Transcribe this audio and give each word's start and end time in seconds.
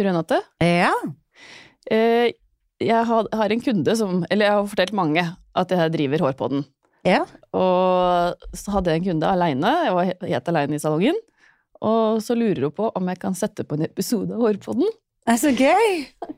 Du 0.00 0.36
Ja. 0.64 0.92
Eh, 1.90 2.32
jeg 2.80 3.04
har, 3.04 3.52
en 3.52 3.60
kunde 3.60 3.96
som 3.96 4.24
Eller 4.30 4.46
jeg 4.46 4.54
har 4.54 4.66
fortalt 4.66 4.92
mange 4.96 5.24
at 5.54 5.70
jeg 5.70 5.92
driver 5.92 6.22
Hårpodden. 6.24 6.64
Ja. 7.04 7.24
Og 7.52 8.36
så 8.56 8.76
hadde 8.76 8.92
jeg 8.92 9.00
en 9.00 9.08
kunde 9.08 9.26
aleine, 9.26 9.72
jeg 9.84 9.94
var 9.96 10.12
helt 10.22 10.48
aleine 10.52 10.76
i 10.76 10.78
salongen. 10.78 11.16
Og 11.80 12.20
så 12.22 12.36
lurer 12.36 12.68
hun 12.68 12.76
på 12.76 12.90
om 12.94 13.08
jeg 13.08 13.20
kan 13.20 13.34
sette 13.34 13.64
på 13.64 13.76
en 13.76 13.88
episode 13.88 14.36
av 14.36 14.44
Hårpodden. 14.44 14.88
Det 15.26 15.34
er 15.34 15.40
så 15.40 15.52
gøy! 15.52 16.06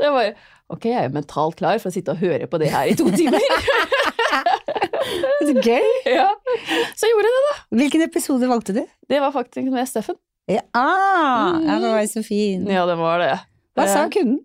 Så 0.00 0.06
jeg 0.06 0.10
bare 0.10 0.32
Ok, 0.70 0.86
jeg 0.88 1.04
er 1.04 1.14
mentalt 1.14 1.56
klar 1.58 1.78
for 1.82 1.90
å 1.90 1.94
sitte 1.94 2.14
og 2.14 2.22
høre 2.22 2.46
på 2.50 2.58
det 2.62 2.70
her 2.70 2.90
i 2.90 2.94
to 2.98 3.08
timer. 3.10 3.42
Så 5.42 5.54
gøy! 5.56 5.86
ja. 6.18 6.28
Så 6.94 7.08
jeg 7.08 7.14
gjorde 7.14 7.30
det, 7.30 7.44
da. 7.48 7.54
Hvilken 7.80 8.04
episode 8.06 8.50
valgte 8.50 8.76
du? 8.76 8.82
Det 9.10 9.18
var 9.22 9.34
faktisk 9.34 9.70
med 9.74 9.88
Steffen. 9.90 10.18
Ja, 10.50 10.62
Mm. 11.54 11.66
ja, 11.68 11.78
det 11.80 11.90
var 11.94 12.06
så 12.10 12.22
fin. 12.26 12.66
Ja, 12.66 12.84
det 12.86 12.96
var 12.98 13.18
det. 13.22 13.34
Hva 13.78 13.86
sa 13.88 14.08
kunden? 14.12 14.40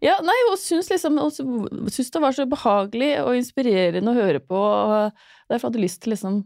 Ja, 0.00 0.14
nei, 0.24 0.36
hun 0.48 0.56
syntes 0.56 0.88
liksom 0.92 1.16
det 1.20 2.20
var 2.22 2.32
så 2.32 2.46
behagelig 2.48 3.10
og 3.20 3.34
inspirerende 3.36 4.12
å 4.12 4.16
høre 4.16 4.40
på. 4.40 4.56
og 4.56 5.12
Derfor 5.50 5.68
hadde 5.68 5.80
hun 5.80 5.84
lyst 5.84 6.00
til 6.04 6.14
liksom 6.14 6.38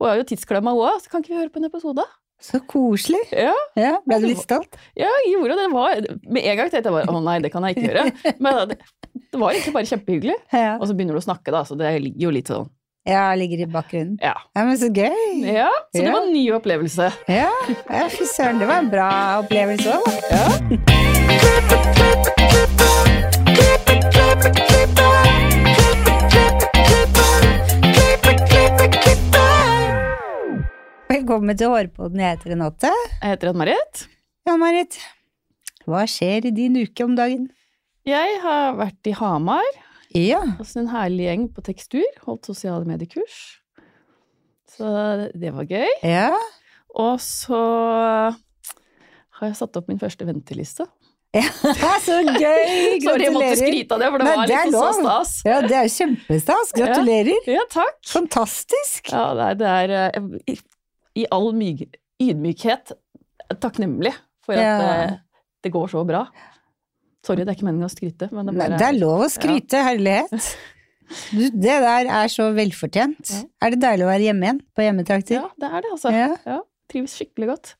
Hun 0.00 0.08
er 0.10 0.16
jo 0.20 0.26
tidsklemma, 0.26 0.74
òg, 0.74 1.00
så 1.02 1.10
kan 1.10 1.22
ikke 1.22 1.32
vi 1.34 1.38
høre 1.40 1.50
på 1.54 1.58
en 1.62 1.68
episode? 1.70 2.02
Så 2.42 2.58
koselig. 2.66 3.20
Ja, 3.32 3.54
Ja, 3.78 3.92
Ble 4.06 4.18
du 4.20 4.26
litt 4.26 4.42
stolt? 4.42 4.74
ja 4.98 5.06
jeg 5.22 5.32
gjorde 5.34 5.54
det. 5.56 5.64
det 5.64 5.72
var, 5.72 6.00
med 6.34 6.42
en 6.44 6.56
gang 6.58 6.70
tenkte 6.70 6.90
jeg 6.90 6.96
bare 6.98 7.14
å 7.14 7.22
nei, 7.24 7.38
det 7.40 7.50
kan 7.54 7.62
jeg 7.64 7.76
ikke 7.76 7.88
gjøre. 7.88 8.04
Men 8.42 8.68
det, 8.68 8.78
det 9.32 9.40
var 9.40 9.54
egentlig 9.54 9.72
bare 9.78 9.88
kjempehyggelig. 9.90 10.34
Ja. 10.52 10.76
Og 10.78 10.86
så 10.90 10.94
begynner 10.98 11.14
du 11.14 11.22
å 11.22 11.26
snakke, 11.30 11.54
da, 11.54 11.62
så 11.64 11.78
det 11.78 11.92
ligger 12.02 12.26
jo 12.26 12.34
litt 12.34 12.50
sånn 12.50 12.68
ja, 13.04 13.34
ligger 13.34 13.58
i 13.58 13.66
bakgrunnen. 13.66 14.18
Ja. 14.22 14.32
Ja, 14.54 14.64
men 14.64 14.78
så 14.80 14.88
gøy! 14.88 15.44
ja 15.44 15.68
så 15.92 16.00
det 16.00 16.08
var 16.08 16.22
en 16.24 16.32
ny 16.32 16.44
opplevelse. 16.56 17.10
Ja, 17.28 17.50
ja 17.92 18.06
fy 18.08 18.24
søren, 18.32 18.62
det 18.62 18.68
var 18.70 18.80
en 18.80 18.88
bra 18.92 19.10
opplevelse 19.42 19.92
òg, 19.92 20.08
da. 20.30 20.44
Velkommen 31.12 31.56
til 31.60 31.68
Hårpodden. 31.70 32.20
Jeg 32.24 32.38
heter 32.38 32.54
Renate. 32.54 32.90
Jeg 33.20 33.34
heter 33.34 33.52
Ann-Marit. 33.52 34.06
Ja, 34.48 34.56
Marit. 34.60 34.96
Hva 35.84 36.08
skjer 36.08 36.48
i 36.48 36.56
din 36.56 36.80
uke 36.80 37.04
om 37.04 37.12
dagen? 37.16 37.50
Jeg 38.08 38.40
har 38.40 38.76
vært 38.80 39.08
i 39.08 39.12
Hamar 39.16 39.83
Ja. 40.14 40.40
hos 40.58 40.76
en 40.78 40.90
herlig 40.92 41.26
gjeng 41.28 41.46
på 41.54 41.64
tekstur. 41.66 42.06
Holdt 42.26 42.46
sosiale 42.46 42.86
mediekurs. 42.86 43.38
Så 44.74 44.86
det 45.34 45.52
var 45.54 45.66
gøy. 45.70 45.88
Ja. 46.06 46.32
Og 46.94 47.18
så 47.22 47.58
har 49.34 49.48
jeg 49.50 49.58
satt 49.58 49.76
opp 49.80 49.90
min 49.90 49.98
første 50.02 50.26
venteliste. 50.28 50.86
så 52.06 52.20
gøy! 52.22 53.00
Sorry, 53.02 53.24
jeg 53.26 53.34
måtte 53.34 53.56
skryte 53.58 53.96
av 53.96 54.02
det, 54.04 54.10
for 54.14 54.22
det 54.22 54.28
Nei, 54.28 54.34
var 54.38 54.52
er 54.54 54.70
så 54.70 54.84
stas. 55.00 55.32
Ja, 55.46 55.56
det 55.66 55.78
er 55.80 55.90
kjempestas. 55.90 56.70
Gratulerer. 56.78 57.48
Ja, 57.50 57.64
takk. 57.72 57.98
Fantastisk. 58.06 59.10
Ja, 59.10 59.24
det 59.34 59.48
er, 59.48 59.58
det 59.58 59.72
er 59.74 59.94
eh, 59.98 60.54
i, 60.54 60.56
i 61.24 61.26
all 61.34 61.50
ydmykhet 61.54 62.94
takknemlig 63.60 64.14
for 64.46 64.54
at 64.54 64.62
Ja. 64.62 64.78
det, 64.78 65.18
det 65.66 65.74
går 65.74 65.90
så 65.90 66.04
bra. 66.06 66.26
Sorry, 67.24 67.44
det 67.44 67.54
er 67.54 67.56
ikke 67.56 67.66
meningen 67.66 67.88
å 67.88 67.92
skryte, 67.92 68.28
men 68.34 68.48
det 68.48 68.54
bare 68.58 68.78
det 68.80 68.86
er 68.86 68.96
lov 68.98 69.24
å 69.26 69.32
skryte, 69.32 69.82
herlighet. 69.88 70.48
Du, 71.04 71.42
det 71.52 71.74
der 71.84 72.08
er 72.08 72.30
så 72.32 72.46
velfortjent. 72.56 73.28
Ja. 73.28 73.42
Er 73.66 73.74
det 73.74 73.78
deilig 73.82 74.06
å 74.06 74.08
være 74.08 74.24
hjemme 74.24 74.46
igjen, 74.46 74.60
på 74.72 74.84
hjemmetrakter? 74.86 75.36
Ja, 75.36 75.50
det 75.60 75.68
er 75.68 75.84
det, 75.84 75.90
altså. 75.92 76.12
Ja. 76.48 76.56
Trives 76.90 77.16
skikkelig 77.18 77.48
godt. 77.50 77.72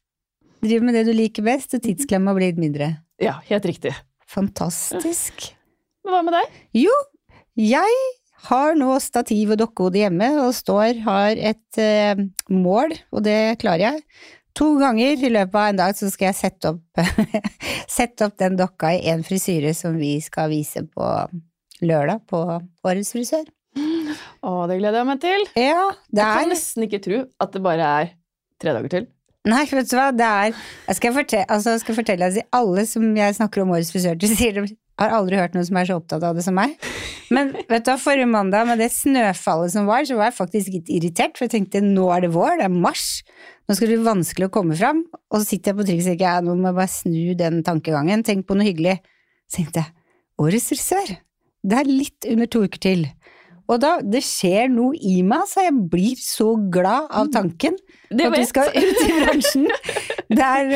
Driver 0.61 0.85
med 0.85 0.99
det 0.99 1.07
du 1.09 1.13
liker 1.17 1.47
best, 1.47 1.73
og 1.73 1.83
tidsklemma 1.87 2.35
blir 2.37 2.53
litt 2.53 2.61
mindre. 2.61 2.91
Ja, 3.25 3.39
helt 3.49 3.65
riktig. 3.69 3.95
Fantastisk. 4.29 5.49
Men 6.05 6.15
hva 6.15 6.21
med 6.27 6.37
deg? 6.37 6.61
Jo, 6.85 6.95
jeg 7.59 7.97
har 8.51 8.77
nå 8.79 8.93
stativ 9.01 9.55
og 9.55 9.61
dokkehode 9.61 10.03
hjemme, 10.03 10.31
og 10.45 10.53
står, 10.57 11.01
har 11.07 11.41
et 11.53 11.81
eh, 11.81 12.25
mål, 12.53 12.97
og 13.15 13.25
det 13.25 13.39
klarer 13.63 13.87
jeg. 13.89 14.05
To 14.55 14.69
ganger 14.79 15.19
i 15.19 15.31
løpet 15.35 15.57
av 15.59 15.69
en 15.73 15.81
dag 15.81 15.97
så 15.99 16.09
skal 16.13 16.31
jeg 16.31 16.39
sette 16.39 16.71
opp, 16.71 17.03
sette 17.99 18.29
opp 18.29 18.37
den 18.39 18.59
dokka 18.59 18.93
i 18.95 19.09
en 19.11 19.25
frisyre 19.27 19.73
som 19.75 19.97
vi 19.99 20.17
skal 20.23 20.53
vise 20.53 20.85
på 20.87 21.09
lørdag 21.83 22.23
på 22.31 22.43
Årets 22.87 23.11
frisør. 23.17 23.49
Å, 24.45 24.53
det 24.71 24.79
gleder 24.79 25.01
jeg 25.01 25.09
meg 25.09 25.25
til. 25.25 25.49
Ja, 25.59 25.89
det 26.07 26.23
er... 26.23 26.29
Jeg 26.29 26.45
kan 26.45 26.55
nesten 26.55 26.87
ikke 26.87 27.03
tro 27.03 27.25
at 27.43 27.57
det 27.57 27.65
bare 27.65 27.91
er 28.05 28.15
tre 28.63 28.77
dager 28.77 28.93
til. 28.93 29.11
Nei, 29.51 29.65
vet 29.69 29.91
du 29.91 29.99
hva, 29.99 30.07
det 30.17 30.25
er 30.25 30.55
Jeg 30.55 30.97
skal 30.97 31.13
fortelle, 31.19 31.45
altså, 31.53 31.75
jeg 31.75 31.83
skal 31.83 31.97
fortelle 31.99 32.29
altså, 32.31 32.45
alle 32.57 32.87
som 32.89 33.11
jeg 33.19 33.37
snakker 33.37 33.65
om 33.65 33.75
Årets 33.75 33.91
frisør 33.93 34.17
til, 34.21 34.33
sier 34.39 34.55
de 34.57 34.63
har 35.01 35.15
aldri 35.17 35.39
hørt 35.41 35.57
noen 35.57 35.67
som 35.67 35.79
er 35.81 35.89
så 35.89 35.99
opptatt 35.99 36.25
av 36.27 36.37
det 36.37 36.45
som 36.47 36.57
meg. 36.57 36.77
Men 37.35 37.51
vet 37.71 37.87
du 37.87 37.93
forrige 37.99 38.29
mandag 38.31 38.69
med 38.69 38.79
det 38.83 38.91
snøfallet 38.95 39.73
som 39.75 39.89
var, 39.89 40.05
så 40.07 40.19
var 40.19 40.31
jeg 40.31 40.37
faktisk 40.37 40.75
litt 40.77 40.93
irritert, 40.93 41.35
for 41.39 41.47
jeg 41.47 41.55
tenkte 41.57 41.83
nå 41.85 42.07
er 42.15 42.27
det 42.27 42.35
vår, 42.35 42.59
det 42.61 42.69
er 42.69 42.77
mars, 42.85 43.09
nå 43.65 43.75
skal 43.75 43.89
det 43.89 43.97
bli 43.97 44.07
vanskelig 44.07 44.49
å 44.51 44.55
komme 44.55 44.77
fram. 44.79 45.05
Og 45.33 45.41
så 45.41 45.49
sitter 45.49 45.73
jeg 45.73 45.81
på 45.81 45.89
trikk 45.89 46.03
og 46.03 46.09
tenker 46.11 46.27
jeg, 46.29 46.47
nå 46.47 46.57
må 46.59 46.71
jeg 46.71 46.79
bare 46.79 46.95
snu 46.95 47.21
den 47.41 47.61
tankegangen, 47.67 48.25
tenk 48.27 48.47
på 48.49 48.59
noe 48.59 48.69
hyggelig. 48.69 48.99
Så 49.49 49.61
tenkte 49.61 49.85
jeg, 49.85 49.95
Årets 50.45 50.67
frisør, 50.73 51.11
det 51.65 51.77
er 51.79 51.89
litt 51.89 52.27
under 52.27 52.49
to 52.51 52.65
uker 52.67 52.81
til. 52.83 53.05
Og 53.69 53.79
da, 53.81 53.95
det 54.05 54.21
skjer 54.23 54.69
noe 54.69 54.93
i 55.01 55.23
meg, 55.25 55.47
så 55.49 55.63
jeg 55.65 55.73
blir 55.91 56.19
så 56.21 56.51
glad 56.71 57.07
av 57.17 57.31
tanken 57.33 57.79
Det 58.11 58.27
at 58.29 58.35
vi 58.37 58.45
skal 58.45 58.69
ut 58.75 59.01
i 59.07 59.13
bransjen. 59.23 59.69
Det 60.35 60.41
er, 60.43 60.71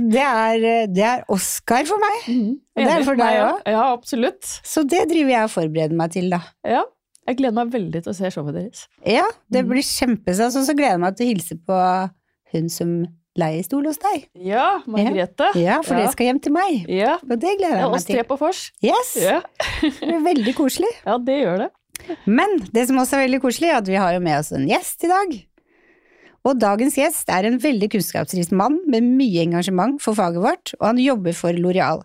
det 0.00 0.22
er, 0.22 0.86
det 0.90 1.02
er 1.04 1.20
Oscar 1.30 1.84
for 1.86 2.00
meg, 2.02 2.22
Mm, 2.26 2.54
Og 2.76 2.80
det 2.82 2.92
er 2.96 3.04
for 3.06 3.18
deg 3.20 3.36
òg. 3.44 3.58
Ja, 3.70 3.82
absolutt. 3.92 4.48
så 4.66 4.82
det 4.88 5.04
driver 5.10 5.30
jeg 5.30 5.44
og 5.46 5.52
forbereder 5.52 5.94
meg 5.96 6.10
til, 6.16 6.30
da. 6.32 6.40
Ja. 6.66 6.80
Jeg 7.28 7.36
gleder 7.38 7.54
meg 7.60 7.70
veldig 7.74 8.02
til 8.02 8.12
å 8.12 8.16
se 8.16 8.30
showet 8.32 8.54
deres. 8.56 8.86
Ja, 9.06 9.26
det 9.52 9.62
Mhm. 9.64 9.70
blir 9.70 9.82
kjempestas, 9.86 10.56
og 10.56 10.64
så 10.66 10.74
gleder 10.74 10.96
jeg 10.96 11.00
meg 11.04 11.16
til 11.16 11.26
å 11.26 11.30
hilse 11.34 11.56
på 11.68 11.78
hun 12.54 12.68
som 12.72 12.92
leier 13.36 13.62
stol 13.66 13.84
hos 13.86 13.98
deg. 13.98 14.26
Ja, 14.40 14.80
Margrethe. 14.88 15.52
Ja, 15.60 15.82
for 15.84 15.94
det 16.00 16.10
skal 16.12 16.26
hjem 16.32 16.40
til 16.42 16.52
meg. 16.56 16.86
Ja. 16.88 17.18
Og 17.22 17.36
det 17.38 17.58
gleder 17.60 17.76
Ja, 17.76 17.82
jeg 17.84 17.90
meg 17.90 17.98
oss 18.00 18.04
tre 18.08 18.14
til. 18.22 18.24
på 18.24 18.38
vors. 18.40 18.62
Yes, 18.82 19.16
Ja. 19.20 19.40
det 19.82 19.92
blir 20.00 20.24
veldig 20.24 20.54
koselig. 20.56 20.92
ja, 21.06 21.18
det 21.18 21.42
gjør 21.44 21.58
det. 21.66 21.70
Men 22.26 22.58
det 22.74 22.86
som 22.88 22.98
også 23.00 23.18
er 23.18 23.26
veldig 23.26 23.42
koselig, 23.44 23.70
er 23.70 23.80
at 23.80 23.90
vi 23.90 23.98
har 24.00 24.14
jo 24.16 24.22
med 24.24 24.38
oss 24.38 24.52
en 24.54 24.66
gjest 24.68 25.06
i 25.06 25.12
dag. 25.12 25.36
Og 26.46 26.60
dagens 26.62 26.94
gjest 26.98 27.30
er 27.32 27.48
en 27.48 27.58
veldig 27.62 27.88
kunnskapsrik 27.96 28.52
mann 28.54 28.78
med 28.86 29.06
mye 29.06 29.42
engasjement 29.42 29.98
for 30.02 30.18
faget 30.18 30.42
vårt, 30.44 30.74
og 30.78 30.92
han 30.92 31.02
jobber 31.02 31.34
for 31.34 31.56
Loreal. 31.58 32.04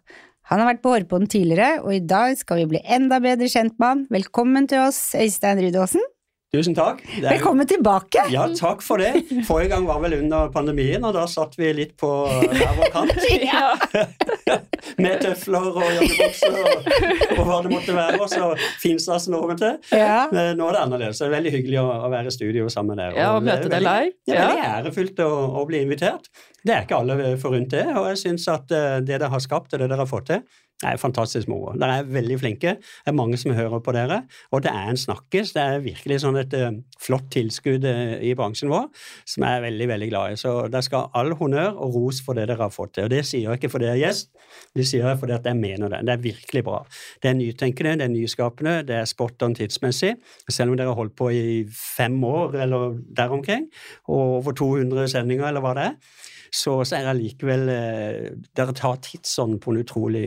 Han 0.50 0.60
har 0.60 0.72
vært 0.72 0.82
på 0.84 0.96
Hårpåden 0.96 1.30
tidligere, 1.32 1.84
og 1.86 1.94
i 1.96 2.02
dag 2.04 2.34
skal 2.40 2.64
vi 2.64 2.72
bli 2.74 2.82
enda 2.84 3.22
bedre 3.24 3.48
kjent 3.52 3.78
med 3.78 3.88
han. 3.88 4.02
Velkommen 4.12 4.68
til 4.68 4.82
oss, 4.84 5.00
Øystein 5.16 5.62
Rudåsen. 5.62 6.04
Tusen 6.52 6.74
takk. 6.76 6.98
Det 7.08 7.24
er- 7.24 7.30
Velkommen 7.38 7.66
tilbake! 7.66 8.26
Ja, 8.30 8.46
takk 8.60 8.82
for 8.84 8.98
det. 9.00 9.24
Forrige 9.48 9.70
gang 9.72 9.86
var 9.88 10.02
vel 10.04 10.18
under 10.18 10.50
pandemien, 10.52 11.02
og 11.08 11.14
da 11.16 11.22
satt 11.26 11.54
vi 11.56 11.70
litt 11.72 11.94
på 11.96 12.10
hver 12.28 12.74
vår 12.76 12.90
kant. 12.92 13.14
Ja. 13.42 13.70
Med 15.00 15.22
tøfler 15.24 15.64
og 15.70 15.78
joggebukser 15.80 16.58
og, 16.60 16.90
og 17.38 17.46
hva 17.48 17.62
det 17.64 17.72
måtte 17.72 17.96
være. 17.96 18.20
Og 18.20 18.28
så 18.34 18.50
finstasen 18.82 19.34
over 19.38 19.56
til. 19.56 19.78
Ja. 19.96 20.26
Men 20.34 20.58
Nå 20.60 20.68
er 20.68 20.76
det 20.76 20.82
annerledes. 20.82 21.22
Det 21.22 21.30
er 21.30 21.34
veldig 21.38 21.54
hyggelig 21.56 21.80
å, 21.80 21.86
å 22.04 22.10
være 22.12 22.28
i 22.28 22.36
studio 22.36 22.68
sammen 22.74 22.98
med 22.98 23.00
dere. 23.06 23.22
ja, 23.24 23.30
og 23.38 23.46
møte 23.48 23.70
deg 23.72 23.86
live. 23.86 24.12
Det 24.28 24.36
er 24.36 24.42
Ja. 24.42 24.48
veldig 24.50 24.68
ærefullt 24.74 25.24
å, 25.24 25.30
å 25.62 25.64
bli 25.72 25.82
invitert. 25.86 26.28
Det 26.66 26.76
er 26.76 26.84
ikke 26.84 27.00
alle 27.00 27.38
forunt 27.40 27.72
det, 27.72 27.86
og 27.96 28.10
jeg 28.12 28.20
syns 28.26 28.50
at 28.52 28.76
eh, 28.76 29.00
det 29.00 29.22
dere 29.22 29.32
har 29.32 29.40
skapt, 29.40 29.72
og 29.72 29.80
det 29.80 29.88
dere 29.88 30.04
har 30.04 30.12
fått 30.12 30.28
til, 30.34 30.44
er 30.88 31.00
fantastisk 31.02 31.50
moro. 31.52 31.74
Dere 31.80 32.00
er 32.02 32.10
veldig 32.10 32.38
flinke. 32.42 32.76
Det 32.82 33.12
er 33.12 33.18
mange 33.18 33.38
som 33.40 33.54
hører 33.56 33.82
på 33.84 33.94
dere, 33.96 34.22
og 34.52 34.64
det 34.66 34.72
er 34.74 34.90
en 34.92 35.00
snakkes. 35.00 35.54
Det 35.56 35.62
er 35.62 35.84
virkelig 35.84 36.22
sånn 36.24 36.40
et 36.42 36.54
eh, 36.58 36.72
flott 37.02 37.30
tilskudd 37.34 37.86
eh, 37.88 38.16
i 38.26 38.34
bransjen 38.38 38.72
vår, 38.72 38.88
som 39.30 39.46
jeg 39.46 39.60
er 39.60 39.66
veldig, 39.68 39.88
veldig 39.94 40.10
glad 40.12 40.36
i. 40.36 40.40
Så 40.42 40.56
dere 40.72 40.86
skal 40.86 41.06
ha 41.06 41.22
all 41.22 41.36
honnør 41.38 41.78
og 41.78 41.98
ros 41.98 42.22
for 42.26 42.38
det 42.38 42.48
dere 42.50 42.66
har 42.66 42.74
fått 42.74 42.96
til. 42.98 43.08
Og 43.08 43.14
det 43.14 43.24
sier 43.28 43.48
jeg 43.48 43.62
ikke 43.62 43.72
fordi 43.76 43.90
jeg 43.92 44.00
er 44.00 44.04
gjest, 44.08 44.32
det 44.78 44.88
sier 44.88 45.08
jeg 45.08 45.22
fordi 45.22 45.40
jeg 45.40 45.60
mener 45.60 45.94
det. 45.94 46.02
Det 46.08 46.16
er 46.16 46.26
virkelig 46.26 46.66
bra. 46.68 46.82
Det 47.22 47.32
er 47.32 47.38
nytenkende, 47.38 47.98
det 48.02 48.08
er 48.08 48.14
nyskapende, 48.16 48.76
det 48.88 48.98
er 49.02 49.10
spot 49.10 49.48
on 49.48 49.56
tidsmessig. 49.58 50.16
Selv 50.50 50.74
om 50.74 50.80
dere 50.80 50.92
har 50.92 51.00
holdt 51.00 51.18
på 51.20 51.30
i 51.36 51.46
fem 51.72 52.18
år 52.28 52.58
eller 52.66 52.98
der 53.18 53.34
omkring, 53.34 53.70
og 54.08 54.42
over 54.42 54.58
200 54.58 55.08
sendinger 55.12 55.48
eller 55.50 55.64
hva 55.64 55.76
det 55.78 55.88
er, 55.92 56.20
så, 56.52 56.74
så 56.84 56.98
er 56.98 57.06
det 57.08 57.14
likevel 57.22 57.62
eh, 57.72 58.34
Dere 58.60 58.74
tar 58.76 58.98
tidsånden 59.06 59.56
på 59.64 59.72
en 59.72 59.80
utrolig 59.86 60.26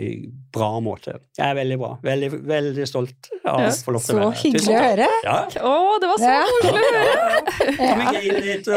bra 0.54 0.70
måte. 0.80 1.18
Jeg 1.36 1.44
er 1.50 1.54
veldig 1.58 1.76
bra. 1.82 1.90
Veldig, 2.02 2.30
veldig 2.48 2.86
stolt 2.88 3.28
av 3.44 3.60
å 3.60 3.68
få 3.84 3.92
lov 3.92 4.00
til 4.06 4.08
Så 4.08 4.16
å 4.16 4.18
være 4.22 4.30
her. 4.30 4.40
hyggelig 4.40 4.72
å 4.72 4.80
høre. 4.86 5.08
Ja. 5.26 5.36
Å, 5.68 6.00
det 6.00 6.08
var 6.08 6.16
så 6.22 6.32
koselig 6.48 6.72
å 6.72 6.74
høre! 6.88 7.12
Kom 7.84 8.00
grine 8.08 8.40
litt? 8.48 8.64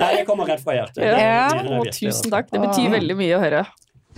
Nei, 0.00 0.10
det 0.18 0.24
kommer 0.28 0.44
rett 0.50 0.62
fra 0.64 0.74
hjertet. 0.76 1.00
Ja. 1.04 1.12
Det 1.14 1.22
Ja. 1.24 1.48
Å, 1.78 1.80
tusen 1.94 2.30
takk. 2.32 2.46
Det 2.52 2.60
betyr 2.62 2.90
veldig 2.98 3.16
mye 3.18 3.36
å 3.38 3.40
høre. 3.42 3.62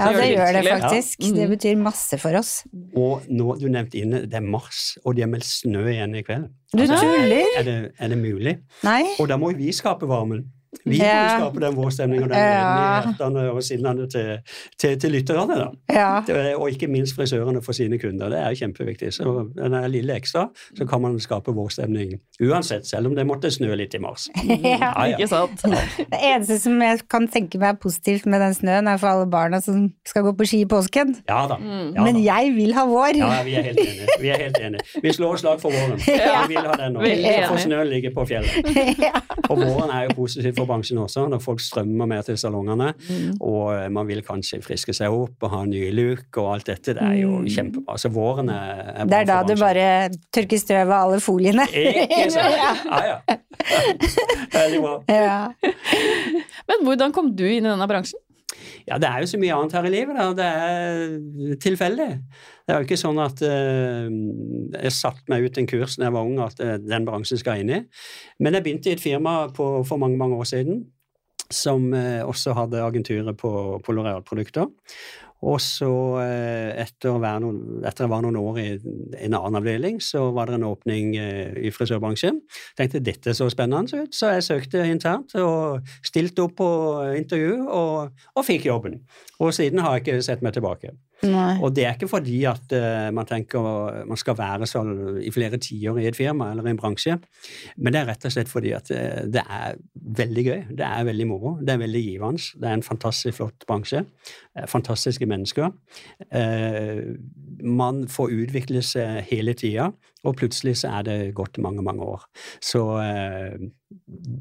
Ja, 0.01 0.07
det 0.17 0.29
gjør 0.33 0.53
det 0.57 0.63
faktisk. 0.73 1.17
Ja. 1.21 1.25
Det 1.37 1.45
Mhm. 1.47 1.51
betyr 1.53 1.77
masse 1.79 2.17
for 2.19 2.35
oss. 2.39 2.65
Og 2.97 3.21
nå, 3.29 3.55
du 3.61 3.69
nevnte 3.69 3.99
inne, 4.01 4.23
det 4.27 4.35
er 4.35 4.41
mars, 4.41 4.99
og 5.05 5.15
de 5.15 5.21
har 5.23 5.29
meldt 5.31 5.45
snø 5.47 5.85
igjen 5.93 6.15
i 6.17 6.23
kveld. 6.25 6.49
Du 6.73 6.83
Altså, 6.83 6.97
tuller? 6.99 7.45
Er 7.59 7.63
det, 7.63 7.93
er 8.01 8.09
det 8.09 8.19
mulig? 8.19 8.59
Nei? 8.83 9.15
Og 9.21 9.29
da 9.29 9.37
må 9.37 9.51
jo 9.53 9.57
vi 9.59 9.71
skape 9.71 10.07
varmen. 10.09 10.45
Vi 10.87 10.97
må 10.99 11.05
jo 11.05 11.33
skape 11.39 11.61
den 11.61 11.75
vårstemningen 11.77 12.25
og 12.25 12.31
den 12.33 12.39
Ja. 12.39 12.53
gleden 12.53 12.79
i 12.81 13.11
hjertene 13.13 13.43
og 13.53 13.63
sinnene 13.63 14.07
til, 14.11 14.39
til, 14.81 14.95
til 15.01 15.13
lytterne. 15.13 15.55
da. 15.61 15.67
Ja. 15.93 16.55
Og 16.57 16.71
ikke 16.73 16.89
minst 16.89 17.15
frisørene 17.17 17.61
for 17.63 17.73
sine 17.77 17.99
kunder. 18.01 18.29
Det 18.33 18.39
er 18.41 18.49
jo 18.55 18.61
kjempeviktig. 18.65 19.13
Så 19.15 19.35
den 19.57 19.75
er 19.77 19.87
lille 19.93 20.17
ekstra, 20.17 20.47
så 20.79 20.87
kan 20.89 21.03
man 21.05 21.19
skape 21.21 21.53
vårstemning 21.55 22.15
uansett, 22.43 22.87
selv 22.89 23.07
om 23.11 23.15
det 23.15 23.27
måtte 23.29 23.51
snø 23.53 23.75
litt 23.79 23.95
i 23.95 24.01
mars. 24.03 24.29
Ja. 24.63 24.79
Ja, 24.83 25.05
ja. 25.07 25.17
Ikke 25.19 25.29
sant? 25.29 25.63
Det 25.63 26.19
eneste 26.23 26.57
som 26.63 26.81
jeg 26.83 27.01
kan 27.11 27.29
tenke 27.29 27.59
meg 27.61 27.75
er 27.75 27.79
positivt 27.83 28.27
med 28.27 28.41
den 28.41 28.55
snøen, 28.57 28.89
er 28.89 28.97
for 28.99 29.13
alle 29.13 29.27
barna 29.31 29.61
som 29.61 29.91
skal 30.09 30.23
gå 30.27 30.33
på 30.39 30.47
ski 30.49 30.63
i 30.65 30.69
påsken. 30.71 31.15
Ja 31.29 31.45
da. 31.51 31.57
Mm. 31.61 31.93
Men 32.03 32.19
jeg 32.25 32.53
vil 32.57 32.73
ha 32.77 32.85
vår! 32.89 33.17
Ja, 33.21 33.43
vi 33.47 33.55
er 33.61 33.63
helt 33.69 33.79
enige. 33.83 34.07
Vi 34.23 34.29
er 34.33 34.41
helt 34.47 34.59
enige. 34.59 34.85
Vi 35.05 35.13
slår 35.13 35.37
slag 35.45 35.61
for 35.61 35.71
våren. 35.75 36.01
Ja. 36.23 36.47
Vi 36.49 36.55
vil 36.57 36.65
ha 36.67 36.75
den 36.81 36.93
nå. 36.97 37.05
Så 37.05 37.47
får 37.53 37.63
snøen 37.67 37.89
ligge 37.93 38.11
på 38.17 38.25
fjellet. 38.27 38.73
Ja. 39.07 39.21
Og 39.51 39.59
våren 39.61 39.91
er 39.93 40.05
jo 40.09 40.15
positivt 40.17 40.57
for 40.59 40.62
bransjen 40.69 40.99
også, 41.03 41.27
når 41.31 41.41
folk 41.43 41.61
strømmer 41.61 42.07
mer 42.11 42.23
til 42.27 42.37
salongene. 42.41 42.93
Mm. 43.09 43.37
Og 43.41 43.73
eh, 43.75 43.89
man 43.93 44.07
vil 44.09 44.23
kanskje 44.27 44.61
friske 44.65 44.95
seg 44.97 45.13
opp 45.13 45.43
og 45.47 45.51
ha 45.55 45.63
ny 45.69 45.85
look 45.95 46.39
og 46.43 46.53
alt 46.55 46.67
dette. 46.73 46.95
Det 46.99 47.03
er 47.03 47.19
jo 47.23 47.33
Mm. 47.43 47.47
kjempebra. 47.49 47.97
Så 47.99 48.11
våren 48.13 48.51
er, 48.53 48.83
er 49.03 49.07
Det 49.11 49.19
er 49.23 49.25
da 49.31 49.39
for 49.43 49.49
du 49.55 49.61
bare 49.61 49.87
tørker 50.35 50.59
støv 50.61 50.91
av 50.91 50.99
alle 51.09 51.21
foliene. 51.21 51.67
Ikke 51.73 52.31
sant? 52.31 52.59
Ja, 52.93 53.01
ja. 53.07 53.37
Veldig 54.53 54.81
bra. 54.83 54.95
Ja. 55.09 55.39
Men 56.69 56.85
hvordan 56.87 57.13
kom 57.15 57.31
du 57.37 57.45
inn 57.47 57.65
i 57.67 57.71
denne 57.71 57.89
bransjen? 57.91 58.21
Ja, 58.89 58.99
det 59.01 59.09
er 59.09 59.23
jo 59.23 59.31
så 59.31 59.41
mye 59.41 59.57
annet 59.57 59.77
her 59.77 59.87
i 59.89 59.93
livet. 59.93 60.19
Da. 60.19 60.29
Det 60.39 60.49
er 60.49 61.61
tilfeldig. 61.63 62.09
Det 62.63 62.75
er 62.75 62.81
jo 62.81 62.89
ikke 62.89 63.01
sånn 63.01 63.21
at 63.23 63.43
uh, 63.43 64.09
jeg 64.79 64.97
satte 64.97 65.33
meg 65.33 65.47
ut 65.47 65.61
en 65.61 65.69
kurs 65.71 65.99
da 65.99 66.09
jeg 66.09 66.17
var 66.17 66.27
ung 66.29 66.41
at 66.45 66.61
uh, 66.63 66.77
den 66.83 67.07
bransjen 67.09 67.41
skal 67.41 67.63
inn 67.63 67.73
i. 67.75 67.81
Men 68.43 68.59
jeg 68.59 68.67
begynte 68.67 68.93
i 68.93 68.97
et 68.97 69.03
firma 69.03 69.37
på, 69.55 69.69
for 69.89 70.03
mange, 70.03 70.21
mange 70.21 70.39
år 70.39 70.51
siden 70.53 70.85
som 71.53 71.93
eh, 71.95 72.23
også 72.25 72.55
hadde 72.57 72.83
agenturer 72.83 73.35
på, 73.37 73.51
på 73.85 73.95
Loreal-produkter. 73.95 74.71
Og 75.43 75.59
så, 75.63 75.91
eh, 76.23 76.71
etter, 76.85 77.11
å 77.11 77.21
være 77.23 77.43
noen, 77.43 77.81
etter 77.89 78.07
å 78.07 78.11
være 78.13 78.29
noen 78.29 78.39
år 78.39 78.61
i 78.63 78.67
en 79.27 79.35
annen 79.35 79.59
avdeling, 79.59 79.99
så 80.03 80.29
var 80.35 80.47
det 80.47 80.61
en 80.61 80.69
åpning 80.69 81.17
eh, 81.19 81.57
i 81.67 81.73
frisørbransjen. 81.75 82.39
Tenkte 82.79 83.03
dette 83.03 83.35
så 83.35 83.49
spennende 83.51 84.05
ut, 84.05 84.15
så 84.15 84.31
jeg 84.37 84.47
søkte 84.47 84.85
internt 84.87 85.35
og 85.43 85.89
stilte 86.07 86.47
opp 86.47 86.55
på 86.61 86.69
intervju 87.19 87.57
og, 87.67 88.23
og 88.37 88.47
fikk 88.47 88.69
jobben. 88.71 89.01
Og 89.43 89.51
siden 89.57 89.83
har 89.83 89.99
jeg 89.99 90.07
ikke 90.07 90.29
sett 90.29 90.47
meg 90.47 90.55
tilbake. 90.55 90.95
Nei. 91.23 91.55
Og 91.63 91.71
det 91.75 91.85
er 91.87 91.95
ikke 91.95 92.11
fordi 92.11 92.41
at 92.51 92.73
uh, 92.75 93.09
man 93.15 93.29
tenker 93.29 93.63
man 94.09 94.19
skal 94.19 94.35
være 94.39 94.67
sånn 94.67 95.21
i 95.23 95.31
flere 95.35 95.61
tiår 95.63 96.01
i 96.03 96.09
et 96.11 96.19
firma 96.19 96.51
eller 96.51 96.67
i 96.67 96.73
en 96.73 96.81
bransje, 96.81 97.15
men 97.79 97.95
det 97.95 98.01
er 98.01 98.09
rett 98.11 98.27
og 98.27 98.35
slett 98.35 98.51
fordi 98.51 98.73
at 98.75 98.91
uh, 98.91 99.23
det 99.31 99.45
er 99.45 99.79
veldig 100.23 100.45
gøy. 100.49 100.61
Det 100.81 100.87
er 100.89 101.07
veldig 101.07 101.29
moro. 101.31 101.55
Det 101.63 101.77
er 101.77 101.83
veldig 101.85 102.03
givende. 102.09 102.49
Det 102.59 102.69
er 102.69 102.79
en 102.79 102.87
fantastisk 102.87 103.39
flott 103.39 103.67
bransje. 103.69 104.03
Eh, 104.57 104.67
Fantastiske 104.69 105.27
mennesker. 105.29 105.71
Man 107.63 108.03
får 108.11 108.33
utvikle 108.43 108.83
seg 108.85 109.23
hele 109.31 109.55
tida, 109.59 109.91
og 110.23 110.37
plutselig 110.39 110.77
så 110.83 110.93
er 110.99 111.07
det 111.07 111.17
gått 111.37 111.59
mange, 111.63 111.83
mange 111.85 112.07
år. 112.07 112.27
Så 112.63 112.83
eh, 113.03 113.57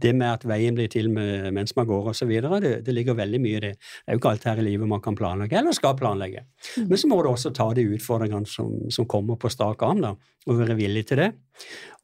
det 0.02 0.12
med 0.16 0.28
at 0.28 0.46
veien 0.48 0.78
blir 0.78 0.92
til 0.92 1.10
mens 1.12 1.74
man 1.78 1.88
går 1.90 2.12
osv., 2.14 2.32
det, 2.62 2.74
det 2.86 2.96
ligger 2.96 3.18
veldig 3.18 3.42
mye 3.42 3.58
i 3.58 3.64
det. 3.66 3.72
Det 3.80 4.06
er 4.06 4.18
jo 4.18 4.22
ikke 4.22 4.34
alt 4.36 4.48
her 4.52 4.62
i 4.62 4.68
livet 4.68 4.92
man 4.92 5.02
kan 5.04 5.18
planlegge, 5.18 5.58
eller 5.58 5.76
skal 5.76 5.98
planlegge. 6.00 6.46
Men 6.86 7.02
så 7.02 7.10
må 7.10 7.22
du 7.22 7.32
også 7.32 7.54
ta 7.58 7.72
de 7.78 7.88
utfordringene 7.96 8.50
som, 8.50 8.78
som 8.94 9.10
kommer 9.10 9.40
på 9.42 9.52
strak 9.52 9.82
arm, 9.88 10.04
da, 10.06 10.14
og 10.48 10.62
være 10.62 10.78
villig 10.80 11.08
til 11.10 11.24
det. 11.24 11.32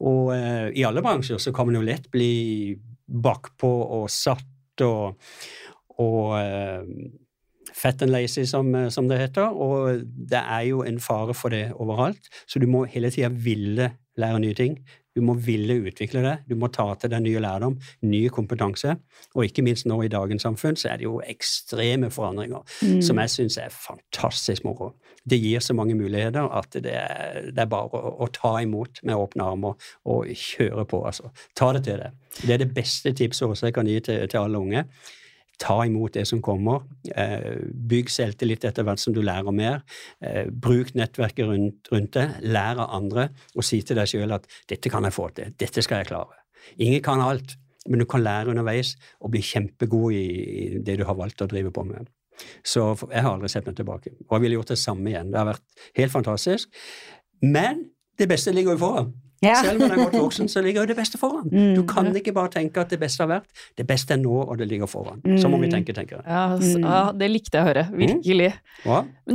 Og 0.06 0.34
eh, 0.34 0.68
i 0.78 0.86
alle 0.88 1.04
bransjer 1.04 1.40
så 1.42 1.54
kan 1.54 1.70
man 1.70 1.78
jo 1.78 1.86
lett 1.86 2.10
bli 2.12 2.74
bakpå 3.08 3.72
og 4.00 4.10
satt 4.12 4.84
og, 4.84 5.16
og 6.02 6.34
eh, 6.38 6.84
fat 7.78 8.02
and 8.02 8.10
lazy, 8.14 8.44
som, 8.50 8.74
eh, 8.74 8.88
som 8.90 9.08
det 9.10 9.20
heter. 9.22 9.54
Og 9.54 10.02
det 10.30 10.40
er 10.42 10.68
jo 10.72 10.82
en 10.86 10.98
fare 11.00 11.34
for 11.34 11.54
det 11.54 11.68
overalt, 11.78 12.30
så 12.46 12.58
du 12.62 12.66
må 12.70 12.86
hele 12.90 13.10
tida 13.14 13.30
ville 13.30 13.92
lære 14.18 14.40
nye 14.42 14.56
ting. 14.58 14.80
Du 15.18 15.22
må 15.26 15.34
ville 15.42 15.74
utvikle 15.88 16.20
det, 16.22 16.34
du 16.46 16.54
må 16.54 16.68
ta 16.70 16.84
til 16.94 17.10
deg 17.10 17.24
nye 17.24 17.40
lærdom, 17.42 17.72
ny 18.06 18.20
kompetanse. 18.30 18.92
Og 19.34 19.48
ikke 19.48 19.64
minst 19.66 19.86
nå 19.90 19.96
i 20.04 20.10
dagens 20.12 20.44
samfunn 20.46 20.78
så 20.78 20.92
er 20.92 21.00
det 21.00 21.08
jo 21.08 21.16
ekstreme 21.26 22.06
forandringer 22.14 22.62
Mm. 22.84 23.00
som 23.02 23.18
jeg 23.18 23.32
syns 23.32 23.56
er 23.58 23.72
fantastisk 23.74 24.62
moro. 24.64 24.92
Det 25.28 25.40
gir 25.42 25.58
så 25.60 25.74
mange 25.74 25.96
muligheter 25.98 26.46
at 26.54 26.70
det 26.70 26.94
er, 26.94 27.50
det 27.50 27.58
er 27.58 27.66
bare 27.66 27.90
å, 27.98 28.14
å 28.22 28.28
ta 28.30 28.60
imot 28.62 29.02
med 29.02 29.18
åpne 29.18 29.42
armer 29.42 29.74
og 30.06 30.30
kjøre 30.30 30.86
på, 30.86 31.02
altså. 31.10 31.32
Ta 31.58 31.72
det 31.72 31.82
til 31.88 31.98
deg. 31.98 32.12
Det 32.46 32.54
er 32.54 32.62
det 32.62 32.74
beste 32.74 33.12
tipset 33.12 33.48
også 33.48 33.66
jeg 33.66 33.74
kan 33.74 33.90
gi 33.90 33.98
til, 34.00 34.28
til 34.28 34.38
alle 34.38 34.58
unge. 34.62 34.84
Ta 35.58 35.80
imot 35.86 36.14
det 36.14 36.26
som 36.30 36.42
kommer. 36.44 36.84
Eh, 37.10 37.58
bygg 37.90 38.10
selvtillit 38.14 38.64
etter 38.68 38.86
hvert 38.86 39.02
som 39.02 39.14
du 39.14 39.22
lærer 39.26 39.54
mer. 39.54 39.80
Eh, 40.22 40.46
bruk 40.50 40.94
nettverket 40.94 41.48
rundt, 41.48 41.90
rundt 41.92 42.12
det. 42.14 42.28
Lær 42.46 42.78
av 42.84 42.94
andre, 43.00 43.28
og 43.56 43.66
si 43.66 43.80
til 43.82 43.98
deg 43.98 44.06
sjøl 44.10 44.36
at 44.36 44.46
'dette 44.68 44.90
kan 44.90 45.04
jeg 45.04 45.12
få 45.12 45.28
til', 45.34 45.54
'dette 45.58 45.82
skal 45.82 45.98
jeg 45.98 46.12
klare'. 46.12 46.38
Ingen 46.78 47.02
kan 47.02 47.20
alt, 47.20 47.56
men 47.88 47.98
du 47.98 48.04
kan 48.04 48.22
lære 48.22 48.50
underveis 48.50 48.96
og 49.20 49.30
bli 49.30 49.40
kjempegod 49.40 50.12
i, 50.12 50.78
det 50.84 50.98
du 50.98 51.04
har 51.04 51.14
valgt 51.14 51.42
å 51.42 51.48
drive 51.50 51.72
på 51.72 51.84
med. 51.84 52.08
Så 52.62 52.94
jeg 53.10 53.22
har 53.22 53.32
aldri 53.32 53.48
sett 53.48 53.66
meg 53.66 53.76
tilbake. 53.76 54.14
Og 54.28 54.36
jeg 54.36 54.40
ville 54.44 54.58
gjort 54.60 54.68
det 54.68 54.78
samme 54.78 55.10
igjen. 55.10 55.32
Det 55.32 55.38
har 55.40 55.48
vært 55.48 55.64
helt 55.98 56.12
fantastisk. 56.12 56.68
Men 57.42 57.90
det 58.18 58.28
beste 58.28 58.52
ligger 58.54 58.76
jo 58.76 58.78
foran. 58.78 59.12
Ja. 59.42 59.54
Selv 59.62 59.78
om 59.82 59.88
man 59.88 59.92
er 59.98 60.04
godt 60.04 60.16
voksen, 60.18 60.48
så 60.50 60.60
ligger 60.64 60.82
jo 60.82 60.86
det 60.90 60.96
beste 60.98 61.18
foran. 61.20 61.44
Mm. 61.52 61.74
Du 61.76 61.82
kan 61.86 62.08
ikke 62.16 62.32
bare 62.34 62.50
tenke 62.50 62.80
at 62.82 62.90
det 62.90 62.98
beste 62.98 63.22
har 63.22 63.28
vært. 63.30 63.44
Det 63.78 63.86
beste 63.86 64.14
er 64.16 64.18
nå, 64.18 64.32
og 64.48 64.58
det 64.58 64.66
ligger 64.68 64.86
foran. 64.90 65.20
Så 65.38 65.48
må 65.48 65.60
vi 65.60 65.68
Mm. 65.68 65.74
tenke, 65.76 65.94
tenker 65.94 66.16
jeg. 66.16 66.24
Ja, 66.26 66.56
Mm. 66.56 66.82
ja, 66.82 67.12
det 67.12 67.30
likte 67.30 67.58
jeg 67.58 67.62
å 67.62 67.68
høre. 67.68 67.84
Virkelig. 67.92 68.52
Ja. 68.84 69.04
Men 69.26 69.34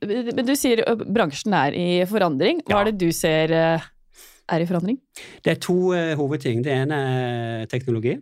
du, 0.00 0.32
men 0.32 0.46
du 0.46 0.54
sier 0.56 0.82
bransjen 1.04 1.52
er 1.54 1.72
i 1.76 2.04
forandring. 2.06 2.62
Hva 2.64 2.80
er 2.80 2.84
det 2.92 2.98
du 2.98 3.12
ser 3.12 3.52
er 3.52 4.60
i 4.60 4.66
forandring? 4.66 4.98
Det 5.44 5.50
er 5.56 5.60
to 5.60 5.92
uh, 5.92 6.14
hovedting. 6.16 6.62
Det 6.64 6.72
ene 6.72 6.92
er 7.62 7.66
teknologi, 7.66 8.16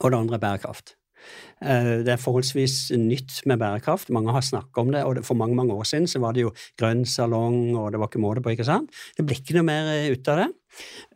og 0.00 0.10
det 0.10 0.18
andre 0.18 0.34
er 0.36 0.38
bærekraft. 0.44 0.94
Eh, 1.64 2.04
det 2.04 2.12
er 2.14 2.20
forholdsvis 2.20 2.92
nytt 3.00 3.40
med 3.48 3.60
bærekraft. 3.62 4.10
Mange 4.14 4.34
har 4.34 4.44
snakket 4.44 4.82
om 4.82 4.92
det, 4.92 5.04
og 5.04 5.22
for 5.26 5.38
mange 5.38 5.56
mange 5.56 5.74
år 5.74 5.86
siden 5.88 6.08
så 6.10 6.20
var 6.22 6.34
det 6.36 6.44
jo 6.44 6.52
grønn 6.80 7.04
salong, 7.08 7.76
og 7.76 7.92
det 7.92 8.00
var 8.00 8.10
ikke 8.10 8.24
måte 8.24 8.44
på, 8.44 8.52
ikke 8.54 8.68
sant? 8.68 8.92
Det 9.16 9.26
blir 9.26 9.40
ikke 9.40 9.56
noe 9.58 9.68
mer 9.68 9.92
eh, 9.94 10.10
ut 10.12 10.32
av 10.32 10.42
det. 10.42 10.50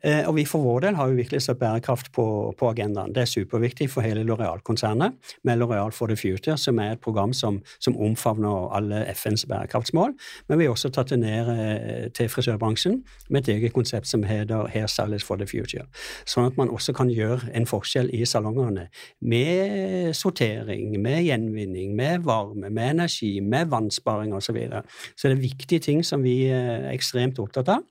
Eh, 0.02 0.28
og 0.28 0.36
vi 0.36 0.44
for 0.46 0.62
vår 0.62 0.84
del 0.86 0.98
har 0.98 1.10
jo 1.10 1.18
virkelig 1.18 1.42
satt 1.44 1.58
bærekraft 1.60 2.12
på, 2.14 2.26
på 2.58 2.70
agendaen. 2.70 3.12
Det 3.14 3.24
er 3.24 3.30
superviktig 3.30 3.88
for 3.90 4.06
hele 4.06 4.22
Loreal-konsernet, 4.26 5.16
med 5.44 5.58
Loreal 5.58 5.92
for 5.92 6.10
the 6.10 6.16
Future, 6.16 6.56
som 6.58 6.78
er 6.78 6.94
et 6.94 7.02
program 7.04 7.32
som, 7.32 7.60
som 7.80 7.96
omfavner 7.96 8.68
alle 8.76 9.02
FNs 9.14 9.46
bærekraftsmål. 9.50 10.14
Men 10.48 10.58
vi 10.58 10.68
har 10.68 10.76
også 10.76 10.92
tatt 10.94 11.12
det 11.14 11.20
ned 11.22 11.50
eh, 11.54 12.06
til 12.14 12.30
frisørbransjen 12.30 13.00
med 13.28 13.42
et 13.42 13.54
eget 13.56 13.74
konsept 13.74 14.08
som 14.10 14.26
heter 14.26 14.70
Hairstylist 14.74 15.26
for 15.26 15.40
the 15.40 15.48
Future. 15.48 15.86
Sånn 16.28 16.48
at 16.48 16.58
man 16.60 16.70
også 16.72 16.94
kan 16.96 17.10
gjøre 17.12 17.52
en 17.56 17.66
forskjell 17.68 18.12
i 18.14 18.24
salongene 18.28 18.88
med 19.20 20.14
sortering, 20.16 20.94
med 21.02 21.24
gjenvinning, 21.26 21.94
med 21.98 22.26
varme, 22.26 22.70
med 22.70 22.94
energi, 22.94 23.38
med 23.40 23.72
vannsparing 23.72 24.34
osv. 24.34 24.46
Så, 24.48 24.54
videre. 24.56 24.80
så 25.12 25.28
det 25.28 25.34
er 25.36 25.42
viktige 25.42 25.82
ting 25.84 25.98
som 26.06 26.22
vi 26.24 26.46
eh, 26.48 26.88
er 26.88 26.94
ekstremt 26.94 27.36
opptatt 27.42 27.68
av. 27.68 27.84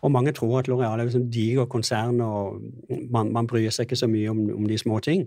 Og 0.00 0.12
mange 0.14 0.32
tror 0.36 0.60
at 0.60 0.70
Loreal 0.70 1.00
er 1.00 1.08
liksom 1.08 1.26
sånn 1.26 1.32
diger 1.48 1.70
konsern, 1.70 2.20
og 2.20 2.60
man, 3.10 3.32
man 3.32 3.48
bryr 3.48 3.72
seg 3.72 3.88
ikke 3.88 4.02
så 4.02 4.10
mye 4.10 4.30
om, 4.30 4.44
om 4.58 4.68
de 4.68 4.78
små 4.78 5.00
ting. 5.04 5.26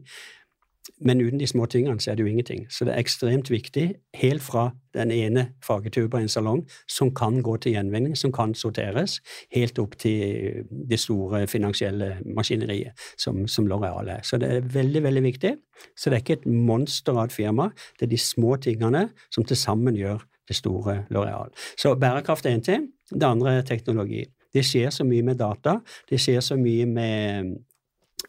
Men 1.01 1.21
uten 1.21 1.39
de 1.39 1.47
små 1.47 1.65
tingene 1.65 2.01
så 2.01 2.11
er 2.11 2.17
det 2.17 2.23
jo 2.25 2.29
ingenting. 2.29 2.65
Så 2.69 2.85
det 2.85 2.93
er 2.93 3.01
ekstremt 3.01 3.51
viktig, 3.51 3.83
helt 4.17 4.41
fra 4.41 4.69
den 4.93 5.11
ene 5.11 5.47
fargetuba 5.63 6.19
i 6.19 6.25
en 6.25 6.31
salong, 6.31 6.63
som 6.89 7.13
kan 7.15 7.41
gå 7.45 7.55
til 7.61 7.75
gjenvinning, 7.75 8.17
som 8.17 8.33
kan 8.33 8.53
sorteres, 8.57 9.19
helt 9.55 9.79
opp 9.79 9.95
til 10.01 10.65
det 10.89 10.99
store 10.99 11.45
finansielle 11.47 12.15
maskineriet 12.25 12.97
som, 13.17 13.45
som 13.47 13.69
Loreal 13.69 14.09
er. 14.09 14.25
Så 14.25 14.37
det 14.41 14.49
er 14.49 14.67
veldig, 14.73 15.03
veldig 15.03 15.23
viktig. 15.23 15.55
Så 15.95 16.09
det 16.09 16.19
er 16.19 16.25
ikke 16.25 16.39
et 16.41 16.49
monster 16.49 17.17
av 17.17 17.29
et 17.29 17.37
firma, 17.37 17.71
det 17.99 18.07
er 18.07 18.13
de 18.13 18.21
små 18.21 18.57
tingene 18.61 19.07
som 19.29 19.45
til 19.45 19.57
sammen 19.57 19.97
gjør 19.97 20.25
det 20.49 20.57
store 20.57 21.03
Loreal. 21.09 21.53
Så 21.77 21.95
bærekraft 21.95 22.45
er 22.45 22.57
én 22.57 22.65
ting, 22.65 22.89
det 23.11 23.27
andre 23.27 23.59
er 23.59 23.67
teknologi. 23.67 24.25
Det 24.53 24.63
skjer 24.67 24.93
så 24.93 25.07
mye 25.07 25.25
med 25.25 25.39
data, 25.39 25.79
det 26.09 26.19
skjer 26.21 26.41
så 26.45 26.59
mye 26.59 26.87
med 26.89 27.51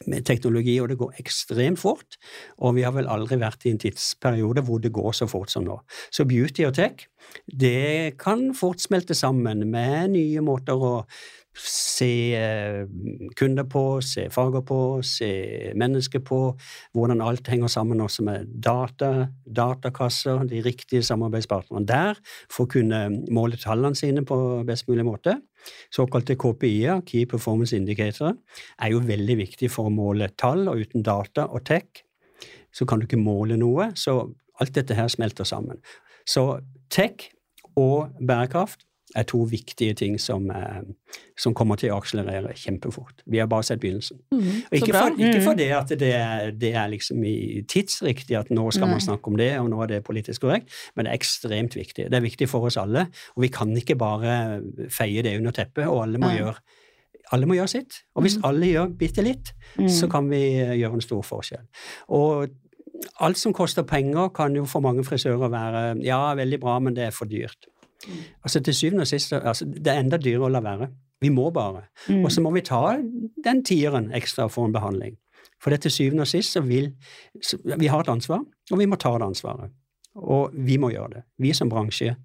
med 0.08 0.24
teknologi, 0.26 0.76
og 0.80 0.88
det 0.90 0.98
går 1.00 1.18
ekstremt 1.22 1.80
fort. 1.80 2.16
Og 2.64 2.76
vi 2.78 2.84
har 2.86 2.94
vel 2.96 3.10
aldri 3.10 3.38
vært 3.40 3.66
i 3.66 3.72
en 3.74 3.80
tidsperiode 3.82 4.64
hvor 4.66 4.80
det 4.82 4.92
går 4.94 5.12
så 5.16 5.28
fort 5.30 5.52
som 5.52 5.66
nå. 5.66 5.78
Så 6.10 6.26
beauty 6.28 6.64
og 6.66 6.74
tech, 6.78 7.06
det 7.46 8.16
kan 8.20 8.50
fort 8.58 8.82
smelte 8.82 9.14
sammen 9.14 9.66
med 9.70 10.14
nye 10.16 10.42
måter 10.44 10.78
å 10.78 10.94
se 11.54 12.34
eh, 12.34 12.86
kunder 13.36 13.66
på, 13.68 14.00
se 14.00 14.28
farger 14.32 14.64
på, 14.66 14.78
se 15.04 15.30
mennesker 15.78 16.22
på, 16.24 16.40
hvordan 16.96 17.20
alt 17.24 17.48
henger 17.52 17.70
sammen 17.72 18.00
også 18.00 18.24
med 18.24 18.52
data, 18.64 19.28
datakasser, 19.44 20.46
de 20.48 20.62
riktige 20.64 21.02
samarbeidspartnerne 21.06 21.86
der, 21.88 22.20
for 22.50 22.64
å 22.64 22.72
kunne 22.72 23.02
måle 23.32 23.60
tallene 23.60 23.98
sine 23.98 24.24
på 24.24 24.38
best 24.68 24.88
mulig 24.88 25.04
måte. 25.08 25.36
Såkalte 25.94 26.38
KPI-er, 26.40 27.02
Key 27.06 27.26
Performance 27.30 27.76
Indicator, 27.76 28.34
er 28.78 28.94
jo 28.94 29.02
veldig 29.04 29.36
viktig 29.44 29.70
for 29.70 29.90
å 29.90 29.94
måle 29.94 30.32
tall, 30.40 30.66
og 30.72 30.80
uten 30.80 31.04
data 31.06 31.46
og 31.50 31.66
tech 31.68 32.02
så 32.72 32.86
kan 32.88 32.98
du 33.00 33.04
ikke 33.04 33.20
måle 33.20 33.58
noe. 33.60 33.90
Så 33.94 34.16
alt 34.60 34.74
dette 34.74 34.96
her 34.96 35.10
smelter 35.12 35.44
sammen. 35.44 35.82
Så 36.24 36.62
tech 36.92 37.28
og 37.76 38.14
bærekraft 38.20 38.86
er 39.16 39.22
to 39.28 39.42
viktige 39.44 39.94
ting 39.94 40.18
som, 40.20 40.50
eh, 40.50 40.82
som 41.36 41.54
kommer 41.54 41.76
til 41.76 41.90
å 41.92 41.98
akselerere 42.00 42.54
kjempefort. 42.56 43.22
Vi 43.26 43.38
har 43.38 43.46
bare 43.46 43.62
sett 43.62 43.80
begynnelsen. 43.80 44.18
Mm, 44.32 44.62
ikke, 44.72 44.92
for, 44.92 45.16
ikke 45.18 45.42
for, 45.44 45.54
det 45.58 45.70
at 45.76 45.88
det 46.00 46.12
er, 46.14 46.50
det 46.50 46.74
er 46.74 46.88
liksom 46.88 47.24
i 47.28 47.62
tidsriktig 47.68 48.38
at 48.38 48.50
nå 48.50 48.70
skal 48.72 48.88
man 48.88 49.00
snakke 49.04 49.28
om 49.28 49.36
det, 49.36 49.50
og 49.60 49.68
nå 49.70 49.82
er 49.82 49.86
det 49.86 50.04
politisk 50.04 50.40
korrekt, 50.46 50.72
men 50.96 51.04
det 51.04 51.12
er 51.12 51.20
ekstremt 51.20 51.76
viktig. 51.76 52.08
Det 52.10 52.14
er 52.14 52.24
viktig 52.24 52.48
for 52.48 52.68
oss 52.70 52.76
alle, 52.80 53.08
og 53.36 53.42
vi 53.44 53.48
kan 53.52 53.74
ikke 53.76 53.98
bare 54.00 54.60
feie 54.88 55.22
det 55.22 55.36
under 55.38 55.52
teppet, 55.52 55.86
og 55.86 56.02
alle 56.06 56.18
må, 56.22 56.30
Nei. 56.32 56.38
gjøre, 56.40 56.56
alle 57.32 57.46
må 57.46 57.54
gjøre 57.60 57.68
sitt. 57.68 58.02
Og 58.16 58.22
hvis 58.24 58.38
Mm. 58.38 58.44
alle 58.48 58.66
gjør 58.72 58.96
bitte 58.98 59.22
litt, 59.22 59.52
Mm. 59.78 59.88
så 59.88 60.08
kan 60.10 60.28
vi 60.28 60.42
eh, 60.60 60.74
gjøre 60.80 60.94
en 60.94 61.00
stor 61.00 61.22
forskjell. 61.22 61.66
Og 62.08 62.48
alt 63.20 63.36
som 63.38 63.52
koster 63.52 63.82
penger, 63.82 64.28
kan 64.34 64.54
jo 64.54 64.64
for 64.64 64.80
mange 64.80 65.04
frisører 65.04 65.50
være 65.50 66.02
ja, 66.04 66.34
veldig 66.34 66.60
bra, 66.60 66.78
men 66.78 66.94
det 66.94 67.04
er 67.04 67.10
for 67.10 67.24
dyrt. 67.26 67.66
Altså 68.42 68.60
Til 68.60 68.74
syvende 68.74 69.06
og 69.06 69.10
sist 69.10 69.32
altså, 69.32 69.66
det 69.66 69.92
er 69.92 70.00
enda 70.02 70.18
dyrere 70.18 70.48
å 70.48 70.52
la 70.52 70.62
være. 70.64 70.88
Vi 71.22 71.30
må 71.30 71.50
bare. 71.54 71.84
Mm. 72.08 72.24
Og 72.24 72.32
så 72.34 72.42
må 72.42 72.50
vi 72.54 72.64
ta 72.66 72.96
den 73.44 73.62
tieren 73.66 74.10
ekstra 74.16 74.48
for 74.50 74.66
en 74.66 74.74
behandling. 74.74 75.16
For 75.62 75.70
det 75.70 75.84
til 75.84 75.94
syvende 75.94 76.26
og 76.26 76.30
sist 76.30 76.56
så 76.56 76.64
vil 76.66 76.90
så, 77.40 77.58
Vi 77.78 77.86
har 77.86 78.02
et 78.02 78.10
ansvar, 78.10 78.42
og 78.70 78.78
vi 78.78 78.86
må 78.90 78.98
ta 78.98 79.14
det 79.18 79.28
ansvaret. 79.30 79.70
Og 80.18 80.50
vi 80.52 80.78
må 80.82 80.90
gjøre 80.90 81.18
det. 81.18 81.22
Vi 81.38 81.52
som 81.56 81.70
bransje, 81.70 82.16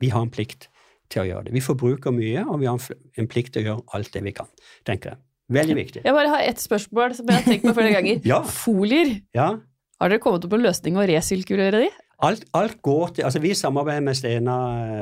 vi 0.00 0.12
har 0.14 0.22
en 0.22 0.30
plikt 0.30 0.68
til 1.10 1.24
å 1.24 1.26
gjøre 1.26 1.48
det. 1.48 1.56
Vi 1.56 1.64
forbruker 1.64 2.14
mye, 2.14 2.44
og 2.46 2.60
vi 2.62 2.68
har 2.70 2.78
en, 2.78 3.02
en 3.18 3.28
plikt 3.28 3.54
til 3.56 3.64
å 3.64 3.66
gjøre 3.66 3.98
alt 3.98 4.12
det 4.14 4.22
vi 4.24 4.32
kan, 4.36 4.48
tenker 4.86 5.14
jeg. 5.14 5.22
Veldig 5.50 5.74
viktig. 5.74 6.02
Jeg 6.06 6.14
bare 6.14 6.30
har 6.30 6.44
ett 6.46 6.62
spørsmål 6.62 7.16
som 7.18 7.26
jeg 7.26 7.40
har 7.40 7.48
tenkt 7.48 7.66
på 7.66 7.74
flere 7.74 7.96
ganger. 7.96 8.22
Ja. 8.30 8.38
Folier. 8.46 9.16
Ja, 9.34 9.56
Har 10.00 10.12
dere 10.12 10.22
kommet 10.22 10.46
opp 10.46 10.54
med 10.54 10.62
en 10.62 10.68
løsning 10.70 10.96
å 10.96 11.04
resirkulere 11.10 11.82
de? 11.82 11.88
Alt, 12.22 12.44
alt 12.54 12.82
går 12.82 13.08
til, 13.16 13.24
altså 13.24 13.40
Vi 13.40 13.54
samarbeider 13.54 14.00
med 14.04 14.14
Stena, 14.14 14.56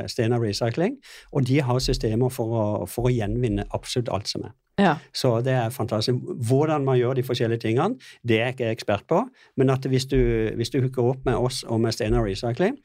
Stena 0.06 0.38
Recycling, 0.38 0.96
og 1.32 1.46
de 1.48 1.60
har 1.60 1.78
systemer 1.82 2.28
for 2.30 2.46
å, 2.54 2.86
for 2.86 3.08
å 3.08 3.12
gjenvinne 3.12 3.64
absolutt 3.74 4.08
alt 4.14 4.28
som 4.30 4.44
er. 4.48 4.54
Ja. 4.78 4.92
Så 5.12 5.40
det 5.42 5.52
er 5.58 5.70
fantastisk. 5.74 6.18
Hvordan 6.48 6.84
man 6.86 6.98
gjør 7.00 7.16
de 7.18 7.24
forskjellige 7.26 7.64
tingene, 7.66 7.96
det 8.22 8.36
er 8.38 8.44
jeg 8.46 8.54
ikke 8.54 8.68
ekspert 8.76 9.06
på. 9.10 9.24
Men 9.58 9.70
at 9.74 9.82
hvis 9.90 10.06
du, 10.06 10.18
hvis 10.54 10.70
du 10.70 10.78
hooker 10.84 11.02
opp 11.10 11.24
med 11.26 11.34
oss 11.34 11.64
og 11.66 11.80
med 11.82 11.92
Stena 11.96 12.22
Recycling, 12.22 12.76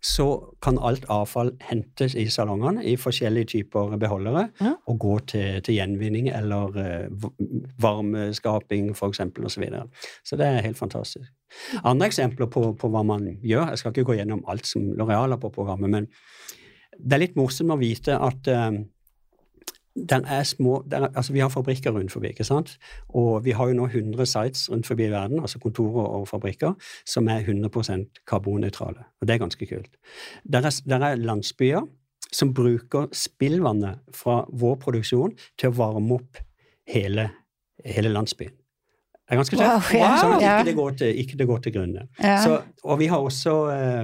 så 0.00 0.28
kan 0.62 0.78
alt 0.80 1.02
avfall 1.12 1.50
hentes 1.68 2.14
i 2.16 2.28
salongene 2.32 2.84
i 2.88 2.94
forskjellige 2.96 3.50
typer 3.56 3.98
beholdere 4.00 4.46
Ja. 4.62 4.70
og 4.88 4.98
gå 5.02 5.18
til, 5.28 5.58
til 5.66 5.74
gjenvinning 5.76 6.30
eller 6.32 6.70
v- 7.10 7.34
varmeskaping 7.82 8.90
f.eks. 8.94 9.20
osv. 9.20 9.48
Så, 9.48 9.60
videre. 9.60 9.82
så 10.24 10.36
det 10.40 10.46
er 10.46 10.62
helt 10.64 10.78
fantastisk. 10.78 11.28
Andre 11.84 12.10
eksempler 12.10 12.50
på, 12.52 12.64
på 12.78 12.90
hva 12.92 13.02
man 13.06 13.26
gjør 13.42 13.70
Jeg 13.72 13.80
skal 13.80 13.94
ikke 13.94 14.08
gå 14.12 14.16
gjennom 14.20 14.42
alt 14.50 14.66
som 14.68 14.90
Loreal 14.98 15.36
har 15.36 15.42
på 15.42 15.52
programmet, 15.54 15.90
men 15.90 16.08
det 17.00 17.16
er 17.16 17.22
litt 17.22 17.38
morsomt 17.38 17.72
å 17.72 17.78
vite 17.80 18.16
at 18.20 18.48
er 19.98 20.42
små, 20.44 20.82
den 20.90 21.02
er, 21.02 21.12
altså 21.14 21.32
Vi 21.32 21.40
har 21.40 21.48
fabrikker 21.48 21.90
rundt 21.90 22.12
forbi, 22.12 22.28
ikke 22.28 22.44
sant? 22.44 22.78
og 23.08 23.44
vi 23.44 23.50
har 23.50 23.68
jo 23.68 23.74
nå 23.74 23.86
100 23.86 24.26
sites 24.26 24.70
rundt 24.70 24.86
forbi 24.86 25.10
verden, 25.10 25.40
altså 25.40 25.58
kontorer 25.58 26.06
og 26.06 26.28
fabrikker, 26.28 26.74
som 27.04 27.28
er 27.28 27.40
100 27.40 28.06
karbonnøytrale. 28.26 29.04
Og 29.20 29.26
det 29.26 29.34
er 29.34 29.38
ganske 29.38 29.66
kult. 29.66 29.90
Der 30.52 30.66
er, 30.66 30.80
der 30.86 31.06
er 31.06 31.16
landsbyer 31.16 31.82
som 32.32 32.54
bruker 32.54 33.08
spillvannet 33.12 33.98
fra 34.14 34.44
vår 34.52 34.76
produksjon 34.76 35.34
til 35.58 35.70
å 35.70 35.76
varme 35.76 36.14
opp 36.20 36.38
hele, 36.86 37.30
hele 37.84 38.12
landsbyen. 38.12 38.59
Det 39.30 39.36
er 39.36 39.38
ganske 39.44 39.58
tøft. 39.60 39.92
Wow, 39.94 40.00
ja, 40.02 40.14
sånn 40.18 40.32
at 40.34 40.42
ikke 40.42 40.66
det 40.66 40.72
går 40.74 40.94
til, 40.98 41.18
ikke 41.22 41.36
det 41.38 41.46
går 41.46 41.58
til 41.62 41.74
grunne. 41.76 42.00
Ja. 42.18 42.38
Så, 42.42 42.56
og 42.82 42.96
vi 42.98 43.06
har 43.12 43.22
også, 43.22 43.52
eh, 43.70 44.00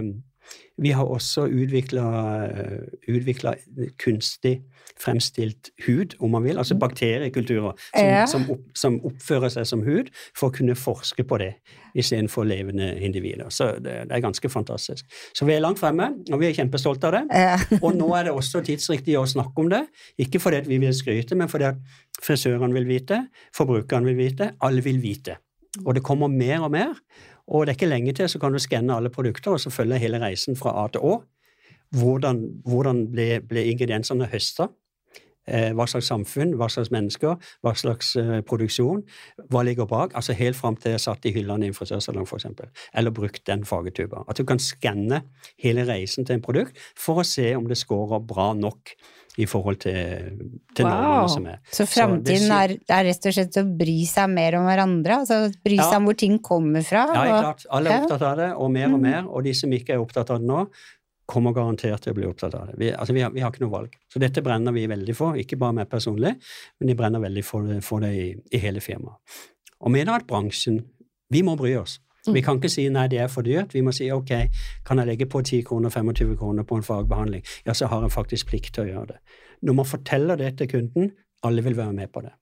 vi 0.76 0.92
har 0.92 1.08
også 1.08 1.46
utvikla 1.48 3.54
kunstig 4.02 4.58
fremstilt 5.00 5.70
hud, 5.86 6.14
om 6.20 6.30
man 6.30 6.44
vil, 6.44 6.58
altså 6.58 6.76
bakteriekulturer 6.80 7.72
som, 7.76 8.06
Ja. 8.06 8.26
som, 8.26 8.46
opp, 8.50 8.62
som 8.74 8.96
oppfører 9.04 9.52
seg 9.52 9.66
som 9.68 9.82
hud, 9.84 10.08
for 10.36 10.48
å 10.48 10.56
kunne 10.56 10.76
forske 10.78 11.24
på 11.24 11.38
det 11.42 11.50
istedenfor 11.96 12.46
levende 12.48 12.94
individer. 13.00 13.48
Så 13.52 13.74
det, 13.80 13.96
det 14.08 14.16
er 14.16 14.24
ganske 14.24 14.48
fantastisk. 14.48 15.04
Så 15.36 15.48
vi 15.48 15.56
er 15.56 15.64
langt 15.64 15.80
fremme, 15.80 16.10
og 16.32 16.40
vi 16.40 16.48
er 16.48 16.56
kjempestolte 16.56 17.10
av 17.10 17.16
det. 17.18 17.24
Ja. 17.32 17.56
Og 17.84 17.96
nå 17.96 18.08
er 18.16 18.28
det 18.28 18.36
også 18.36 18.62
tidsriktig 18.64 19.16
å 19.20 19.26
snakke 19.28 19.64
om 19.64 19.70
det. 19.72 19.84
Ikke 20.20 20.40
fordi 20.40 20.62
vi 20.68 20.80
vil 20.82 20.96
skryte, 20.96 21.36
men 21.36 21.52
fordi 21.52 21.72
frisørene 22.22 22.76
vil 22.76 22.88
vite, 22.88 23.26
forbrukerne 23.56 24.12
vil 24.12 24.20
vite, 24.20 24.54
alle 24.64 24.84
vil 24.84 25.00
vite. 25.04 25.38
Og 25.84 25.96
det 25.96 26.04
kommer 26.04 26.32
mer 26.32 26.64
og 26.64 26.72
mer. 26.72 26.96
Og 27.46 27.66
det 27.66 27.72
er 27.72 27.78
ikke 27.78 27.90
lenge 27.90 28.14
til 28.16 28.28
så 28.28 28.40
kan 28.42 28.54
du 28.54 28.58
skanne 28.62 28.96
alle 28.96 29.12
produkter 29.12 29.54
og 29.54 29.60
så 29.62 29.70
følge 29.70 30.00
hele 30.02 30.20
reisen 30.22 30.58
fra 30.58 30.74
A 30.82 30.88
til 30.90 31.04
Å. 31.06 31.20
Hvordan, 31.94 32.42
hvordan 32.66 33.06
ble, 33.12 33.28
ble 33.46 33.68
ingrediensene 33.70 34.26
høsta? 34.32 34.66
Eh, 35.46 35.70
hva 35.78 35.84
slags 35.86 36.08
samfunn, 36.10 36.56
hva 36.58 36.66
slags 36.72 36.90
mennesker, 36.90 37.36
hva 37.62 37.72
slags 37.78 38.16
eh, 38.18 38.40
produksjon, 38.46 39.04
hva 39.52 39.62
ligger 39.62 39.86
bak? 39.86 40.16
Altså 40.18 40.34
helt 40.34 40.58
fram 40.58 40.74
til 40.74 40.96
jeg 40.96 41.04
satt 41.04 41.28
i 41.28 41.30
hyllene 41.36 41.68
i 41.68 41.70
en 41.70 41.76
frisørsalong, 41.76 42.26
f.eks., 42.26 42.48
eller 42.98 43.14
brukt 43.14 43.44
den 43.46 43.62
fargetuba. 43.68 44.24
At 44.26 44.40
du 44.40 44.44
kan 44.48 44.58
skanne 44.58 45.22
hele 45.62 45.86
reisen 45.86 46.26
til 46.26 46.40
en 46.40 46.42
produkt 46.42 46.82
for 46.98 47.22
å 47.22 47.26
se 47.26 47.52
om 47.54 47.70
det 47.70 47.78
scorer 47.78 48.26
bra 48.26 48.50
nok 48.58 48.96
i 49.36 49.44
forhold 49.46 49.78
til, 49.84 50.32
til 50.74 50.86
Wow. 50.86 50.94
normene 50.96 51.28
som 51.30 51.46
er. 51.46 51.58
Så 51.70 51.84
framtiden 51.86 52.50
er, 52.56 52.76
er 52.88 53.04
rett 53.10 53.26
og 53.28 53.32
slett 53.36 53.58
å 53.60 53.64
bry 53.78 53.96
seg 54.08 54.30
mer 54.32 54.56
om 54.56 54.64
hverandre? 54.68 55.18
Altså 55.22 55.40
bry 55.64 55.76
seg 55.76 55.92
Ja. 55.92 55.96
om 55.98 56.04
hvor 56.08 56.16
ting 56.16 56.38
kommer 56.40 56.82
fra? 56.86 57.06
Ja, 57.12 57.22
og- 57.26 57.42
klart. 57.44 57.66
Alle 57.70 57.90
er 57.90 57.98
Ja. 57.98 58.04
opptatt 58.06 58.22
av 58.22 58.36
det, 58.36 58.50
og 58.56 58.70
mer 58.70 58.86
og 58.86 59.00
Mm. 59.00 59.02
mer. 59.02 59.26
Og 59.28 59.44
de 59.44 59.52
som 59.54 59.70
ikke 59.70 59.90
er 59.94 59.98
opptatt 60.00 60.30
av 60.30 60.38
det 60.40 60.46
nå, 60.48 60.68
kommer 61.28 61.52
garantert 61.52 62.00
til 62.00 62.12
å 62.12 62.14
bli 62.14 62.24
opptatt 62.24 62.54
av 62.54 62.68
det. 62.68 62.76
Vi, 62.78 62.90
altså, 62.92 63.12
vi, 63.12 63.20
har, 63.20 63.30
vi 63.30 63.40
har 63.40 63.50
ikke 63.50 63.60
noe 63.66 63.70
valg. 63.70 63.92
Så 64.08 64.20
dette 64.20 64.40
brenner 64.42 64.72
vi 64.72 64.86
veldig 64.86 65.14
for, 65.16 65.34
ikke 65.34 65.58
bare 65.58 65.72
meg 65.74 65.88
personlig, 65.90 66.36
men 66.80 66.86
de 66.86 66.94
brenner 66.94 67.18
veldig 67.20 67.44
for 67.44 67.62
det, 67.66 67.82
for 67.84 67.98
det 68.00 68.12
i, 68.14 68.36
i 68.52 68.58
hele 68.58 68.78
firmaet. 68.80 69.16
Og 69.80 69.90
mener 69.90 70.14
at 70.14 70.26
bransjen 70.26 70.84
Vi 71.28 71.42
må 71.42 71.56
bry 71.58 71.74
oss. 71.74 71.98
Vi 72.34 72.40
kan 72.42 72.56
ikke 72.56 72.70
si 72.70 72.88
nei, 72.88 73.06
det 73.08 73.18
er 73.20 73.28
for 73.28 73.42
dyrt. 73.42 73.74
Vi 73.74 73.80
må 73.80 73.92
si 73.92 74.10
ok, 74.10 74.32
kan 74.84 74.98
jeg 74.98 75.06
legge 75.06 75.26
på 75.26 75.42
10 75.42 75.62
kroner, 75.68 75.90
25 75.90 76.36
kroner 76.36 76.62
på 76.64 76.76
en 76.76 76.82
fagbehandling, 76.82 77.42
ja, 77.66 77.72
så 77.72 77.86
har 77.86 78.02
jeg 78.02 78.10
faktisk 78.10 78.46
plikt 78.48 78.74
til 78.74 78.84
å 78.84 78.86
gjøre 78.88 79.06
det. 79.06 79.18
Når 79.62 79.74
man 79.74 79.84
forteller 79.86 80.36
det 80.36 80.56
til 80.58 80.68
kunden, 80.68 81.12
alle 81.44 81.62
vil 81.62 81.76
være 81.76 81.92
med 81.92 82.08
på 82.12 82.20
det. 82.22 82.32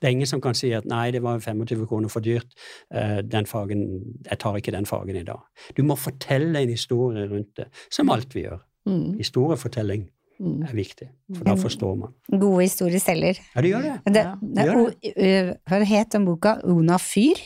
Det 0.00 0.08
er 0.08 0.12
ingen 0.12 0.26
som 0.26 0.40
kan 0.40 0.54
si 0.54 0.70
at 0.76 0.84
nei, 0.84 1.10
det 1.10 1.22
var 1.22 1.38
25 1.40 1.86
kroner 1.88 2.08
for 2.08 2.20
dyrt, 2.20 2.46
eh, 2.92 3.20
den 3.22 3.46
fagen, 3.46 3.84
jeg 4.30 4.38
tar 4.38 4.56
ikke 4.56 4.72
den 4.72 4.86
fagen 4.86 5.16
i 5.16 5.22
dag. 5.24 5.40
Du 5.76 5.82
må 5.82 5.96
fortelle 5.96 6.60
en 6.62 6.68
historie 6.68 7.26
rundt 7.30 7.56
det, 7.56 7.66
som 7.90 8.10
alt 8.10 8.34
vi 8.34 8.42
gjør. 8.44 8.58
Mm. 8.86 9.18
Historiefortelling 9.18 10.08
Mm. 10.40 10.62
er 10.62 10.72
viktig, 10.72 11.06
for 11.36 11.44
da 11.44 11.52
forstår 11.52 11.96
man. 12.00 12.14
Gode 12.40 12.62
historier 12.62 12.98
selger. 12.98 13.36
Ja, 13.54 13.60
det 13.60 13.70
gjør 13.70 13.82
det. 13.82 14.14
Det, 14.14 14.22
Ja, 14.24 14.34
det, 14.40 14.64
gjør 14.64 14.94
det. 15.02 15.12
ø, 15.16 15.54
hva 15.68 15.84
het 15.84 16.12
den 16.12 16.24
boka? 16.24 16.54
Ona 16.64 16.96
Fyr? 16.96 17.36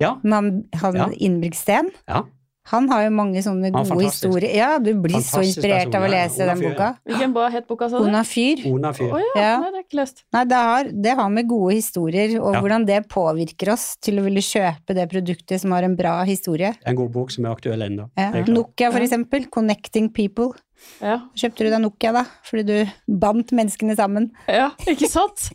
Ja. 0.00 0.18
Man, 0.24 0.64
han 0.74 0.94
Ja. 0.96 1.08
Ingebrigtsen? 1.12 1.90
Ja. 2.08 2.24
Han 2.72 2.88
har 2.88 3.02
jo 3.04 3.10
mange 3.12 3.42
sånne 3.44 3.68
gode 3.70 3.84
fantastisk. 3.90 4.24
historier. 4.24 4.54
Ja, 4.56 4.78
du 4.80 4.94
blir 4.94 5.20
så 5.20 5.42
inspirert 5.44 5.90
person, 5.90 5.96
av 6.00 6.06
å 6.06 6.08
lese 6.10 6.40
Ona 6.40 6.46
den 6.54 6.62
Fyr, 6.62 6.70
boka. 6.70 6.86
Hvilken 7.04 7.32
bra 7.34 7.48
het 7.52 7.66
boka, 7.68 7.88
sa 7.90 7.98
du? 7.98 8.04
Ona 8.08 8.22
Fyr. 8.24 8.62
Ona 8.72 8.92
Fyr. 8.96 9.10
Oh, 9.12 9.18
ja, 9.20 9.42
Ja. 9.42 9.58
nei, 9.60 9.70
det 9.70 9.76
er 9.76 9.84
ikke 9.84 9.98
løst. 10.00 10.22
Nei, 10.32 10.44
det 10.46 10.56
har, 10.56 10.84
det 10.84 11.14
har 11.18 11.28
med 11.28 11.46
gode 11.46 11.74
historier, 11.74 12.40
og 12.40 12.54
Ja. 12.54 12.60
hvordan 12.62 12.86
det 12.86 13.06
påvirker 13.10 13.70
oss 13.74 13.96
til 14.00 14.16
å 14.18 14.24
ville 14.24 14.40
kjøpe 14.40 14.94
det 14.96 15.10
produktet 15.10 15.60
som 15.60 15.72
har 15.72 15.82
en 15.82 15.94
bra 15.94 16.24
historie. 16.24 16.74
En 16.86 16.96
god 16.96 17.12
bok 17.12 17.30
som 17.30 17.44
er 17.44 17.50
aktuell 17.52 17.82
ennå. 17.82 18.08
Ja. 18.16 18.30
Nokia, 18.48 18.90
for 18.90 18.98
Ja. 19.00 19.04
eksempel. 19.08 19.46
'Connecting 19.50 20.08
People'. 20.14 20.54
Ja. 21.02 21.20
Kjøpte 21.36 21.58
du 21.58 21.70
deg 21.70 21.80
Nokia, 21.82 22.12
da? 22.12 22.24
Fordi 22.44 22.64
du 22.64 22.90
bandt 23.08 23.52
menneskene 23.52 23.94
sammen. 23.94 24.30
ja, 24.48 24.70
ikke 24.86 25.06
sant? 25.08 25.50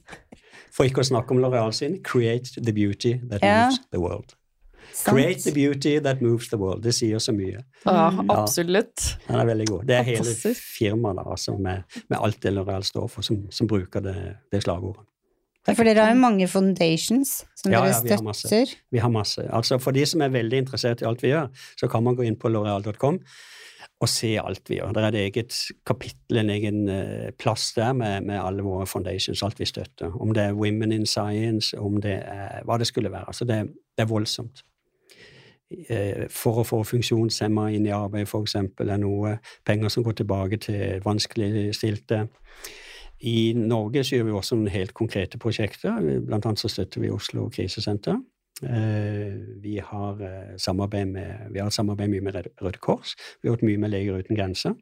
For 0.75 0.83
ikke 0.87 1.01
å 1.03 1.07
snakke 1.09 1.31
om 1.31 1.41
L'Oreal 1.43 1.71
sin, 1.73 1.97
'Create 2.03 2.61
the 2.63 2.73
beauty 2.73 3.13
that 3.29 3.41
Ja. 3.43 3.65
moves 3.65 3.79
the 3.91 3.99
world'. 3.99 4.35
Sant? 4.93 5.15
Create 5.15 5.41
the 5.43 5.51
beauty 5.51 5.99
that 5.99 6.21
moves 6.21 6.49
the 6.49 6.57
world. 6.57 6.83
Det 6.83 6.93
sier 6.93 7.19
så 7.19 7.31
mye. 7.31 7.63
Ja, 7.85 8.07
absolutt. 8.07 8.37
absolutt. 8.39 9.17
Den 9.27 9.35
er 9.35 9.45
veldig 9.45 9.67
god. 9.67 9.85
Det 9.87 9.95
er 9.95 10.01
hele 10.03 10.55
firmaet 10.55 11.19
altså, 11.31 11.57
med, 11.57 11.83
med 12.09 12.17
alt 12.21 12.41
det 12.43 12.53
L'Oreal 12.53 12.83
står 12.83 13.07
for, 13.09 13.21
som, 13.21 13.51
som 13.51 13.67
bruker 13.67 13.99
det, 13.99 14.15
det 14.51 14.63
slagordet. 14.63 15.05
For 15.75 15.83
dere 15.85 16.01
har 16.01 16.13
jo 16.15 16.19
mange 16.19 16.47
foundations 16.47 17.43
som 17.55 17.71
Ja, 17.71 17.81
dere 17.83 17.93
ja, 17.93 18.01
vi 18.03 18.09
har 18.09 18.23
masse. 18.23 18.65
Vi 18.91 18.97
har 18.97 19.09
masse. 19.09 19.43
Altså 19.53 19.77
For 19.77 19.91
de 19.91 20.05
som 20.05 20.21
er 20.21 20.29
veldig 20.33 20.63
interessert 20.63 21.01
i 21.03 21.05
alt 21.05 21.21
vi 21.21 21.33
gjør, 21.33 21.49
så 21.77 21.89
kan 21.91 22.03
man 22.03 22.15
gå 22.17 22.25
inn 22.25 22.35
på 22.39 22.49
loreal.com 22.49 23.19
og 23.99 24.07
se 24.09 24.31
alt 24.39 24.69
vi 24.69 24.77
gjør. 24.77 24.93
Det 24.95 25.03
er 25.03 25.07
et 25.07 25.19
eget 25.25 25.55
kapittel, 25.85 26.39
en 26.39 26.49
egen 26.53 26.87
eh, 26.89 27.31
plass 27.39 27.73
der 27.75 27.93
med, 27.93 28.21
med 28.21 28.39
alle 28.39 28.63
våre 28.63 28.87
foundations, 28.87 29.43
alt 29.43 29.59
vi 29.59 29.67
støtter. 29.67 30.15
Om 30.21 30.33
det 30.33 30.43
er 30.43 30.55
Women 30.55 30.91
in 30.95 31.05
Science, 31.05 31.77
om 31.77 31.99
det 32.01 32.15
er 32.23 32.63
hva 32.65 32.77
det 32.79 32.87
skulle 32.87 33.11
være. 33.11 33.27
Altså 33.27 33.45
det, 33.45 33.59
det 33.97 34.05
er 34.05 34.11
voldsomt. 34.11 34.63
Eh, 35.69 36.25
For 36.31 36.61
å 36.61 36.65
få 36.65 36.79
funksjonshemma 36.87 37.69
inn 37.75 37.89
i 37.89 37.93
arbeid, 37.93 38.31
eksempel, 38.39 38.89
er 38.89 39.03
noe 39.03 39.35
penger 39.67 39.91
som 39.91 40.07
går 40.07 40.21
tilbake 40.21 40.61
til 40.63 41.03
vanskeligstilte. 41.05 42.23
I 43.19 43.51
Norge 43.53 44.03
så 44.03 44.15
gjør 44.15 44.29
vi 44.29 44.37
også 44.39 44.55
noen 44.55 44.71
helt 44.71 44.95
konkrete 44.95 45.37
prosjekter. 45.37 45.99
Blant 46.23 46.45
annet 46.47 46.63
så 46.63 46.71
støtter 46.71 47.03
vi 47.03 47.11
Oslo 47.11 47.49
krisesenter. 47.51 48.15
Eh, 48.63 49.33
vi 49.63 49.77
har 49.83 50.21
eh, 50.21 50.55
samarbeid 50.59 51.07
med, 51.13 51.47
vi 51.53 51.59
har 51.63 51.69
samarbeid 51.73 52.09
mye 52.11 52.21
med 52.27 52.39
Røde 52.61 52.79
Kors. 52.83 53.15
Vi 53.41 53.47
har 53.49 53.55
gjort 53.55 53.65
mye 53.69 53.77
med 53.85 53.93
Leger 53.93 54.19
uten 54.19 54.35
grenser. 54.39 54.75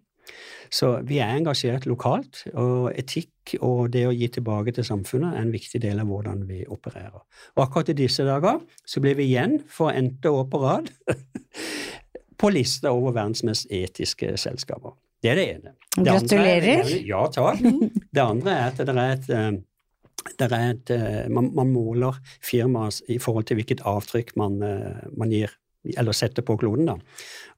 Så 0.70 0.90
vi 1.08 1.22
er 1.24 1.38
engasjert 1.38 1.86
lokalt, 1.88 2.42
og 2.60 2.90
etikk 3.00 3.54
og 3.64 3.86
det 3.94 4.02
å 4.10 4.12
gi 4.12 4.28
tilbake 4.36 4.74
til 4.76 4.84
samfunnet 4.84 5.38
er 5.38 5.46
en 5.46 5.54
viktig 5.54 5.80
del 5.86 6.02
av 6.04 6.10
hvordan 6.12 6.42
vi 6.50 6.66
opererer. 6.68 7.22
Og 7.56 7.64
akkurat 7.64 7.94
i 7.94 7.96
disse 7.96 8.26
dager 8.28 8.60
så 8.84 9.00
blir 9.04 9.16
vi 9.16 9.30
igjen, 9.30 9.62
for 9.72 9.96
n-te 9.96 10.28
år 10.36 10.50
på 10.52 10.60
rad, 10.66 10.92
på 12.42 12.50
lista 12.52 12.92
over 12.92 13.16
verdens 13.16 13.46
mest 13.48 13.72
etiske 13.74 14.34
selskaper. 14.38 14.98
Det 15.24 15.32
er 15.32 15.40
det 15.40 15.48
ene. 15.56 15.72
Det 15.96 16.04
andre 16.04 16.12
er- 16.12 16.20
Gratulerer. 16.20 16.92
ja, 17.08 17.24
takk. 17.34 17.64
Det 18.18 18.22
andre 18.22 18.52
er 18.52 18.68
at 18.68 18.78
det 18.84 18.94
er 18.98 19.16
et 19.16 19.30
eh, 19.34 19.52
et, 20.26 20.90
eh, 20.90 21.30
man, 21.30 21.52
man 21.56 21.72
måler 21.72 22.18
firmaet 22.44 23.02
i 23.10 23.18
forhold 23.18 23.48
til 23.48 23.56
hvilket 23.60 23.82
avtrykk 23.86 24.36
man, 24.38 24.62
eh, 24.64 25.08
man 25.18 25.32
gir, 25.32 25.52
eller 25.98 26.12
setter 26.12 26.42
på 26.42 26.58
kloden. 26.58 26.86
da. 26.86 26.98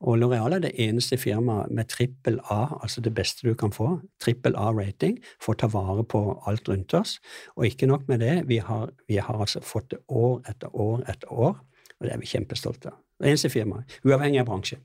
Og 0.01 0.17
L'Oreal 0.17 0.53
er 0.55 0.59
det 0.59 0.73
eneste 0.77 1.17
firmaet 1.17 1.71
med 1.71 1.89
trippel 1.89 2.39
A, 2.49 2.79
altså 2.81 3.01
det 3.01 3.13
beste 3.13 3.47
du 3.47 3.55
kan 3.55 3.71
få, 3.71 3.99
trippel 4.21 4.55
A-rating, 4.55 5.17
for 5.41 5.53
å 5.53 5.57
ta 5.57 5.67
vare 5.67 6.03
på 6.03 6.21
alt 6.45 6.69
rundt 6.69 6.93
oss. 6.93 7.19
Og 7.57 7.65
ikke 7.65 7.87
nok 7.87 8.07
med 8.07 8.19
det, 8.19 8.47
vi 8.47 8.57
har, 8.57 8.91
vi 9.07 9.17
har 9.17 9.39
altså 9.39 9.61
fått 9.61 9.91
det 9.91 9.99
år 10.09 10.41
etter 10.47 10.69
år 10.75 11.03
etter 11.07 11.31
år, 11.31 11.57
og 11.99 12.05
det 12.05 12.13
er 12.13 12.21
vi 12.21 12.29
kjempestolte 12.29 12.93
av. 12.93 13.01
Det 13.19 13.33
eneste 13.33 13.51
firmaet, 13.51 13.99
uavhengig 14.05 14.39
av 14.39 14.47
bransje. 14.47 14.77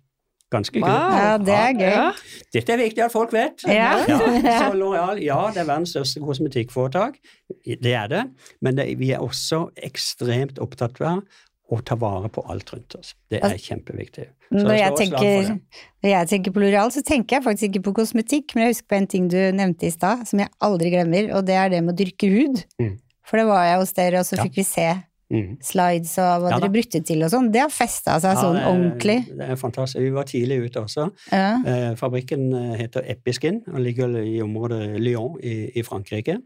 Ganske 0.54 0.78
kult. 0.78 0.90
Ja, 0.90 1.38
det 1.42 1.54
er 1.58 1.73
gøy. 1.75 1.88
Ja. 1.90 2.04
Dette 2.54 2.75
er 2.76 2.82
viktig 2.84 3.02
at 3.06 3.14
folk 3.14 3.32
vet. 3.34 3.64
Ja. 3.66 3.94
så 4.61 4.68
L'Oreal, 4.76 5.18
ja, 5.25 5.40
det 5.54 5.64
er 5.64 5.70
verdens 5.70 5.94
største 5.96 6.23
kosmetikkforetak. 6.23 7.18
Det 7.64 7.94
er 7.94 8.12
det. 8.12 8.23
Men 8.62 8.78
det, 8.78 8.92
vi 9.00 9.11
er 9.16 9.25
også 9.25 9.66
ekstremt 9.82 10.61
opptatt 10.62 11.00
av 11.02 11.25
å 11.73 11.78
ta 11.80 11.96
vare 11.99 12.28
på 12.28 12.44
alt 12.52 12.70
rundt 12.75 12.94
oss. 12.99 13.14
Det 13.32 13.40
er 13.42 13.56
kjempeviktig. 13.58 14.26
Så 14.50 14.62
Når 14.66 14.76
jeg, 14.76 14.96
tenker, 15.00 15.49
når 16.04 16.11
jeg 16.11 16.28
tenker 16.30 16.54
på 16.54 16.61
L'Oreal, 16.62 16.92
så 16.94 17.02
tenker 17.06 17.38
jeg 17.38 17.46
faktisk 17.46 17.70
ikke 17.70 17.87
på 17.88 17.94
kosmetikk, 18.02 18.52
men 18.54 18.66
jeg 18.66 18.75
husker 18.75 18.90
på 18.92 18.99
en 19.00 19.08
ting 19.11 19.30
du 19.32 19.38
nevnte 19.56 19.88
i 19.88 19.94
stad, 19.94 20.26
som 20.28 20.42
jeg 20.44 20.52
aldri 20.62 20.92
glemmer, 20.92 21.32
og 21.34 21.49
det 21.49 21.56
er 21.58 21.73
det 21.73 21.80
med 21.87 21.96
å 21.96 21.99
dyrke 22.04 22.30
hud. 22.30 22.62
Mm. 22.82 22.94
For 23.25 23.40
det 23.40 23.49
var 23.49 23.64
jeg 23.66 23.80
hos 23.80 23.96
dere, 23.96 24.20
og 24.20 24.28
så 24.28 24.37
Ja. 24.37 24.44
fikk 24.44 24.61
vi 24.61 24.66
se 24.68 24.88
Mm. 25.33 25.57
slides 25.64 26.12
og 26.21 26.43
hva 26.45 26.50
Ja 26.52 26.59
dere 26.61 26.73
brukte 26.75 27.00
til 27.07 27.25
og 27.25 27.31
sånn. 27.33 27.50
Det 27.54 27.62
har 27.64 27.73
festa 27.73 28.19
seg 28.23 28.37
Ja, 28.37 28.43
sånn 28.45 28.59
ordentlig. 28.61 29.19
Det 29.31 29.50
er 29.54 29.61
fantastisk. 29.61 30.02
Vi 30.04 30.12
var 30.14 30.28
tidlig 30.28 30.59
ute 30.66 30.83
også. 30.85 31.09
Ja. 31.33 31.47
Eh, 31.64 31.93
fabrikken 31.99 32.50
eh, 32.52 32.75
heter 32.83 33.07
Episkin 33.09 33.62
og 33.73 33.81
ligger 33.81 34.19
i 34.21 34.40
området 34.45 35.00
Lyon 35.00 35.38
i, 35.43 35.71
i 35.75 35.87
Frankrike. 35.87 36.40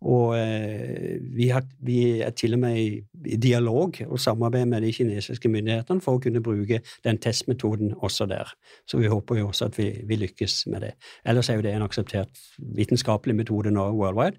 Og 0.00 0.34
eh, 0.38 1.16
vi, 1.36 1.48
har, 1.48 1.64
vi 1.80 2.20
er 2.24 2.34
til 2.36 2.56
og 2.56 2.60
med 2.60 2.78
i, 2.80 2.88
i 3.24 3.38
dialog 3.40 3.96
og 4.06 4.20
samarbeid 4.20 4.66
med 4.68 4.84
de 4.84 4.92
kinesiske 4.92 5.48
myndighetene 5.52 6.04
for 6.04 6.18
å 6.18 6.22
kunne 6.22 6.42
bruke 6.44 6.82
den 7.04 7.20
testmetoden 7.22 7.94
også 7.96 8.28
der. 8.30 8.52
Så 8.88 9.00
vi 9.00 9.12
håper 9.12 9.40
jo 9.40 9.48
også 9.50 9.70
at 9.70 9.78
vi, 9.78 9.90
vi 10.08 10.20
lykkes 10.20 10.66
med 10.72 10.84
det. 10.84 10.92
Ellers 11.24 11.50
er 11.50 11.60
jo 11.60 11.64
det 11.66 11.72
en 11.76 11.86
akseptert 11.86 12.42
vitenskapelig 12.76 13.36
metode 13.38 13.72
nå 13.74 13.88
worldwide. 13.96 14.36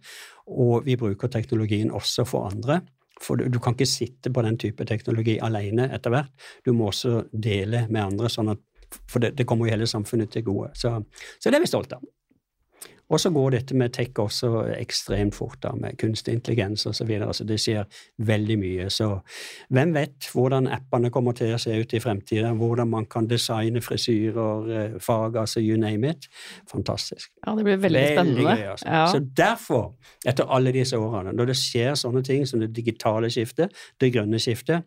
Og 0.48 0.86
vi 0.86 0.96
bruker 1.00 1.32
teknologien 1.32 1.92
også 1.92 2.26
for 2.28 2.48
andre. 2.52 2.82
For 3.24 3.40
du, 3.40 3.48
du 3.50 3.60
kan 3.64 3.76
ikke 3.76 3.90
sitte 3.90 4.32
på 4.34 4.44
den 4.46 4.60
type 4.62 4.86
teknologi 4.88 5.38
alene 5.44 5.90
etter 5.96 6.14
hvert. 6.14 6.34
Du 6.66 6.74
må 6.78 6.92
også 6.92 7.24
dele 7.32 7.86
med 7.90 8.04
andre, 8.04 8.30
sånn 8.32 8.54
at, 8.54 8.62
for 9.10 9.24
det, 9.24 9.34
det 9.38 9.48
kommer 9.50 9.68
jo 9.68 9.76
hele 9.76 9.90
samfunnet 9.90 10.32
til 10.34 10.46
gode. 10.48 10.72
Så, 10.78 10.94
så 11.38 11.52
det 11.52 11.60
er 11.60 11.66
vi 11.66 11.72
stolte 11.72 12.00
av. 12.00 12.06
Og 13.10 13.20
så 13.20 13.30
går 13.32 13.54
dette 13.56 13.76
med 13.78 13.94
tech 13.96 14.20
også 14.20 14.50
ekstremt 14.76 15.36
fort, 15.36 15.58
da, 15.64 15.72
med 15.80 15.96
kunstig 16.00 16.34
intelligens 16.36 16.86
osv. 16.86 16.98
Så, 16.98 17.06
videre, 17.08 17.34
så 17.34 17.46
det 17.48 17.60
skjer 17.62 17.86
veldig 18.28 18.58
mye. 18.60 18.88
Så 18.92 19.10
hvem 19.74 19.94
vet 19.96 20.28
hvordan 20.34 20.68
appene 20.76 21.12
kommer 21.14 21.36
til 21.38 21.54
å 21.56 21.60
se 21.62 21.76
ut 21.78 21.94
i 21.96 22.02
fremtiden? 22.04 22.58
Hvordan 22.60 22.90
man 22.92 23.08
kan 23.08 23.30
designe 23.30 23.82
frisyrer, 23.84 24.72
eh, 24.76 24.98
fag, 25.04 25.38
altså 25.40 25.64
you 25.64 25.78
name 25.80 26.10
it. 26.10 26.28
Fantastisk. 26.72 27.32
ja, 27.46 27.56
det 27.56 27.64
blir 27.64 27.78
veldig 27.78 28.04
spennende. 28.12 28.42
gøy, 28.44 28.66
altså. 28.74 28.90
Ja. 28.90 29.06
Så 29.12 29.24
derfor, 29.38 29.94
etter 30.26 30.52
alle 30.52 30.76
disse 30.76 31.00
årene, 31.00 31.32
når 31.38 31.54
det 31.54 31.58
skjer 31.62 31.96
sånne 31.96 32.24
ting 32.28 32.44
som 32.48 32.60
det 32.60 32.74
digitale 32.76 33.32
skiftet, 33.32 33.72
det 34.02 34.12
grønne 34.14 34.40
skiftet, 34.40 34.84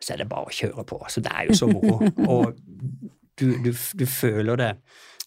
så 0.00 0.14
er 0.14 0.22
det 0.22 0.30
bare 0.30 0.48
å 0.48 0.54
kjøre 0.54 0.86
på. 0.88 1.02
Så 1.08 1.20
det 1.20 1.34
er 1.34 1.50
jo 1.50 1.58
så 1.58 1.68
moro. 1.68 2.00
Og 2.32 2.54
du, 3.38 3.52
du, 3.64 3.72
du 3.72 4.06
føler 4.08 4.56
det 4.56 4.72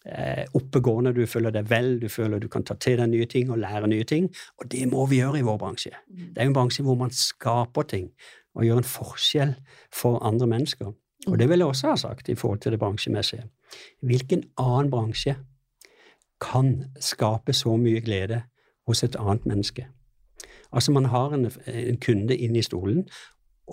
eh, 0.05 0.45
oppegående, 0.57 1.13
du 1.13 1.25
føler 1.29 1.53
deg 1.55 1.69
vel, 1.69 1.95
du 2.01 2.07
føler 2.09 2.41
du 2.41 2.47
kan 2.51 2.65
ta 2.67 2.75
til 2.79 2.99
deg 3.01 3.11
nye 3.11 3.27
ting 3.29 3.51
og 3.51 3.61
lære 3.61 3.89
nye 3.91 4.07
ting. 4.07 4.29
Og 4.59 4.71
det 4.71 4.85
må 4.91 5.05
vi 5.11 5.21
gjøre 5.21 5.41
i 5.41 5.45
vår 5.47 5.59
bransje. 5.61 5.93
Det 6.09 6.37
er 6.37 6.49
en 6.49 6.57
bransje 6.57 6.85
hvor 6.85 6.97
man 6.99 7.13
skaper 7.15 7.87
ting 7.89 8.11
og 8.55 8.65
gjør 8.67 8.81
en 8.81 8.91
forskjell 8.91 9.55
for 9.95 10.19
andre 10.27 10.49
mennesker. 10.51 10.91
Og 11.29 11.37
det 11.37 11.47
vil 11.49 11.61
jeg 11.61 11.67
også 11.67 11.93
ha 11.93 11.95
sagt 12.01 12.29
i 12.29 12.35
forhold 12.35 12.59
til 12.59 12.73
det 12.73 12.79
bransjemessige. 12.81 13.45
Hvilken 14.01 14.43
annen 14.59 14.89
bransje 14.91 15.35
kan 16.41 16.73
skape 16.99 17.53
så 17.53 17.75
mye 17.77 18.01
glede 18.01 18.41
hos 18.89 19.03
et 19.03 19.15
annet 19.15 19.45
menneske? 19.45 19.87
Altså, 20.73 20.91
man 20.91 21.05
har 21.05 21.33
en, 21.35 21.51
en 21.67 21.99
kunde 22.01 22.37
inn 22.37 22.55
i 22.55 22.63
stolen, 22.65 23.05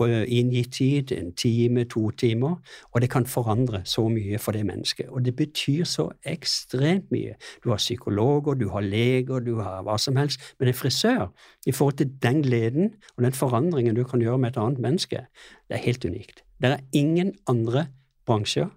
i 0.07 0.39
en 0.39 0.71
tid, 0.71 1.13
en 1.13 1.33
time, 1.33 1.85
to 1.85 2.11
timer, 2.11 2.57
og 2.93 3.01
det 3.01 3.11
kan 3.11 3.27
forandre 3.27 3.81
så 3.85 4.09
mye 4.09 4.39
for 4.39 4.53
det 4.53 4.67
mennesket. 4.67 5.09
Og 5.09 5.25
det 5.25 5.37
betyr 5.37 5.85
så 5.85 6.09
ekstremt 6.25 7.11
mye. 7.11 7.35
Du 7.65 7.71
har 7.71 7.77
psykologer, 7.77 8.55
du 8.55 8.69
har 8.69 8.81
leger, 8.81 9.41
du 9.41 9.59
har 9.61 9.83
hva 9.83 9.99
som 9.99 10.17
helst, 10.17 10.41
men 10.59 10.69
en 10.69 10.75
frisør, 10.75 11.33
i 11.67 11.73
forhold 11.73 11.99
til 11.99 12.13
den 12.23 12.43
gleden 12.43 12.95
og 13.17 13.25
den 13.25 13.33
forandringen 13.33 13.97
du 13.97 14.05
kan 14.05 14.21
gjøre 14.21 14.39
med 14.39 14.51
et 14.51 14.61
annet 14.63 14.79
menneske, 14.79 15.27
det 15.69 15.77
er 15.77 15.87
helt 15.87 16.05
unikt. 16.05 16.45
Det 16.63 16.71
er 16.71 16.85
ingen 16.93 17.35
andre 17.47 17.87
bransjer, 18.27 18.69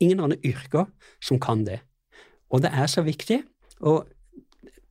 ingen 0.00 0.20
andre 0.20 0.36
yrker, 0.44 0.84
som 1.20 1.40
kan 1.40 1.66
det. 1.66 1.80
Og 2.50 2.62
det 2.62 2.70
er 2.72 2.86
så 2.86 3.02
viktig. 3.02 3.42
Og 3.80 4.06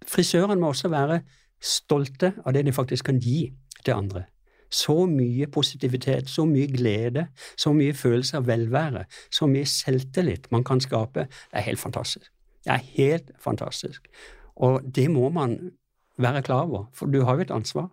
frisøren 0.08 0.60
må 0.60 0.72
også 0.74 0.90
være 0.90 1.22
stolte 1.62 2.34
av 2.46 2.54
det 2.54 2.66
de 2.66 2.74
faktisk 2.74 3.06
kan 3.12 3.20
gi 3.22 3.52
til 3.86 3.94
andre. 3.94 4.26
Så 4.72 5.06
mye 5.06 5.48
positivitet, 5.52 6.30
så 6.30 6.46
mye 6.46 6.68
glede, 6.68 7.28
så 7.58 7.74
mye 7.76 7.94
følelse 7.94 8.38
av 8.38 8.48
velvære, 8.48 9.06
så 9.32 9.48
mye 9.48 9.66
selvtillit 9.66 10.48
man 10.52 10.64
kan 10.64 10.80
skape. 10.80 11.28
Det 11.28 11.60
er 11.60 11.68
helt 11.68 11.80
fantastisk. 11.80 12.32
Det 12.64 12.72
er 12.72 12.86
helt 12.96 13.32
fantastisk. 13.40 14.08
Og 14.56 14.82
det 14.96 15.12
må 15.12 15.30
man 15.30 15.72
være 16.18 16.42
klar 16.42 16.62
over, 16.62 16.86
for 16.94 17.06
du 17.06 17.24
har 17.24 17.36
jo 17.36 17.42
et 17.42 17.52
ansvar. 17.52 17.90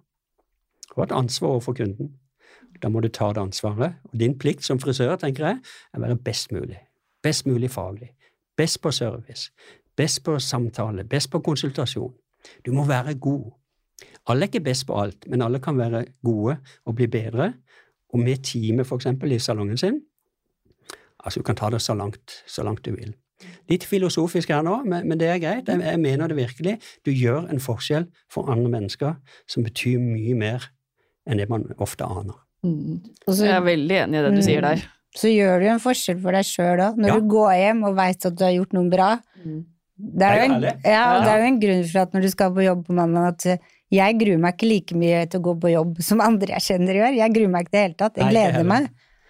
Du 0.88 1.00
har 1.00 1.06
et 1.06 1.12
ansvar 1.12 1.48
overfor 1.48 1.72
kunden. 1.72 2.14
Da 2.82 2.88
må 2.88 3.00
du 3.00 3.08
ta 3.08 3.28
det 3.32 3.40
ansvaret. 3.40 3.94
Og 4.04 4.20
din 4.20 4.38
plikt 4.38 4.64
som 4.64 4.80
frisør, 4.80 5.16
tenker 5.16 5.46
jeg, 5.46 5.60
er 5.92 5.98
å 5.98 6.02
være 6.02 6.16
best 6.16 6.52
mulig. 6.52 6.78
Best 7.22 7.46
mulig 7.46 7.70
faglig. 7.70 8.12
Best 8.56 8.82
på 8.82 8.90
service. 8.90 9.50
Best 9.96 10.22
på 10.24 10.38
samtale. 10.38 11.04
Best 11.04 11.30
på 11.30 11.40
konsultasjon. 11.40 12.14
Du 12.66 12.72
må 12.72 12.84
være 12.86 13.14
god. 13.14 13.50
Alle 14.28 14.44
er 14.44 14.50
ikke 14.50 14.64
best 14.64 14.86
på 14.88 14.96
alt, 15.00 15.24
men 15.30 15.42
alle 15.42 15.60
kan 15.64 15.76
være 15.78 16.04
gode 16.24 16.58
og 16.86 16.94
bli 16.98 17.06
bedre. 17.08 17.52
Og 18.12 18.20
med 18.20 18.42
time, 18.44 18.84
for 18.84 18.96
eksempel, 19.00 19.32
i 19.32 19.38
salongen 19.38 19.76
sin. 19.80 20.00
Altså, 21.24 21.40
du 21.40 21.44
kan 21.48 21.56
ta 21.58 21.68
det 21.70 21.80
så 21.82 21.94
langt, 21.96 22.42
så 22.46 22.62
langt 22.64 22.84
du 22.86 22.92
vil. 22.94 23.14
Litt 23.70 23.84
filosofisk 23.86 24.50
her 24.50 24.62
nå, 24.66 24.80
men, 24.88 25.06
men 25.08 25.18
det 25.20 25.28
er 25.30 25.38
greit. 25.42 25.68
Jeg, 25.70 25.80
jeg 25.84 26.00
mener 26.02 26.30
det 26.30 26.36
virkelig. 26.38 26.76
Du 27.06 27.10
gjør 27.14 27.46
en 27.52 27.60
forskjell 27.62 28.06
for 28.32 28.50
andre 28.50 28.70
mennesker 28.72 29.14
som 29.50 29.64
betyr 29.66 29.98
mye 30.02 30.34
mer 30.38 30.68
enn 31.28 31.38
det 31.38 31.48
man 31.52 31.66
ofte 31.78 32.06
aner. 32.08 32.38
Mm. 32.66 32.98
Så, 33.28 33.44
Jeg 33.44 33.54
er 33.54 33.66
veldig 33.66 33.98
enig 34.04 34.18
i 34.18 34.22
det 34.26 34.32
du 34.34 34.42
sier 34.42 34.64
der. 34.64 34.82
så 35.16 35.30
gjør 35.30 35.60
du 35.62 35.66
en 35.70 35.82
forskjell 35.82 36.18
for 36.24 36.34
deg 36.34 36.46
sjøl 36.48 36.80
òg, 36.88 36.96
når 36.98 37.08
Ja. 37.12 37.18
du 37.20 37.28
går 37.30 37.52
hjem 37.60 37.84
og 37.90 37.96
veit 37.98 38.26
at 38.26 38.34
du 38.38 38.44
har 38.44 38.54
gjort 38.56 38.72
noe 38.74 38.90
bra. 38.90 39.10
Er, 39.44 39.58
Det 39.98 40.26
er 40.26 40.36
jo 40.38 40.42
en, 40.54 40.62
ja, 40.62 41.04
det 41.22 41.30
er 41.32 41.40
jo 41.42 41.46
en 41.52 41.60
grunn 41.62 41.84
for 41.92 41.98
at 42.06 42.12
når 42.14 42.22
du 42.26 42.30
skal 42.30 42.52
på 42.54 42.64
jobb 42.66 42.84
på 42.86 42.94
mandag, 42.98 43.34
at 43.34 43.60
jeg 43.90 44.18
gruer 44.20 44.38
meg 44.38 44.54
ikke 44.56 44.68
like 44.68 44.96
mye 45.00 45.26
til 45.30 45.40
å 45.40 45.44
gå 45.48 45.54
på 45.60 45.70
jobb 45.72 46.00
som 46.04 46.20
andre 46.20 46.58
jeg 46.58 46.66
kjenner 46.66 46.94
gjør. 46.98 47.14
Jeg 47.16 47.32
gruer 47.36 47.48
meg 47.54 47.66
ikke 47.66 47.72
i 47.72 47.76
det 47.78 47.84
hele 47.86 47.94
tatt. 48.02 48.16
Jeg 48.20 48.24
Nei, 48.24 48.32
gleder 48.34 48.64
meg. 48.68 48.88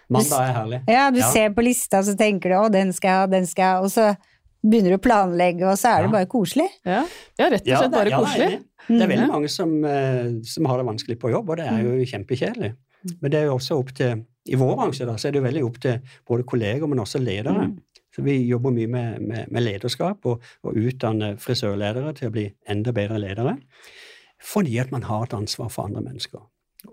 Mandag 0.09 0.41
er 0.41 0.53
herlig. 0.57 0.79
Ja, 0.89 1.11
du 1.11 1.19
Ja. 1.19 1.29
ser 1.31 1.49
på 1.53 1.63
lista, 1.63 2.01
så 2.03 2.15
tenker 2.17 2.49
du 2.49 2.55
'å, 2.55 2.71
den 2.71 2.91
skal 2.93 3.07
jeg 3.09 3.17
ha, 3.19 3.25
den 3.27 3.45
skal 3.45 3.63
jeg 3.63 3.73
ha', 3.75 3.83
og 3.83 3.91
så 3.91 4.17
begynner 4.65 4.89
du 4.89 4.97
å 4.97 5.01
planlegge, 5.01 5.63
og 5.63 5.77
så 5.77 5.93
er 5.93 6.01
det 6.01 6.09
Ja. 6.09 6.11
bare 6.11 6.25
koselig. 6.25 6.69
Ja. 6.85 7.05
ja, 7.39 7.49
rett 7.49 7.61
og 7.61 7.77
slett 7.77 7.91
bare 7.91 8.09
ja, 8.09 8.17
koselig. 8.19 8.59
Det 8.89 9.01
er 9.01 9.07
Mm. 9.07 9.09
veldig 9.09 9.27
mange 9.27 9.49
som, 9.49 9.85
eh, 9.85 10.41
som 10.43 10.65
har 10.65 10.77
det 10.77 10.85
vanskelig 10.87 11.19
på 11.19 11.29
jobb, 11.31 11.49
og 11.49 11.57
det 11.57 11.67
er 11.67 11.83
jo 11.83 12.05
kjempekjedelig. 12.05 12.73
Men 13.21 13.31
det 13.31 13.39
er 13.39 13.45
jo 13.45 13.55
også 13.55 13.77
opp 13.79 13.93
til 13.93 14.25
I 14.47 14.55
vår 14.55 14.75
bransje 14.77 15.05
da, 15.05 15.13
så 15.13 15.27
er 15.27 15.31
det 15.31 15.43
jo 15.43 15.47
veldig 15.47 15.63
opp 15.65 15.79
til 15.79 16.01
både 16.27 16.43
kolleger, 16.43 16.87
men 16.89 16.97
også 16.97 17.19
ledere. 17.23 17.77
Så 18.15 18.23
vi 18.23 18.47
jobber 18.49 18.71
mye 18.71 18.87
med, 18.89 19.21
med, 19.21 19.51
med 19.51 19.61
lederskap 19.63 20.25
og, 20.25 20.41
og 20.63 20.73
utdanne 20.73 21.37
frisørledere 21.37 22.15
til 22.15 22.29
å 22.29 22.31
bli 22.31 22.51
enda 22.67 22.91
bedre 22.91 23.19
ledere. 23.19 23.57
Fordi 24.43 24.77
at 24.77 24.91
man 24.91 25.03
har 25.03 25.23
et 25.23 25.33
ansvar 25.33 25.67
for 25.67 25.83
andre 25.83 26.01
mennesker. 26.01 26.43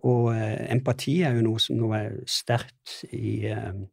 Og 0.03 0.33
eh, 0.35 0.73
empati 0.75 1.21
er 1.23 1.37
jo 1.37 1.45
noe 1.47 1.63
som 1.63 1.85
er 1.95 2.17
sterkt 2.27 3.05
i, 3.15 3.47
eh, 3.47 3.85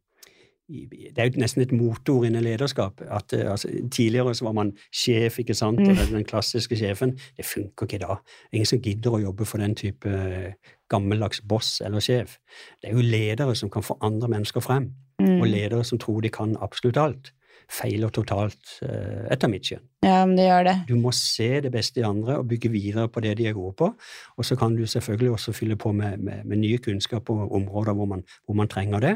det 0.68 1.18
er 1.18 1.28
jo 1.28 1.40
nesten 1.42 1.62
et 1.62 1.72
motor 1.76 2.24
innen 2.24 2.44
lederskap. 2.44 3.00
at 3.00 3.32
eh, 3.32 3.50
altså, 3.50 3.68
Tidligere 3.90 4.34
så 4.34 4.44
var 4.44 4.52
man 4.52 4.72
sjef, 4.92 5.38
ikke 5.38 5.54
sant, 5.54 5.80
mm. 5.80 5.90
eller 5.90 6.06
den 6.10 6.24
klassiske 6.24 6.76
sjefen. 6.76 7.18
Det 7.36 7.44
funker 7.44 7.86
ikke 7.86 7.98
da. 7.98 8.16
Ingen 8.52 8.66
som 8.66 8.80
gidder 8.80 9.12
å 9.12 9.20
jobbe 9.20 9.44
for 9.44 9.58
den 9.58 9.74
type 9.74 10.08
eh, 10.08 10.54
gammeldags 10.90 11.42
boss 11.48 11.80
eller 11.84 12.00
sjef. 12.00 12.38
Det 12.80 12.90
er 12.90 12.96
jo 12.96 13.04
ledere 13.04 13.54
som 13.54 13.70
kan 13.70 13.82
få 13.82 13.98
andre 14.00 14.28
mennesker 14.28 14.60
frem, 14.64 14.92
mm. 15.20 15.40
og 15.40 15.46
ledere 15.46 15.84
som 15.84 15.98
tror 15.98 16.22
de 16.24 16.32
kan 16.32 16.56
absolutt 16.60 16.96
alt. 16.96 17.32
Feiler 17.70 18.12
totalt, 18.14 18.78
eh, 18.84 19.26
etter 19.32 19.50
mitt 19.50 19.68
skjønn. 19.68 19.82
Ja, 20.04 20.20
men 20.26 20.36
det 20.38 20.48
gjør 20.48 20.66
det. 20.68 20.74
Du 20.88 20.94
må 21.00 21.12
se 21.16 21.48
det 21.64 21.72
beste 21.74 22.02
i 22.02 22.06
andre 22.06 22.38
og 22.40 22.48
bygge 22.50 22.70
videre 22.72 23.08
på 23.08 23.22
det 23.24 23.36
de 23.40 23.48
er 23.50 23.56
gode 23.56 23.74
på. 23.80 23.90
Og 24.36 24.46
så 24.46 24.58
kan 24.60 24.76
du 24.76 24.84
selvfølgelig 24.86 25.34
også 25.36 25.54
fylle 25.56 25.78
på 25.80 25.92
med, 25.96 26.18
med, 26.18 26.44
med 26.44 26.60
nye 26.62 26.80
kunnskap 26.84 27.26
på 27.30 27.38
områder 27.48 27.96
hvor 27.96 28.10
man, 28.10 28.24
hvor 28.44 28.58
man 28.58 28.68
trenger 28.68 29.04
det. 29.04 29.14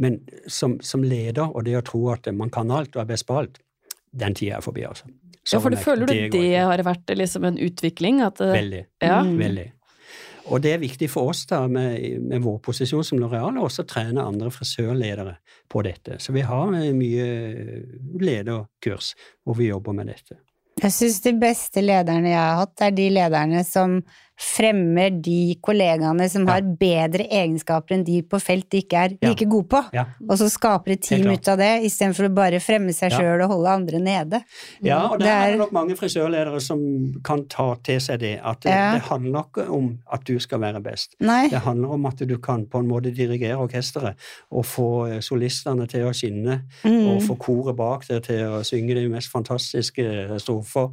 Men 0.00 0.20
som, 0.46 0.78
som, 0.80 1.02
leder, 1.02 1.50
og 1.50 1.66
det 1.66 1.76
å 1.76 1.84
tro 1.84 2.06
at 2.14 2.28
man 2.32 2.52
kan 2.54 2.70
alt 2.70 2.96
og 2.96 3.02
er 3.02 3.10
best 3.10 3.26
på 3.28 3.40
alt, 3.42 3.58
den 4.10 4.34
tida 4.34 4.58
er 4.58 4.64
forbi, 4.64 4.86
altså. 4.86 5.10
Så 5.44 5.56
ja, 5.56 5.60
for 5.64 5.72
du 5.72 5.80
føler 5.80 6.06
du 6.06 6.12
det, 6.12 6.30
det 6.34 6.56
har 6.58 6.82
vært 6.84 7.10
liksom 7.16 7.46
en 7.48 7.58
utvikling? 7.58 8.20
At, 8.24 8.40
veldig. 8.40 8.84
Ja. 9.02 9.20
Mm. 9.24 9.38
Veldig. 9.40 9.66
Og 10.48 10.62
det 10.64 10.74
er 10.74 10.82
viktig 10.82 11.10
for 11.12 11.32
oss 11.32 11.44
da, 11.50 11.64
med, 11.68 12.22
med 12.24 12.44
vår 12.44 12.60
posisjon 12.64 13.04
som 13.06 13.20
Loreal 13.20 13.58
å 13.60 13.66
også 13.68 13.84
trene 13.88 14.24
andre 14.24 14.50
frisørledere 14.54 15.36
på 15.70 15.82
dette. 15.86 16.18
Så 16.22 16.34
vi 16.36 16.44
har 16.46 16.70
mye 16.72 17.26
lederkurs 18.20 19.14
hvor 19.44 19.58
vi 19.60 19.70
jobber 19.70 19.96
med 19.96 20.12
dette. 20.12 20.40
Jeg 20.80 20.94
syns 20.96 21.18
de 21.20 21.34
beste 21.36 21.82
lederne 21.84 22.30
jeg 22.30 22.40
har 22.40 22.60
hatt, 22.62 22.76
er 22.80 22.94
de 22.96 23.08
lederne 23.12 23.60
som 23.68 23.98
fremmer 24.40 25.12
de 25.20 25.54
kollegaene 25.60 26.26
som 26.32 26.46
ja. 26.46 26.56
har 26.56 26.68
bedre 26.80 27.26
egenskaper 27.28 27.96
enn 27.96 28.04
de 28.06 28.20
på 28.24 28.40
felt 28.40 28.70
de 28.72 28.80
ikke 28.80 29.02
er 29.04 29.14
like 29.20 29.46
gode 29.50 29.68
på, 29.70 29.82
ja. 29.94 30.06
og 30.24 30.38
så 30.40 30.48
skaper 30.52 30.94
et 30.94 31.02
team 31.04 31.28
ut 31.28 31.50
av 31.52 31.58
det, 31.60 31.70
istedenfor 31.88 32.30
å 32.30 32.32
bare 32.40 32.60
fremme 32.64 32.94
seg 32.96 33.12
sjøl 33.12 33.34
ja. 33.34 33.44
og 33.44 33.54
holde 33.54 33.74
andre 33.80 34.00
nede. 34.02 34.40
Ja, 34.86 35.02
og 35.10 35.18
der 35.20 35.26
det 35.26 35.34
er, 35.34 35.52
det 35.52 35.60
nok 35.60 35.74
mange 35.76 35.96
frisørledere 35.98 36.62
som 36.64 36.80
kan 37.26 37.44
ta 37.52 37.68
til 37.84 38.00
seg 38.02 38.22
det, 38.24 38.32
at 38.40 38.62
det, 38.64 38.76
det 38.96 39.04
handler 39.10 39.44
ikke 39.50 39.66
om 39.76 39.92
at 40.12 40.24
du 40.28 40.34
skal 40.42 40.62
være 40.64 40.80
best. 40.84 41.18
Nei. 41.20 41.42
Det 41.52 41.60
handler 41.66 41.96
om 41.98 42.08
at 42.08 42.24
du 42.24 42.36
kan 42.42 42.64
på 42.70 42.80
en 42.80 42.88
måte 42.88 43.12
dirigere 43.14 43.60
orkesteret 43.60 44.30
og 44.56 44.64
få 44.66 44.88
eh, 45.10 45.20
solistene 45.24 45.84
til 45.90 46.08
å 46.08 46.14
skinne, 46.16 46.62
mm. 46.80 46.98
og 47.12 47.22
få 47.28 47.36
koret 47.44 47.76
bak 47.76 48.08
der 48.08 48.24
til 48.24 48.56
å 48.60 48.64
synge 48.66 48.96
de 48.96 49.04
mest 49.12 49.28
fantastiske 49.32 50.40
strofer, 50.40 50.90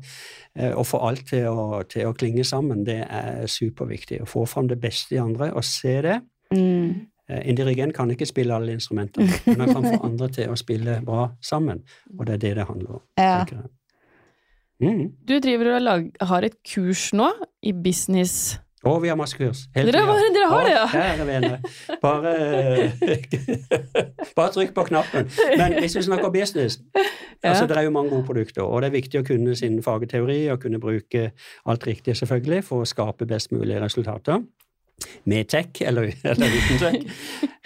eh, 0.57 0.73
og 0.73 0.87
få 0.89 1.01
alt 1.07 1.27
til 1.29 1.47
å, 1.49 1.83
til 1.89 2.09
å 2.09 2.15
klinge 2.17 2.45
sammen. 2.47 2.85
Det 2.87 2.99
er 3.03 3.45
superviktig. 3.51 4.21
Å 4.23 4.29
få 4.29 4.45
fram 4.49 4.69
det 4.71 4.79
beste 4.81 5.15
i 5.15 5.21
andre 5.21 5.51
og 5.53 5.65
se 5.65 5.95
det. 6.05 6.19
Mm. 6.51 7.07
Eh, 7.29 7.41
en 7.49 7.59
dirigent 7.59 7.95
kan 7.95 8.11
ikke 8.11 8.29
spille 8.29 8.55
alle 8.55 8.77
instrumenter, 8.77 9.25
men 9.45 9.65
han 9.65 9.73
kan 9.73 9.89
få 9.89 10.03
andre 10.07 10.29
til 10.39 10.53
å 10.53 10.59
spille 10.59 11.01
bra 11.05 11.31
sammen. 11.41 11.83
Og 12.17 12.27
det 12.27 12.37
er 12.37 12.45
det 12.45 12.53
det 12.61 12.69
handler 12.69 12.99
om. 12.99 13.03
Ja. 13.19 13.43
Mm. 14.83 15.09
Du 15.27 15.39
driver 15.41 15.75
og 15.75 15.81
lag, 15.81 16.07
har 16.21 16.45
et 16.45 16.61
kurs 16.67 17.09
nå 17.17 17.31
i 17.65 17.73
business 17.73 18.59
å, 18.85 18.99
vi 19.01 19.09
har 19.09 19.17
masse 19.17 19.35
kurs. 19.35 19.63
Helt 19.75 19.89
dere, 19.89 20.03
har, 20.05 20.19
dere 20.35 20.47
har 20.51 20.67
det, 20.67 20.73
ja? 20.75 20.83
Kjære 20.91 21.25
vene. 21.25 21.49
Bare, 22.03 22.33
bare 24.37 24.51
trykk 24.53 24.75
på 24.75 24.85
knappen. 24.91 25.31
Men 25.57 25.79
hvis 25.81 25.97
vi 25.97 26.03
snakker 26.05 26.29
business 26.33 26.77
ja. 27.43 27.49
altså 27.49 27.67
Det 27.67 27.77
er 27.77 27.87
jo 27.87 27.93
mange 27.95 28.09
gode 28.09 28.25
produkter, 28.27 28.63
og 28.63 28.81
det 28.81 28.89
er 28.89 28.97
viktig 28.97 29.21
å 29.21 29.27
kunne 29.27 29.55
sin 29.55 29.81
fagteori 29.83 30.39
og 30.53 30.61
kunne 30.63 30.79
bruke 30.79 31.31
alt 31.65 31.87
riktig, 31.87 32.17
selvfølgelig, 32.17 32.63
for 32.63 32.83
å 32.83 32.89
skape 32.89 33.27
best 33.29 33.51
mulige 33.51 33.81
resultater 33.83 34.41
med 35.23 35.45
tech 35.51 35.81
eller, 35.81 36.11
eller 36.23 36.45
uten 36.57 36.77
tech. 36.81 37.01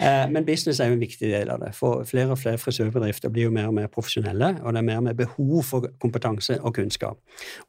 Eh, 0.02 0.30
men 0.34 0.42
business 0.42 0.80
er 0.82 0.88
jo 0.90 0.96
en 0.96 1.02
viktig 1.02 1.28
del 1.30 1.50
av 1.52 1.60
det. 1.62 1.68
For 1.78 2.02
flere 2.02 2.34
og 2.34 2.38
flere 2.40 2.58
frisørbedrifter 2.58 3.30
blir 3.30 3.44
jo 3.46 3.52
mer 3.54 3.68
og 3.70 3.74
mer 3.76 3.86
profesjonelle, 3.92 4.48
og 4.58 4.72
det 4.74 4.80
er 4.80 4.86
mer 4.88 4.98
og 4.98 5.04
mer 5.06 5.14
behov 5.14 5.60
for 5.68 5.86
kompetanse 6.02 6.56
og 6.58 6.74
kunnskap. 6.74 7.20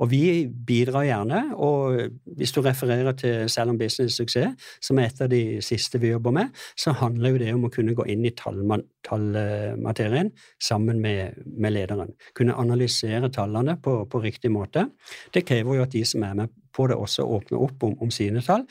Og 0.02 0.10
vi 0.10 0.50
bidrar 0.50 1.06
gjerne, 1.06 1.44
og 1.54 2.10
hvis 2.26 2.52
du 2.56 2.62
refererer 2.66 3.14
til 3.14 3.50
Selv 3.54 3.70
om 3.70 3.78
business 3.78 4.16
suksess, 4.18 4.50
som 4.82 4.98
er 4.98 5.12
et 5.12 5.22
av 5.22 5.30
de 5.30 5.62
siste 5.62 6.02
vi 6.02 6.10
jobber 6.10 6.32
med, 6.34 6.48
så 6.74 6.92
handler 6.98 7.30
jo 7.30 7.38
det 7.38 7.54
om 7.54 7.66
å 7.68 7.70
kunne 7.70 7.94
gå 7.94 8.04
inn 8.10 8.26
i 8.26 8.34
tallmaterien 8.34 10.32
sammen 10.58 11.02
med, 11.02 11.38
med, 11.46 11.72
lederen. 11.72 12.16
Kunne 12.34 12.58
analysere 12.58 13.30
tallene 13.30 13.78
på, 13.78 14.06
på 14.10 14.24
riktig 14.26 14.52
måte. 14.52 14.88
Det 15.34 15.46
krever 15.46 15.76
jo 15.76 15.86
at 15.86 15.94
de 15.94 16.06
som 16.06 16.24
er 16.26 16.34
med 16.34 16.48
på 16.74 16.88
det, 16.90 16.98
også 16.98 17.30
åpner 17.30 17.62
opp 17.62 17.84
om, 17.86 17.94
om 18.02 18.10
sine 18.10 18.42
tall 18.42 18.66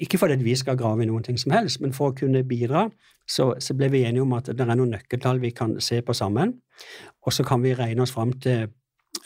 ikke 0.00 0.18
fordi 0.18 0.38
vi 0.42 0.56
skal 0.56 0.78
grave 0.78 1.02
i 1.02 1.08
noen 1.08 1.24
ting 1.26 1.38
som 1.40 1.52
helst, 1.54 1.80
men 1.80 1.92
for 1.96 2.10
å 2.10 2.16
kunne 2.16 2.44
bidra, 2.48 2.88
så, 3.28 3.52
så 3.62 3.74
ble 3.78 3.90
vi 3.92 4.04
enige 4.06 4.24
om 4.24 4.32
at 4.36 4.50
det 4.50 4.66
er 4.66 4.76
noen 4.76 4.94
nøkkeltall 4.96 5.40
vi 5.42 5.52
kan 5.56 5.78
se 5.80 6.00
på 6.02 6.14
sammen. 6.16 6.56
Og 7.22 7.32
så 7.32 7.44
kan 7.46 7.62
vi 7.62 7.74
regne 7.78 8.02
oss 8.02 8.14
fram 8.14 8.32
til 8.42 8.70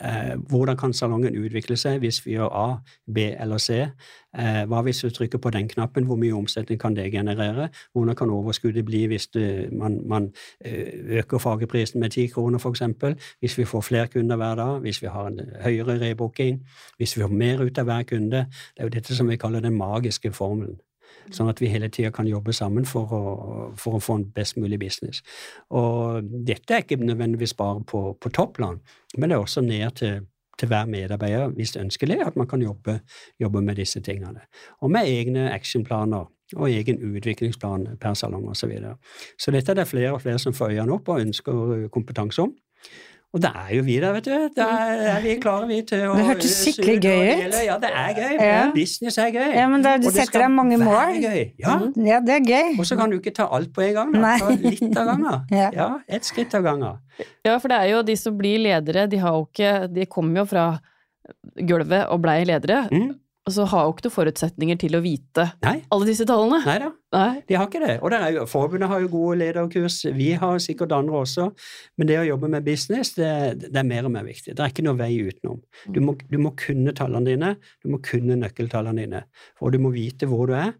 Eh, 0.05 0.35
hvordan 0.49 0.77
kan 0.77 0.93
salongen 0.93 1.35
utvikle 1.35 1.77
seg 1.77 1.99
hvis 2.03 2.19
vi 2.25 2.35
gjør 2.35 2.53
A, 2.53 2.67
B 3.13 3.17
eller 3.39 3.57
C? 3.57 3.79
Eh, 4.37 4.63
hva 4.69 4.81
hvis 4.85 5.01
du 5.01 5.09
trykker 5.09 5.41
på 5.41 5.49
den 5.49 5.69
knappen? 5.69 6.05
Hvor 6.05 6.19
mye 6.21 6.35
omsetning 6.37 6.79
kan 6.79 6.95
det 6.95 7.11
generere? 7.11 7.69
Hvordan 7.93 8.15
kan 8.15 8.29
overskuddet 8.29 8.85
bli 8.85 9.05
hvis 9.09 9.27
det, 9.33 9.73
man, 9.73 9.99
man, 10.07 10.31
eh, 10.61 11.17
øker 11.19 11.37
fageprisen 11.37 11.99
med 11.99 12.09
ti 12.09 12.27
kroner, 12.27 12.59
f.eks.? 12.59 12.81
Hvis 13.39 13.57
vi 13.57 13.65
får 13.65 13.81
flere 13.81 14.07
kunder 14.07 14.35
hver 14.35 14.55
dag? 14.55 14.79
Hvis 14.79 15.01
vi 15.01 15.07
har 15.07 15.27
en 15.27 15.41
høyere 15.63 15.99
rebooking? 16.01 16.67
Hvis 16.97 17.17
vi 17.17 17.21
får 17.21 17.33
mer 17.33 17.63
ut 17.63 17.77
av 17.77 17.85
hver 17.85 18.03
kunde? 18.03 18.45
Det 18.49 18.79
er 18.79 18.83
jo 18.83 18.95
dette 18.99 19.15
som 19.15 19.29
vi 19.29 19.35
kaller 19.35 19.59
den 19.59 19.77
magiske 19.77 20.33
formelen. 20.33 20.77
Sånn 21.33 21.49
at 21.51 21.59
vi 21.61 21.69
hele 21.71 21.89
tida 21.93 22.11
kan 22.15 22.27
jobbe 22.29 22.53
sammen 22.55 22.85
for 22.87 23.11
å, 23.13 23.21
for 23.79 23.97
å, 23.97 24.01
få 24.03 24.19
en 24.19 24.29
best 24.35 24.57
mulig 24.59 24.79
business. 24.79 25.23
Og 25.75 26.23
dette 26.47 26.73
er 26.73 26.85
ikke 26.85 26.99
nødvendigvis 27.01 27.55
bare 27.57 27.83
på, 27.87 28.01
på 28.21 28.31
topplan, 28.33 28.81
men 29.17 29.29
det 29.29 29.37
er 29.37 29.43
også 29.43 29.63
ned 29.65 29.97
til, 29.99 30.27
til 30.59 30.71
hver 30.71 30.87
medarbeider, 30.89 31.51
hvis 31.57 31.75
ønskelig, 31.79 32.21
at 32.25 32.39
man 32.39 32.47
kan 32.49 32.63
jobbe, 32.63 32.99
jobbe 33.39 33.61
med 33.61 33.79
disse 33.81 34.01
tingene. 34.03 34.47
Og 34.81 34.91
med 34.93 35.09
egne 35.09 35.49
actionplaner 35.51 36.29
og 36.55 36.69
egen 36.71 37.01
utviklingsplan 37.03 37.89
per 37.99 38.15
salong 38.15 38.47
osv. 38.47 38.61
Så, 38.61 38.71
videre. 38.71 38.95
så 39.39 39.51
dette 39.51 39.73
er 39.73 39.81
det 39.81 39.89
flere 39.89 40.13
og 40.15 40.23
flere 40.23 40.39
som 40.39 40.55
får 40.55 40.77
øynene 40.77 40.95
opp 40.95 41.09
og 41.11 41.25
ønsker 41.25 41.87
kompetanse 41.91 42.47
om. 42.47 42.55
Og 43.35 43.41
det 43.43 43.49
er 43.59 43.71
jo 43.75 43.81
vi 43.83 43.97
der, 43.99 44.13
vet 44.15 44.25
du. 44.25 44.35
Det 44.55 44.65
er 44.65 45.17
vi 45.21 45.33
klare, 45.43 45.67
vi, 45.67 45.81
til 45.85 46.05
å 46.07 46.13
Det 46.15 46.25
hørtes 46.29 46.53
skikkelig 46.63 46.95
gøy 47.03 47.25
ut. 47.27 47.57
Ja, 47.67 47.75
det 47.83 47.89
er 47.91 48.13
gøy. 48.15 48.35
Ja. 48.39 48.61
Business 48.73 49.19
er 49.19 49.33
gøy. 49.35 49.49
Ja, 49.51 49.65
men 49.67 49.83
da, 49.83 49.97
Du 49.99 50.07
setter 50.15 50.45
deg 50.45 50.53
mange 50.55 50.79
mål. 50.79 51.19
Gøy. 51.21 51.41
Ja. 51.59 51.75
Mm. 51.83 52.07
ja, 52.07 52.21
det 52.23 52.37
er 52.37 52.47
gøy. 52.47 52.71
Og 52.79 52.87
så 52.87 52.97
kan 52.99 53.11
du 53.11 53.19
ikke 53.19 53.35
ta 53.35 53.49
alt 53.57 53.73
på 53.75 53.83
en 53.83 53.93
gang. 53.99 54.15
Da. 54.15 54.33
Ta 54.39 54.53
litt 54.55 55.01
av 55.03 55.11
gangen. 55.11 55.43
ja. 55.59 55.67
ja, 55.75 55.89
Ett 56.07 56.29
skritt 56.29 56.55
av 56.57 56.63
gangen. 56.65 57.03
Ja, 57.45 57.57
for 57.57 57.67
det 57.73 57.81
er 57.83 57.91
jo 57.97 58.01
de 58.07 58.15
som 58.19 58.37
blir 58.39 58.63
ledere, 58.63 59.07
de 59.11 59.19
har 59.19 59.35
jo 59.35 59.47
ikke 59.47 59.71
De 59.91 60.05
kommer 60.09 60.43
jo 60.43 60.47
fra 60.47 60.67
gulvet 61.67 62.07
og 62.07 62.21
blei 62.23 62.39
ledere. 62.47 62.85
Mm. 62.93 63.11
Og 63.47 63.53
så 63.55 63.63
har 63.71 63.85
jo 63.85 63.93
ikke 63.93 64.03
du 64.03 64.11
forutsetninger 64.11 64.79
til 64.81 64.97
å 64.97 64.99
vite 65.03 65.45
Nei. 65.63 65.77
alle 65.95 66.07
disse 66.09 66.25
tallene. 66.27 66.59
Nei 66.67 66.75
da, 66.83 66.89
Nei. 67.15 67.43
de 67.47 67.55
har 67.55 67.69
ikke 67.69 67.79
det. 67.79 67.93
Og 68.03 68.11
det 68.11 68.19
jo, 68.35 68.43
Forbundet 68.51 68.91
har 68.91 68.99
jo 69.03 69.11
gode 69.13 69.37
lederkurs, 69.39 70.01
vi 70.17 70.33
har 70.41 70.59
sikkert 70.63 70.95
andre 70.97 71.21
også. 71.21 71.45
Men 71.95 72.09
det 72.09 72.17
å 72.19 72.25
jobbe 72.27 72.49
med 72.51 72.67
business, 72.67 73.13
det, 73.15 73.29
det, 73.63 73.71
er 73.71 73.87
mer 73.87 74.09
og 74.09 74.13
mer 74.17 74.27
viktig. 74.27 74.51
Det 74.51 74.65
er 74.65 74.73
ikke 74.73 74.83
noe 74.83 74.99
vei 74.99 75.13
utenom. 75.29 75.61
Du 75.95 76.01
må, 76.03 76.17
du 76.27 76.37
må 76.43 76.51
kunne 76.59 76.91
tallene 76.97 77.31
dine, 77.31 77.53
du 77.83 77.93
må 77.93 78.01
kunne 78.03 78.35
nøkkeltallene 78.43 79.07
dine. 79.07 79.23
Og 79.63 79.71
du 79.71 79.79
må 79.79 79.93
vite 79.95 80.27
hvor 80.27 80.51
du 80.51 80.57
er, 80.59 80.75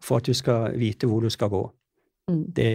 for 0.00 0.22
at 0.22 0.30
du 0.30 0.36
skal 0.36 0.78
vite 0.78 1.10
hvor 1.10 1.26
du 1.26 1.32
skal 1.34 1.50
gå. 1.50 1.64
Mm. 2.30 2.42
Det 2.54 2.72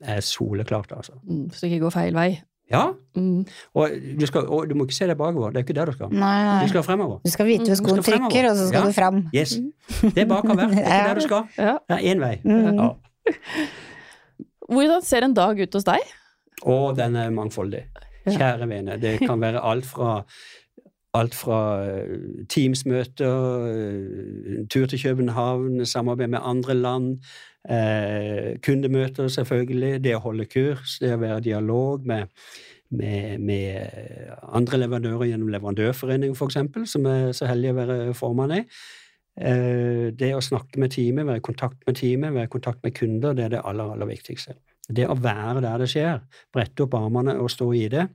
er 0.00 0.24
soleklart, 0.24 0.96
altså. 0.96 1.20
Mm, 1.28 1.50
så 1.52 1.68
ikke 1.68 1.84
går 1.84 1.98
feil 2.00 2.16
vei. 2.16 2.30
Ja. 2.68 2.82
Mm. 3.16 3.46
Og, 3.74 3.90
du 4.20 4.26
skal, 4.28 4.46
og, 4.46 4.66
du 4.68 4.74
må 4.76 4.84
ikke 4.84 4.96
se 4.98 5.08
deg 5.08 5.16
bakover. 5.16 5.54
Det 5.54 5.62
er 5.62 5.66
ikke 5.66 5.76
der 5.78 5.88
du 5.88 5.96
skal. 5.96 6.12
Nei, 6.12 6.36
nei. 6.44 6.58
Du 6.66 6.72
skal 6.74 6.84
fremover. 6.84 7.22
Du 7.24 7.32
skal 7.32 7.48
vite 7.48 7.70
hvor 7.70 7.80
skoen 7.80 8.02
trykker, 8.04 8.50
og 8.50 8.58
så 8.58 8.68
skal 8.68 8.80
ja. 8.80 8.86
du 8.86 8.96
fram. 8.96 9.22
Yes. 9.34 9.56
Det 10.02 10.24
er 10.24 10.28
bakover. 10.28 10.68
Det 10.74 10.84
er 10.84 10.98
ikke 10.98 11.08
der 11.08 11.20
du 11.20 11.26
skal. 11.26 11.48
Ja. 11.56 11.76
Det 11.88 11.98
er 11.98 12.12
én 12.12 12.22
vei. 12.24 12.34
Mm. 12.44 12.82
Ja. 12.82 12.90
Hvordan 14.74 15.02
ser 15.02 15.24
en 15.24 15.34
dag 15.36 15.60
ut 15.64 15.80
hos 15.80 15.88
deg? 15.88 16.14
Å, 16.68 16.78
den 16.98 17.16
er 17.16 17.32
mangfoldig. 17.32 17.86
Kjære 18.28 18.68
vene. 18.68 18.98
Det 19.00 19.16
kan 19.24 19.40
være 19.40 19.64
alt 19.64 19.88
fra 19.88 20.22
Alt 21.16 21.32
fra 21.34 21.58
eh, 21.88 22.44
Teams-møter, 22.52 23.62
eh, 23.72 24.66
tur 24.68 24.84
til 24.86 25.00
København, 25.00 25.86
samarbeid 25.88 26.28
med 26.34 26.44
andre 26.44 26.74
land, 26.76 27.06
kundemøter, 28.64 29.26
selvfølgelig, 29.28 29.98
det 30.04 30.14
å 30.16 30.22
holde 30.24 30.46
kurs, 30.48 30.94
det 31.02 31.10
å 31.12 31.18
være 31.20 31.40
i 31.42 31.46
dialog 31.50 32.06
med, 32.06 32.30
med, 32.94 33.42
med 33.44 34.30
andre 34.46 34.78
leverandører 34.84 35.32
gjennom 35.32 35.50
Leverandørforeningen, 35.52 36.38
f.eks., 36.38 36.88
som 36.92 37.10
er 37.10 37.34
så 37.36 37.50
heldig 37.50 37.74
å 37.74 37.78
være 37.80 37.98
formann 38.16 38.56
i. 38.56 38.62
Eh, 39.38 40.08
det 40.18 40.32
å 40.34 40.42
snakke 40.42 40.80
med 40.82 40.90
teamet, 40.94 41.26
være 41.26 41.42
i 41.42 41.44
kontakt 41.44 41.84
med 41.86 41.98
teamet, 41.98 42.34
være 42.34 42.48
i 42.48 42.54
kontakt 42.56 42.82
med 42.82 42.94
kunder, 42.96 43.36
det 43.36 43.44
er 43.44 43.54
det 43.54 43.62
aller, 43.64 43.92
aller 43.94 44.10
viktigste. 44.10 44.56
Det 44.88 45.04
å 45.04 45.18
være 45.20 45.60
der 45.62 45.82
det 45.82 45.90
skjer, 45.92 46.22
brette 46.54 46.86
opp 46.86 46.96
armene 46.96 47.36
og 47.38 47.50
stå 47.52 47.68
i 47.76 47.84
det, 47.92 48.06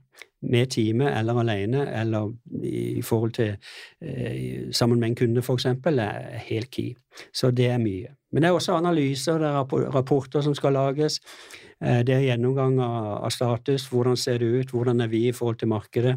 med 0.44 0.68
teamet 0.74 1.14
eller 1.16 1.38
alene, 1.40 1.86
eller 2.00 2.34
i 2.66 3.00
forhold 3.06 3.32
til 3.38 3.54
eh, 3.54 4.68
sammen 4.74 5.00
med 5.00 5.12
en 5.12 5.18
kunde, 5.22 5.44
f.eks., 5.44 5.70
er 5.70 6.42
helt 6.50 6.70
key. 6.74 6.92
Så 7.32 7.54
det 7.54 7.70
er 7.72 7.80
mye. 7.80 8.12
Men 8.34 8.42
det 8.42 8.48
er 8.50 8.56
også 8.58 8.74
analyser, 8.74 9.38
det 9.38 9.46
er 9.46 9.90
rapporter 9.94 10.42
som 10.42 10.54
skal 10.58 10.74
lages. 10.74 11.20
Eh, 11.80 12.02
Det 12.02 12.14
er 12.16 12.24
gjennomgang 12.26 12.80
av, 12.82 13.28
status. 13.30 13.86
Hvordan 13.92 14.16
ser 14.18 14.38
det 14.42 14.48
ut? 14.50 14.70
Hvordan 14.74 15.00
er 15.04 15.06
vi 15.12 15.28
i 15.28 15.32
forhold 15.32 15.58
til 15.62 15.68
markedet? 15.70 16.16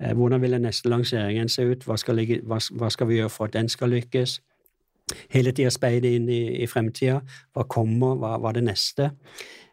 Eh, 0.00 0.14
Hvordan 0.16 0.40
vil 0.40 0.56
den 0.56 0.62
neste 0.64 0.88
lanseringen 0.88 1.48
se 1.52 1.62
ut? 1.68 1.84
Hva 1.84 1.98
skal, 2.00 2.16
hva, 2.16 2.58
hva 2.58 3.06
vi 3.08 3.20
gjøre 3.20 3.30
for 3.30 3.44
at 3.50 3.52
den 3.58 3.68
skal 3.68 3.92
lykkes? 3.92 4.40
Hele 5.30 5.52
tida 5.52 5.70
speide 5.74 6.14
inn 6.16 6.28
i, 6.30 6.62
i 6.62 6.66
fremtida. 6.70 7.20
Hva 7.54 7.64
kommer? 7.68 8.16
Hva 8.16 8.38
er 8.48 8.60
det 8.60 8.64
neste? 8.64 9.10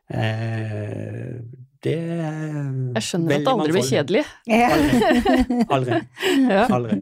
Eh, 0.09 1.37
det 1.83 1.93
er 1.93 2.95
Jeg 2.95 3.03
skjønner 3.05 3.35
at 3.37 3.45
det 3.45 3.53
aldri 3.53 3.75
blir 3.75 3.85
kjedelig. 3.85 4.23
Aldri. 4.49 5.67
Aldri. 5.69 5.99
Aldri. 6.77 7.01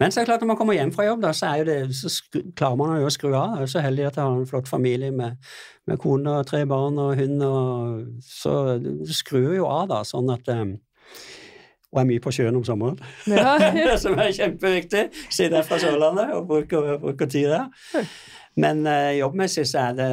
Men 0.00 0.12
så 0.12 0.20
er 0.20 0.24
det 0.24 0.28
klart 0.28 0.42
når 0.44 0.50
man 0.50 0.58
kommer 0.58 0.76
hjem 0.76 0.92
fra 0.92 1.06
jobb, 1.06 1.22
da, 1.24 1.30
så, 1.36 1.48
er 1.48 1.62
jo 1.62 1.66
det, 1.70 1.76
så 1.96 2.10
skru, 2.12 2.42
klarer 2.58 2.76
man 2.80 3.00
jo 3.00 3.08
å 3.08 3.14
skru 3.14 3.30
av. 3.30 3.56
Jeg 3.56 3.68
er 3.68 3.72
så 3.72 3.84
heldig 3.84 4.04
at 4.10 4.18
jeg 4.18 4.26
har 4.26 4.36
en 4.36 4.50
flott 4.50 4.68
familie 4.68 5.12
med, 5.14 5.38
med 5.88 6.00
kone 6.02 6.34
og 6.42 6.48
tre 6.50 6.62
barn 6.68 7.00
og 7.00 7.14
hund. 7.16 7.44
Og, 7.46 8.04
så 8.26 8.76
du 8.82 9.12
skrur 9.16 9.54
jo 9.56 9.68
av, 9.70 9.88
da, 9.94 10.02
sånn 10.04 10.28
at 10.34 10.52
um, 10.52 10.76
Og 11.94 12.02
er 12.02 12.08
mye 12.10 12.20
på 12.20 12.32
sjøen 12.34 12.58
om 12.58 12.64
sommeren, 12.66 12.98
Ja. 13.30 13.56
som 14.02 14.18
er 14.20 14.34
kjempeviktig. 14.36 15.06
Siden 15.30 15.56
jeg 15.56 15.62
er 15.62 15.68
fra 15.68 15.80
Sørlandet 15.80 16.34
og 16.36 16.48
bruker, 16.50 16.96
bruker 17.00 17.30
tid 17.32 17.48
der. 17.54 18.10
Men 18.60 18.84
uh, 18.88 19.14
jobbmessig 19.16 19.64
så 19.68 19.88
er 19.90 19.96
det 19.96 20.10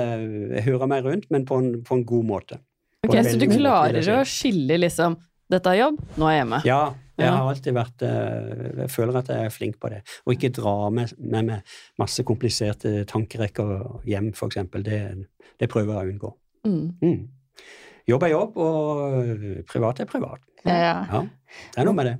Jeg 0.59 0.67
hører 0.69 0.91
meg 0.91 1.03
rundt, 1.07 1.27
men 1.33 1.47
på 1.49 1.59
en, 1.59 1.73
på 1.83 1.99
en 1.99 2.07
god 2.07 2.29
måte. 2.29 2.63
Ok, 3.03 3.17
Så 3.27 3.35
du 3.35 3.49
klarer 3.51 3.99
å 4.15 4.21
skille 4.23 4.79
liksom 4.79 5.19
Dette 5.51 5.73
er 5.73 5.81
jobb, 5.81 5.97
nå 6.15 6.27
er 6.29 6.37
jeg 6.37 6.39
hjemme. 6.39 6.59
Ja, 6.65 6.83
jeg 7.19 7.29
har 7.29 7.47
alltid 7.49 7.75
vært 7.77 8.03
eh, 8.07 8.63
Jeg 8.83 8.89
føler 8.89 9.19
at 9.19 9.27
jeg 9.29 9.45
er 9.45 9.53
flink 9.53 9.77
på 9.81 9.91
det. 9.93 10.01
Og 10.25 10.33
ikke 10.33 10.49
dra 10.55 10.89
med, 10.89 11.13
med 11.19 11.49
meg 11.51 11.75
masse 12.01 12.25
kompliserte 12.25 13.03
tankerekker 13.09 14.01
hjem, 14.09 14.31
eksempel. 14.33 14.83
Det, 14.85 14.99
det 15.61 15.69
prøver 15.69 15.93
jeg 15.93 16.07
å 16.07 16.13
unngå. 16.13 16.31
Mm. 16.65 16.85
Mm. 17.03 17.21
Jobb 18.09 18.25
er 18.27 18.33
jobb, 18.33 18.57
og 18.59 19.45
privat 19.69 20.01
er 20.03 20.09
privat. 20.09 20.41
Ja. 20.65 21.03
Ja, 21.07 21.21
det 21.75 21.83
er 21.83 21.87
noe 21.87 21.95
med 21.95 22.09
det. 22.09 22.17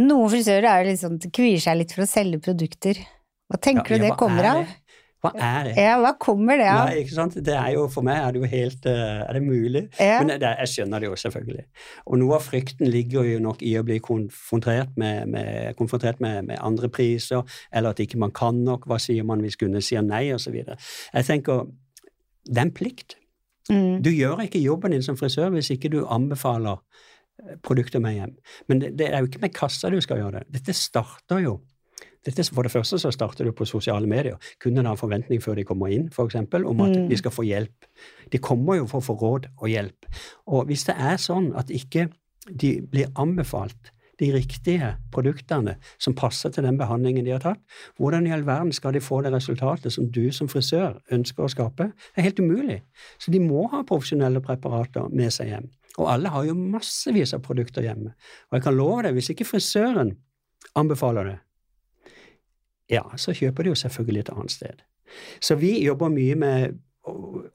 Noen 0.00 0.30
frisører 0.32 0.68
er 0.80 0.90
sånn, 0.96 1.18
kvier 1.20 1.60
seg 1.60 1.78
litt 1.80 1.94
for 1.94 2.04
å 2.04 2.08
selge 2.08 2.40
produkter. 2.44 3.00
Hva 3.48 3.60
tenker 3.64 3.96
Ja, 3.96 4.00
du 4.00 4.06
det 4.08 4.16
kommer 4.20 4.44
er 4.44 4.50
av? 4.50 4.76
Hva 5.18 5.32
er 5.34 5.64
det? 5.66 5.72
Ja, 5.82 5.96
hva 5.98 6.12
kommer 6.20 6.60
det 6.60 6.68
av? 6.70 6.84
Nei, 6.86 7.00
ikke 7.02 7.16
sant? 7.16 7.34
Det 7.42 7.54
er 7.58 7.72
jo, 7.74 7.88
for 7.90 8.06
meg 8.06 8.20
er 8.22 8.34
det 8.34 8.38
jo 8.38 8.50
helt 8.52 8.84
eh, 8.86 9.22
Er 9.24 9.34
det 9.34 9.42
mulig? 9.42 9.82
Ja. 9.98 10.20
Men 10.22 10.30
det, 10.38 10.52
jeg 10.62 10.70
skjønner 10.74 11.02
det 11.02 11.08
jo, 11.08 11.16
selvfølgelig. 11.18 11.64
Og 12.06 12.20
noe 12.22 12.36
av 12.38 12.46
frykten 12.46 12.86
ligger 12.92 13.26
jo 13.26 13.40
nok 13.42 13.64
i 13.66 13.72
å 13.80 13.82
bli 13.86 13.98
konfrontert 14.04 14.94
med, 15.00 15.26
med, 15.34 15.74
konfrontert 15.80 16.22
med, 16.22 16.44
med 16.46 16.62
andre 16.62 16.90
priser, 16.92 17.42
eller 17.74 17.96
at 17.96 18.02
ikke 18.04 18.20
man 18.22 18.34
kan 18.34 18.62
nok. 18.62 18.86
Hva 18.86 19.00
sier 19.02 19.26
man 19.26 19.42
hvis 19.42 19.58
kunden 19.58 19.82
sier 19.82 20.06
nei, 20.06 20.28
osv. 20.36 20.54
Jeg 20.54 21.26
tenker 21.26 21.66
det 22.48 22.62
er 22.62 22.68
en 22.68 22.74
plikt. 22.74 23.18
Mm. 23.68 23.98
Du 24.04 24.12
gjør 24.14 24.44
ikke 24.46 24.62
jobben 24.62 24.94
din 24.94 25.04
som 25.04 25.18
frisør 25.18 25.50
hvis 25.52 25.72
ikke 25.74 25.90
du 25.92 25.98
anbefaler 26.06 26.78
eh, 26.78 27.58
produkter 27.66 28.00
med 28.04 28.20
hjem. 28.20 28.38
Men 28.70 28.84
det, 28.84 28.94
det 29.02 29.10
er 29.10 29.18
jo 29.18 29.32
ikke 29.32 29.42
med 29.42 29.56
kassa 29.56 29.90
du 29.92 29.98
skal 30.04 30.22
gjøre 30.22 30.38
det. 30.38 30.60
Dette 30.60 30.76
starter 30.76 31.42
jo 31.42 31.58
dette, 32.28 32.44
For 32.54 32.62
det 32.66 32.72
første 32.72 32.98
så 33.00 33.10
starter 33.14 33.48
det 33.48 33.54
på 33.58 33.66
sosiale 33.68 34.06
medier. 34.06 34.36
Kunne 34.60 34.84
har 34.84 34.94
en 34.96 35.00
forventning 35.00 35.42
før 35.42 35.56
de 35.58 35.64
kommer 35.64 35.92
inn, 35.94 36.08
for 36.14 36.28
eksempel, 36.28 36.66
om 36.68 36.80
at 36.84 36.96
Mm. 36.96 37.08
de 37.08 37.16
skal 37.16 37.30
få 37.34 37.44
hjelp. 37.48 37.86
De 38.32 38.38
kommer 38.38 38.76
jo 38.76 38.86
for 38.86 39.00
å 39.00 39.04
få 39.04 39.18
råd 39.20 39.46
og 39.58 39.68
hjelp. 39.68 40.06
Og 40.46 40.66
hvis 40.66 40.84
det 40.84 40.96
er 40.98 41.16
sånn 41.16 41.54
at 41.56 41.68
ikke 41.70 42.08
de 42.56 42.80
blir 42.80 43.06
anbefalt 43.16 43.92
de 44.18 44.32
riktige 44.34 44.96
produktene 45.12 45.76
som 45.98 46.14
passer 46.14 46.50
til 46.50 46.64
den 46.64 46.78
behandlingen 46.78 47.24
de 47.24 47.30
har 47.30 47.38
tatt, 47.40 47.60
hvordan 48.00 48.26
i 48.26 48.32
all 48.34 48.42
verden 48.42 48.72
skal 48.72 48.92
de 48.92 49.00
få 49.00 49.22
det 49.22 49.32
resultatet 49.32 49.92
som 49.92 50.08
du 50.10 50.32
som 50.32 50.48
frisør 50.48 50.98
ønsker 51.12 51.44
å 51.44 51.48
skape? 51.52 51.92
Det 51.92 52.18
er 52.18 52.22
helt 52.22 52.40
umulig. 52.40 52.82
Så 53.18 53.30
de 53.30 53.38
må 53.38 53.68
ha 53.70 53.82
profesjonelle 53.84 54.40
preparater 54.40 55.08
med 55.10 55.30
seg 55.32 55.46
hjem. 55.52 55.68
Og 55.98 56.08
alle 56.10 56.28
har 56.28 56.44
jo 56.44 56.54
massevis 56.54 57.32
av 57.34 57.42
produkter 57.42 57.82
hjemme. 57.82 58.12
Og 58.50 58.58
jeg 58.58 58.62
kan 58.62 58.76
love 58.76 59.02
deg, 59.02 59.14
hvis 59.14 59.30
ikke 59.30 59.46
frisøren 59.46 60.16
anbefaler 60.76 61.24
det, 61.24 61.38
ja, 62.90 63.02
så 63.16 63.34
kjøper 63.36 63.62
de 63.62 63.72
jo 63.72 63.74
selvfølgelig 63.74 64.20
et 64.20 64.30
annet 64.34 64.50
sted. 64.50 64.84
Så 65.40 65.54
vi 65.54 65.84
jobber 65.84 66.08
mye 66.12 66.34
med 66.34 66.78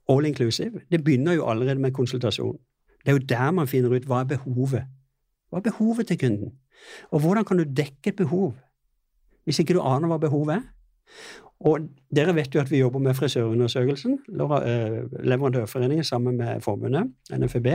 all 0.09 0.25
inclusive. 0.25 0.81
Det 0.91 1.03
begynner 1.03 1.33
jo 1.33 1.49
allerede 1.49 1.79
med 1.79 1.91
konsultasjon. 1.91 2.57
Det 3.05 3.11
er 3.11 3.17
jo 3.17 3.25
der 3.29 3.51
man 3.51 3.67
finner 3.67 3.93
ut 3.93 4.05
hva 4.09 4.23
er 4.23 4.29
behovet. 4.35 4.85
Hva 5.49 5.59
er 5.59 5.65
behovet 5.69 6.07
til 6.07 6.19
kunden? 6.19 6.53
Og 7.11 7.19
hvordan 7.19 7.45
kan 7.45 7.57
du 7.57 7.63
dekke 7.63 8.13
et 8.13 8.15
behov 8.15 8.55
hvis 9.43 9.59
ikke 9.59 9.75
du 9.75 9.81
aner 9.83 10.07
hva 10.07 10.17
behovet 10.17 10.55
er? 10.55 10.61
Og 11.63 11.87
dere 12.15 12.35
vet 12.35 12.55
jo 12.55 12.61
at 12.61 12.71
vi 12.71 12.79
jobber 12.79 12.99
med 12.99 13.13
frisørundersøkelsen. 13.13 14.19
Eh, 14.29 14.97
Leverandørforeningen 15.23 16.03
sammen 16.03 16.37
med 16.37 16.61
forbundet, 16.61 17.11
NFB, 17.31 17.67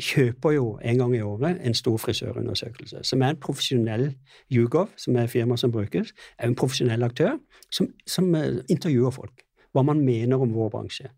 kjøper 0.00 0.54
jo 0.56 0.66
en 0.84 0.98
gang 0.98 1.14
i 1.16 1.22
året 1.24 1.60
en 1.64 1.74
stor 1.74 1.96
frisørundersøkelse, 2.00 3.02
som 3.04 3.22
er 3.22 3.32
en 3.32 3.40
profesjonell 3.40 4.06
YouGov, 4.52 4.90
som 4.96 5.16
er 5.16 5.30
firma 5.30 5.56
som 5.56 5.72
brukes, 5.72 6.12
er 6.38 6.50
en 6.50 6.58
profesjonell 6.58 7.02
aktør 7.02 7.38
som, 7.70 7.88
som 8.06 8.34
eh, 8.34 8.60
intervjuer 8.70 9.14
folk. 9.14 9.44
Hva 9.72 9.84
man 9.88 10.02
mener 10.04 10.40
om 10.40 10.52
vår 10.54 10.70
bransje. 10.74 11.08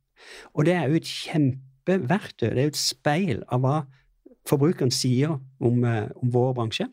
Og 0.55 0.67
det 0.67 0.77
er 0.79 0.89
jo 0.89 1.01
et 1.01 1.11
kjempeverktøy. 1.11 2.49
Det 2.51 2.59
er 2.59 2.69
jo 2.69 2.75
et 2.75 2.81
speil 2.81 3.43
av 3.53 3.65
hva 3.65 3.79
forbrukeren 4.49 4.93
sier 4.95 5.35
om, 5.35 5.85
eh, 5.85 6.07
om 6.23 6.31
vår 6.35 6.55
bransje. 6.61 6.89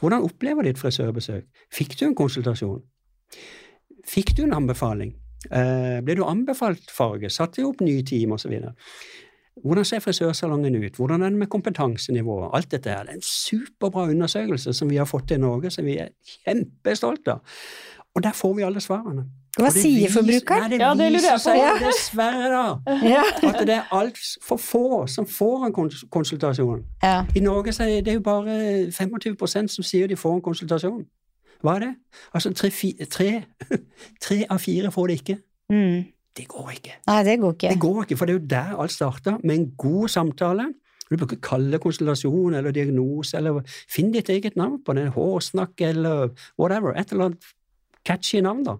Hvordan 0.00 0.26
opplever 0.28 0.62
de 0.62 0.74
et 0.74 0.78
frisørbesøk? 0.78 1.48
Fikk 1.72 1.96
du 1.98 2.06
en 2.06 2.16
konsultasjon? 2.16 2.82
Fikk 4.08 4.36
du 4.36 4.44
en 4.44 4.56
anbefaling? 4.60 5.14
Eh, 5.50 5.98
ble 6.04 6.16
du 6.18 6.24
anbefalt 6.26 6.90
farge? 6.92 7.30
Satte 7.32 7.60
de 7.60 7.66
opp 7.66 7.80
nye 7.82 8.04
team 8.06 8.36
osv.? 8.36 8.52
Hvordan 9.62 9.84
ser 9.84 9.98
frisørsalongen 10.00 10.74
ut? 10.84 10.96
Hvordan 10.96 11.22
er 11.22 11.28
det 11.28 11.38
med 11.38 11.46
kompetansenivået? 11.52 12.50
Alt 12.56 12.70
dette 12.72 12.90
her. 12.90 13.02
Det 13.04 13.10
er 13.10 13.14
en 13.20 13.22
superbra 13.22 14.06
undersøkelse 14.08 14.72
som 14.72 14.90
vi 14.90 14.96
har 14.96 15.04
fått 15.04 15.28
til 15.28 15.36
i 15.36 15.40
Norge, 15.40 15.70
som 15.70 15.84
vi 15.84 15.98
er 16.00 16.08
kjempestolte 16.46 17.30
av. 17.36 17.40
Og 18.14 18.22
der 18.22 18.32
får 18.36 18.54
vi 18.56 18.62
alle 18.62 18.80
svarene. 18.80 19.24
Hva 19.58 19.68
sier 19.72 20.08
forbrukeren? 20.12 20.72
Ja, 20.80 20.94
det 20.96 21.10
lurer 21.12 21.26
jeg 21.34 21.40
på. 21.44 21.54
Ja. 21.56 21.72
dessverre, 21.80 22.48
da, 22.52 22.92
Ja. 23.12 23.22
at 23.48 23.58
det 23.68 23.74
er 23.76 23.88
altfor 23.92 24.56
få 24.60 25.06
som 25.06 25.26
får 25.28 25.66
en 25.66 25.72
konsultasjon. 26.10 26.84
ja. 27.02 27.24
I 27.36 27.40
Norge 27.40 27.72
så 27.72 27.84
er 27.84 28.00
det 28.00 28.14
jo 28.14 28.20
bare 28.20 28.88
25% 28.92 29.68
som 29.68 29.84
sier 29.84 30.08
de 30.08 30.16
får 30.16 30.34
en 30.38 30.42
konsultasjon. 30.44 31.04
Hva 31.62 31.76
er 31.76 31.80
det? 31.84 31.92
Altså 32.34 32.52
tre, 32.54 32.70
tre, 33.10 33.42
tre 34.24 34.44
av 34.50 34.58
fire 34.58 34.90
får 34.90 35.06
det 35.08 35.14
ikke. 35.20 35.36
Mm. 35.70 36.04
Det 36.36 36.46
går 36.48 36.70
ikke. 36.76 36.94
Nei, 37.06 37.22
det 37.26 37.40
går 37.40 37.56
ikke. 37.56 37.72
Det 37.74 37.80
går 37.80 38.02
ikke, 38.04 38.16
for 38.16 38.28
det 38.28 38.34
er 38.34 38.38
jo 38.40 38.46
der 38.52 38.76
alt 38.84 38.94
starter, 38.94 39.38
med 39.44 39.58
en 39.58 39.66
god 39.76 40.08
samtale. 40.08 40.68
Du 41.10 41.24
ikke 41.26 41.42
kalle 41.44 41.78
konstellasjon 41.78 42.54
eller 42.56 42.72
diagnose, 42.72 43.36
eller 43.36 43.60
finn 43.68 44.12
ditt 44.14 44.30
eget 44.32 44.56
navn 44.56 44.78
på 44.84 44.94
det, 44.96 45.10
hårsnakk 45.12 45.82
eller 45.84 46.30
whatever, 46.56 46.94
et 46.96 47.12
eller 47.12 47.28
annet 47.30 47.50
catchy 48.06 48.40
navn 48.42 48.64
da, 48.66 48.76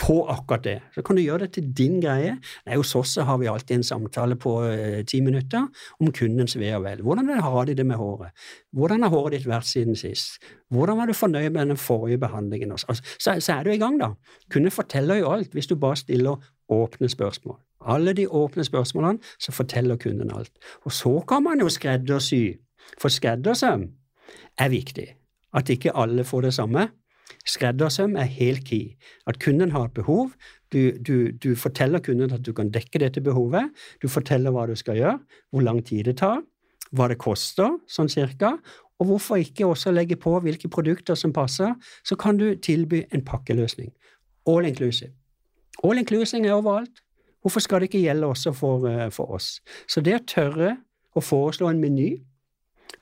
på 0.00 0.16
akkurat 0.30 0.64
det. 0.64 0.78
Så 0.94 1.02
kan 1.06 1.16
du 1.16 1.22
gjøre 1.22 1.44
det 1.44 1.52
til 1.54 1.68
din 1.78 2.00
greie. 2.02 2.36
Nei, 2.66 2.78
hos 2.78 2.94
oss 2.98 3.14
har 3.22 3.38
vi 3.38 3.48
alltid 3.50 3.76
en 3.78 3.86
samtale 3.86 4.36
på 4.40 4.56
eh, 4.66 5.02
ti 5.06 5.20
minutter 5.22 5.68
om 6.00 6.10
kundens 6.14 6.56
ve 6.58 6.72
og 6.74 6.82
vel. 6.86 7.04
Hvordan 7.06 7.30
har 7.44 7.68
de 7.68 7.76
det 7.78 7.86
med 7.86 8.00
håret? 8.00 8.34
Hvordan 8.74 9.06
har 9.06 9.14
håret 9.14 9.38
ditt 9.38 9.48
vært 9.50 9.68
siden 9.70 9.98
sist? 9.98 10.40
Hvordan 10.74 10.98
var 10.98 11.06
du 11.10 11.14
fornøyd 11.14 11.52
med 11.54 11.70
den 11.70 11.78
forrige 11.78 12.18
behandlingen? 12.24 12.74
Altså, 12.74 12.98
så, 13.18 13.36
så 13.38 13.60
er 13.60 13.64
du 13.64 13.70
i 13.74 13.78
gang, 13.78 14.00
da. 14.00 14.14
Kunden 14.50 14.74
forteller 14.74 15.22
jo 15.22 15.30
alt 15.36 15.54
hvis 15.54 15.70
du 15.70 15.76
bare 15.78 16.00
stiller 16.00 16.42
åpne 16.68 17.08
spørsmål. 17.08 17.58
Alle 17.86 18.12
de 18.12 18.28
åpne 18.28 18.64
spørsmålene, 18.64 19.18
så 19.38 19.52
forteller 19.52 19.96
kunden 19.96 20.30
alt. 20.34 20.52
Og 20.84 20.92
så 20.92 21.20
kan 21.28 21.42
man 21.42 21.60
jo 21.60 21.68
skreddersy, 21.68 22.56
for 23.00 23.08
skreddersøm 23.08 23.88
er 24.58 24.68
viktig. 24.68 25.06
At 25.54 25.68
ikke 25.68 25.96
alle 25.96 26.24
får 26.24 26.40
det 26.40 26.54
samme. 26.54 26.88
Skreddersøm 27.46 28.16
er 28.16 28.22
helt 28.22 28.64
key. 28.64 28.96
At 29.26 29.38
kunden 29.44 29.70
har 29.70 29.84
et 29.84 29.92
behov. 29.94 30.30
Du, 30.72 30.90
du, 31.06 31.30
du 31.30 31.54
forteller 31.56 31.98
kunden 31.98 32.32
at 32.32 32.46
du 32.46 32.52
kan 32.52 32.70
dekke 32.70 32.98
dette 32.98 33.20
behovet. 33.20 33.70
Du 34.02 34.08
forteller 34.08 34.50
hva 34.50 34.66
du 34.66 34.74
skal 34.76 34.96
gjøre, 34.96 35.18
hvor 35.50 35.60
lang 35.60 35.84
tid 35.86 36.04
det 36.04 36.16
tar, 36.18 36.40
hva 36.92 37.08
det 37.08 37.18
koster, 37.18 37.78
sånn 37.86 38.08
cirka. 38.08 38.56
Og 38.98 39.06
hvorfor 39.06 39.36
ikke 39.42 39.66
også 39.66 39.92
legge 39.92 40.16
på 40.16 40.38
hvilke 40.40 40.68
produkter 40.68 41.14
som 41.18 41.32
passer, 41.32 41.74
så 42.06 42.16
kan 42.16 42.38
du 42.38 42.54
tilby 42.54 43.04
en 43.12 43.24
pakkeløsning. 43.24 43.92
All 44.46 44.66
inclusive. 44.66 45.12
All 45.82 45.98
inclusion 45.98 46.44
er 46.44 46.52
overalt. 46.54 47.02
Hvorfor 47.42 47.60
skal 47.60 47.80
det 47.80 47.90
ikke 47.90 48.04
gjelde 48.06 48.26
også 48.26 48.52
for, 48.56 48.86
eh, 48.88 49.10
for 49.10 49.34
oss? 49.36 49.60
Så 49.88 50.00
det 50.00 50.14
å 50.14 50.24
tørre 50.26 50.76
å 51.16 51.20
foreslå 51.20 51.68
en 51.70 51.80
meny 51.80 52.22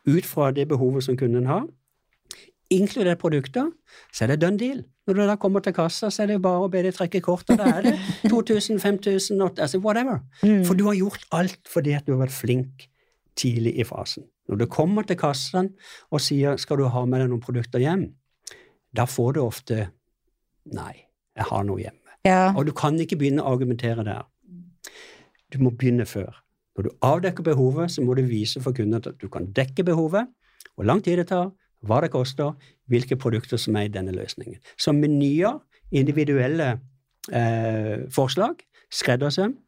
ut 0.06 0.26
fra 0.26 0.50
det 0.50 0.68
behovet 0.68 1.04
som 1.04 1.16
kunden 1.16 1.46
har, 1.46 1.68
inkludert 2.72 3.20
produkter, 3.20 3.70
så 4.12 4.24
er 4.24 4.32
det 4.32 4.40
done 4.40 4.58
deal. 4.58 4.82
Når 5.06 5.14
du 5.14 5.22
da 5.26 5.36
kommer 5.36 5.60
til 5.60 5.74
kassa, 5.76 6.10
så 6.10 6.22
er 6.24 6.32
det 6.32 6.42
bare 6.42 6.64
å 6.64 6.70
be 6.70 6.82
deg 6.82 6.94
trekke 6.94 7.20
kort, 7.24 7.50
og 7.50 7.58
da 7.58 7.64
er 7.78 7.82
det 7.82 7.94
2000, 8.30 8.80
5000, 8.80 9.42
åtte- 9.44 9.64
altså 9.66 9.80
whatever. 9.82 10.22
Mm. 10.42 10.64
For 10.64 10.78
du 10.78 10.84
har 10.88 10.94
gjort 10.94 11.26
alt 11.32 11.68
fordi 11.68 11.96
at 11.96 12.06
du 12.06 12.14
har 12.16 12.26
vært 12.26 12.36
flink 12.36 12.86
tidlig 13.36 13.76
i 13.80 13.84
fasen. 13.88 14.24
Når 14.48 14.58
du 14.58 14.66
kommer 14.66 15.06
til 15.06 15.16
kassen 15.16 15.72
og 16.10 16.20
sier 16.20 16.56
'skal 16.56 16.76
du 16.76 16.88
ha 16.88 17.04
med 17.04 17.20
deg 17.20 17.28
noen 17.30 17.40
produkter 17.40 17.78
hjem', 17.78 18.12
da 18.94 19.04
får 19.04 19.34
du 19.34 19.40
ofte 19.40 19.90
'nei, 20.66 21.06
jeg 21.36 21.44
har 21.44 21.64
noe 21.64 21.78
hjemme'. 21.78 22.01
Ja. 22.26 22.52
Og 22.56 22.66
du 22.66 22.72
kan 22.72 22.98
ikke 23.00 23.18
begynne 23.18 23.42
å 23.42 23.52
argumentere 23.56 24.04
der. 24.06 24.22
du 25.52 25.58
må 25.60 25.70
begynne 25.70 26.06
før. 26.08 26.32
Når 26.76 26.82
du 26.86 26.90
avdekker 27.04 27.44
behovet, 27.44 27.90
så 27.92 28.00
må 28.02 28.14
du 28.16 28.22
vise 28.24 28.60
for 28.64 28.72
kunden 28.72 28.94
at 28.96 29.08
du 29.20 29.28
kan 29.28 29.50
dekke 29.52 29.84
behovet, 29.84 30.30
hvor 30.74 30.86
lang 30.88 31.02
tid 31.04 31.18
det 31.20 31.26
tar, 31.28 31.50
hva 31.84 31.98
det 32.00 32.08
koster, 32.14 32.54
hvilke 32.88 33.18
produkter 33.20 33.60
som 33.60 33.76
er 33.76 33.88
i 33.88 33.92
denne 33.92 34.14
løsningen. 34.16 34.56
Så 34.80 34.94
menyer, 34.96 35.58
individuelle 35.92 36.70
eh, 37.32 38.08
forslag, 38.14 38.64
skreddersøm, 38.88 39.58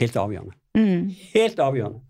helt 0.00 0.16
avgjørende. 0.16 0.56
Mm. 0.78 1.12
Helt 1.34 1.60
avgjørende. 1.60 2.00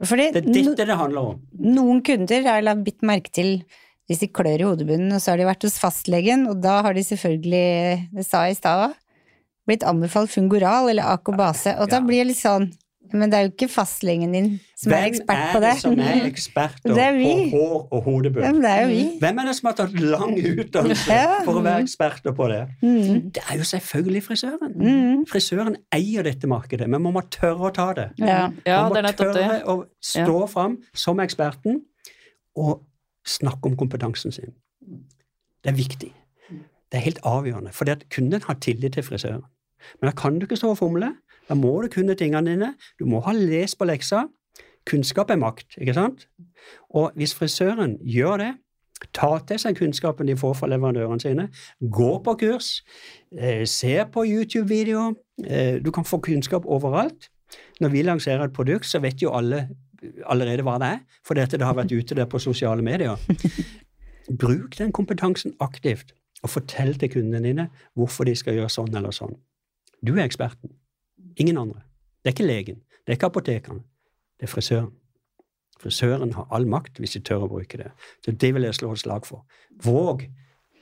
Fordi 0.00 0.30
Det 0.32 0.46
er 0.46 0.52
dette 0.54 0.86
det 0.88 0.96
handler 0.96 1.34
om. 1.34 1.40
noen 1.52 2.00
kunder 2.02 2.42
har 2.48 2.62
jeg 2.62 2.84
bitt 2.84 3.02
merke 3.04 3.30
til 3.36 3.64
hvis 4.10 4.24
de 4.24 4.28
klør 4.34 4.58
i 4.58 4.66
hodebunnen, 4.66 5.12
og 5.14 5.22
så 5.22 5.30
har 5.32 5.38
de 5.38 5.46
vært 5.46 5.62
hos 5.68 5.78
fastlegen, 5.78 6.48
og 6.50 6.58
da 6.64 6.80
har 6.82 6.96
de 6.98 7.04
selvfølgelig, 7.06 8.10
det 8.10 8.26
sa 8.26 8.42
jeg 8.48 8.58
i 8.58 8.60
stad 8.60 8.88
òg, 8.90 8.96
blitt 9.70 9.84
anbefalt 9.86 10.32
Fungoral 10.34 10.90
eller 10.90 11.06
Akobase, 11.14 11.76
og 11.78 11.86
da 11.92 12.00
Ja. 12.00 12.06
blir 12.06 12.24
det 12.24 12.32
litt 12.34 12.42
sånn 12.42 12.72
Men 13.12 13.26
det 13.28 13.34
er 13.40 13.42
jo 13.48 13.50
ikke 13.50 13.66
fastlegen 13.72 14.30
din 14.32 14.60
som 14.78 14.92
er 14.94 15.08
ekspert 15.08 15.48
på 15.50 15.60
det. 15.60 15.70
Hvem 15.82 15.98
er 15.98 15.98
det 15.98 16.12
som 16.14 16.20
er 16.22 16.26
eksperter 16.28 16.98
er 17.06 17.16
på 17.18 17.32
hår 17.50 17.72
og 17.90 17.96
Ja, 17.96 18.00
hodebunn? 18.04 18.42
men 18.52 18.60
det 18.62 18.70
er 18.70 18.82
jo 18.84 18.88
vi. 18.92 19.18
Hvem 19.18 19.40
er 19.42 19.46
det 19.48 19.54
som 19.56 19.66
har 19.66 19.74
tatt 19.80 19.96
lang 19.98 20.34
utdannelse 20.38 21.08
Ja. 21.10 21.40
for 21.44 21.58
å 21.58 21.62
være 21.64 21.82
eksperter 21.82 22.32
på 22.38 22.46
det? 22.52 22.60
Mm. 22.84 23.32
Det 23.34 23.42
er 23.50 23.56
jo 23.58 23.66
selvfølgelig 23.66 24.22
frisøren. 24.28 24.76
Mm. 24.78 25.24
Frisøren 25.26 25.76
eier 25.92 26.22
dette 26.22 26.46
markedet, 26.46 26.86
men 26.88 27.02
man 27.02 27.12
må 27.18 27.22
tørre 27.34 27.66
å 27.66 27.74
ta 27.74 27.88
det. 27.98 28.06
Ja. 28.22 28.52
Ja, 28.64 28.82
man 28.84 28.92
må 28.92 28.94
det 28.94 29.02
er 29.02 29.08
nettopp 29.10 29.34
det. 29.34 29.42
tørre 29.42 29.60
å 29.66 29.84
stå 30.00 30.48
fram 30.48 30.78
som 30.94 31.18
eksperten 31.18 31.80
og 32.56 32.84
snakke 33.30 33.70
om 33.70 33.76
kompetansen 33.78 34.34
sin. 34.34 34.56
Det 35.64 35.72
er 35.72 35.78
viktig. 35.78 36.12
Det 36.90 36.98
er 36.98 37.06
helt 37.06 37.20
avgjørende, 37.22 37.72
for 37.72 37.86
kunden 38.10 38.42
har 38.42 38.58
tillit 38.62 38.96
til 38.96 39.06
frisøren. 39.06 39.44
Men 40.00 40.10
da 40.10 40.14
kan 40.16 40.38
du 40.38 40.46
ikke 40.46 40.58
stå 40.58 40.72
og 40.74 40.78
fomle. 40.78 41.14
Da 41.48 41.54
må 41.54 41.82
du 41.82 41.88
kunne 41.88 42.14
tingene 42.14 42.50
dine. 42.50 42.74
Du 42.98 43.06
må 43.06 43.20
ha 43.20 43.32
lest 43.32 43.78
på 43.78 43.86
leksa. 43.88 44.24
Kunnskap 44.86 45.30
er 45.30 45.36
makt, 45.36 45.76
ikke 45.78 45.94
sant? 45.94 46.26
Og 46.90 47.12
hvis 47.14 47.34
frisøren 47.34 47.98
gjør 48.02 48.36
det, 48.36 48.50
tar 49.14 49.38
til 49.48 49.58
seg 49.60 49.78
kunnskapen 49.78 50.28
de 50.28 50.36
får 50.36 50.54
fra 50.58 50.68
leverandørene 50.68 51.22
sine, 51.22 51.48
går 51.92 52.18
på 52.24 52.34
kurs, 52.42 52.70
eh, 53.38 53.66
ser 53.66 54.04
på 54.12 54.24
YouTube-videoer, 54.28 55.14
eh, 55.46 55.78
du 55.84 55.90
kan 55.90 56.04
få 56.04 56.20
kunnskap 56.20 56.66
overalt. 56.66 57.30
Når 57.80 57.88
vi 57.88 58.02
lanserer 58.02 58.44
et 58.44 58.52
produkt, 58.52 58.86
så 58.86 59.00
vet 59.00 59.22
jo 59.22 59.32
alle 59.34 59.68
allerede 60.24 60.64
hva 60.66 60.78
det 60.80 60.88
er, 60.94 61.00
fordi 61.26 61.46
det 61.52 61.66
har 61.66 61.76
vært 61.78 61.92
ute 61.92 62.16
der 62.16 62.28
på 62.30 62.40
sosiale 62.42 62.82
medier. 62.82 63.20
Bruk 64.40 64.78
den 64.78 64.92
kompetansen 64.92 65.56
aktivt, 65.60 66.14
og 66.42 66.54
fortell 66.54 66.94
til 66.98 67.10
kundene 67.12 67.42
dine 67.44 67.66
hvorfor 67.98 68.24
de 68.28 68.34
skal 68.38 68.56
gjøre 68.56 68.72
sånn 68.72 68.94
eller 68.96 69.12
sånn. 69.12 69.34
Du 70.00 70.14
er 70.14 70.24
eksperten. 70.24 70.72
Ingen 71.36 71.58
andre. 71.60 71.82
Det 72.22 72.30
er 72.30 72.36
ikke 72.36 72.48
legen. 72.48 72.80
Det 73.04 73.12
er 73.12 73.18
ikke 73.18 73.28
apotekeren. 73.32 73.82
Det 74.40 74.48
er 74.48 74.52
frisøren. 74.52 74.92
Frisøren 75.80 76.32
har 76.36 76.48
all 76.52 76.66
makt 76.68 77.00
hvis 77.00 77.16
de 77.16 77.22
tør 77.24 77.46
å 77.46 77.50
bruke 77.52 77.80
det. 77.80 77.90
Så 78.24 78.32
det 78.32 78.52
vil 78.54 78.66
jeg 78.66 78.76
slå 78.76 78.92
et 78.92 79.02
slag 79.02 79.28
for. 79.28 79.44
Våg 79.84 80.26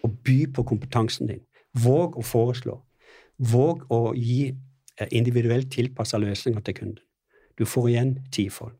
å 0.02 0.10
by 0.10 0.38
på 0.54 0.64
kompetansen 0.66 1.30
din. 1.30 1.44
Våg 1.78 2.18
å 2.18 2.24
foreslå. 2.26 2.78
Våg 3.38 3.84
å 3.94 4.00
gi 4.18 4.48
eh, 4.50 5.08
individuelt 5.14 5.70
tilpassa 5.70 6.18
løsninger 6.18 6.62
til 6.66 6.78
kunden. 6.80 7.04
Du 7.58 7.66
får 7.66 7.88
igjen 7.90 8.12
tifold. 8.34 8.74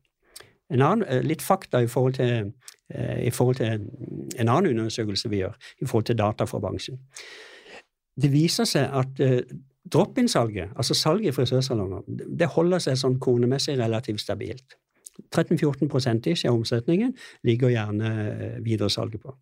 En 0.69 0.81
annen, 0.81 1.07
eh, 1.07 1.21
litt 1.25 1.41
fakta 1.41 1.81
i 1.83 1.87
forhold, 1.87 2.13
til, 2.13 2.53
eh, 2.93 3.27
i 3.27 3.29
forhold 3.29 3.55
til 3.55 3.67
en 4.39 4.49
annen 4.49 4.79
undersøkelse 4.79 5.29
vi 5.29 5.41
gjør, 5.43 5.55
i 5.81 5.85
forhold 5.85 6.05
til 6.05 6.17
data 6.17 6.45
fra 6.45 6.59
bransjen. 6.59 6.99
Det 8.19 8.31
viser 8.31 8.65
seg 8.65 8.89
at 8.93 9.19
eh, 9.19 9.41
drop-in-salget, 9.91 10.69
altså 10.75 10.93
salget 10.93 11.27
i 11.27 11.31
frisørsalonger, 11.31 12.03
det 12.37 12.47
holder 12.47 12.79
seg 12.79 12.97
sånn 12.97 13.19
kronemessig 13.19 13.77
relativt 13.79 14.21
stabilt. 14.21 14.77
13-14 15.35 16.27
ish 16.31 16.45
av 16.45 16.55
omsetningen 16.55 17.15
ligger 17.43 17.73
gjerne 17.73 18.61
videresalget 18.63 19.21
på. 19.21 19.33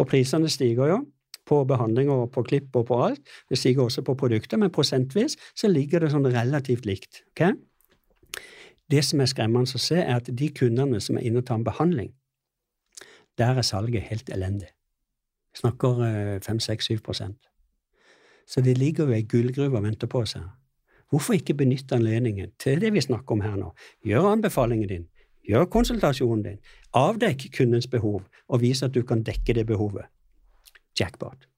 Og 0.00 0.08
prisene 0.08 0.48
stiger 0.50 0.90
jo 0.90 1.04
på 1.46 1.60
behandling 1.68 2.10
og 2.10 2.32
på 2.34 2.42
klipp 2.42 2.74
og 2.74 2.88
på 2.88 2.98
alt. 3.04 3.22
Det 3.48 3.58
stiger 3.58 3.84
også 3.84 4.02
på 4.02 4.16
produkter, 4.18 4.58
men 4.58 4.72
prosentvis 4.74 5.36
så 5.54 5.70
ligger 5.70 6.02
det 6.02 6.10
sånn 6.10 6.26
relativt 6.26 6.86
likt. 6.86 7.22
ok? 7.36 7.54
Det 8.90 9.02
som 9.04 9.20
er 9.20 9.30
skremmende 9.30 9.74
å 9.74 9.82
se, 9.82 9.98
er 9.98 10.20
at 10.20 10.30
de 10.30 10.48
kundene 10.54 11.00
som 11.02 11.18
er 11.18 11.26
inne 11.26 11.42
og 11.42 11.46
tar 11.48 11.58
en 11.58 11.66
behandling, 11.66 12.12
der 13.38 13.58
er 13.58 13.66
salget 13.66 14.06
helt 14.08 14.30
elendig. 14.32 14.68
Vi 15.52 15.60
snakker 15.60 16.38
5-6-7% 16.44 17.34
Så 18.46 18.60
de 18.60 18.74
ligger 18.74 19.04
jo 19.04 19.12
i 19.12 19.16
ei 19.16 19.26
gullgruve 19.26 19.76
og 19.78 19.84
venter 19.84 20.06
på 20.06 20.22
seg. 20.28 20.44
Hvorfor 21.10 21.34
ikke 21.34 21.54
benytte 21.54 21.94
anledningen 21.94 22.50
til 22.58 22.80
det 22.80 22.92
vi 22.92 23.00
snakker 23.00 23.32
om 23.32 23.40
her 23.40 23.56
nå? 23.56 23.72
Gjør 24.04 24.32
anbefalingen 24.32 24.88
din, 24.88 25.06
gjør 25.48 25.64
konsultasjonen 25.70 26.42
din, 26.44 26.58
avdekk 26.94 27.48
kundens 27.56 27.86
behov, 27.86 28.22
og 28.48 28.60
vis 28.60 28.82
at 28.82 28.94
du 28.94 29.02
kan 29.02 29.22
dekke 29.22 29.54
det 29.54 29.66
behovet. 29.66 30.06
Jackpot. 31.00 31.48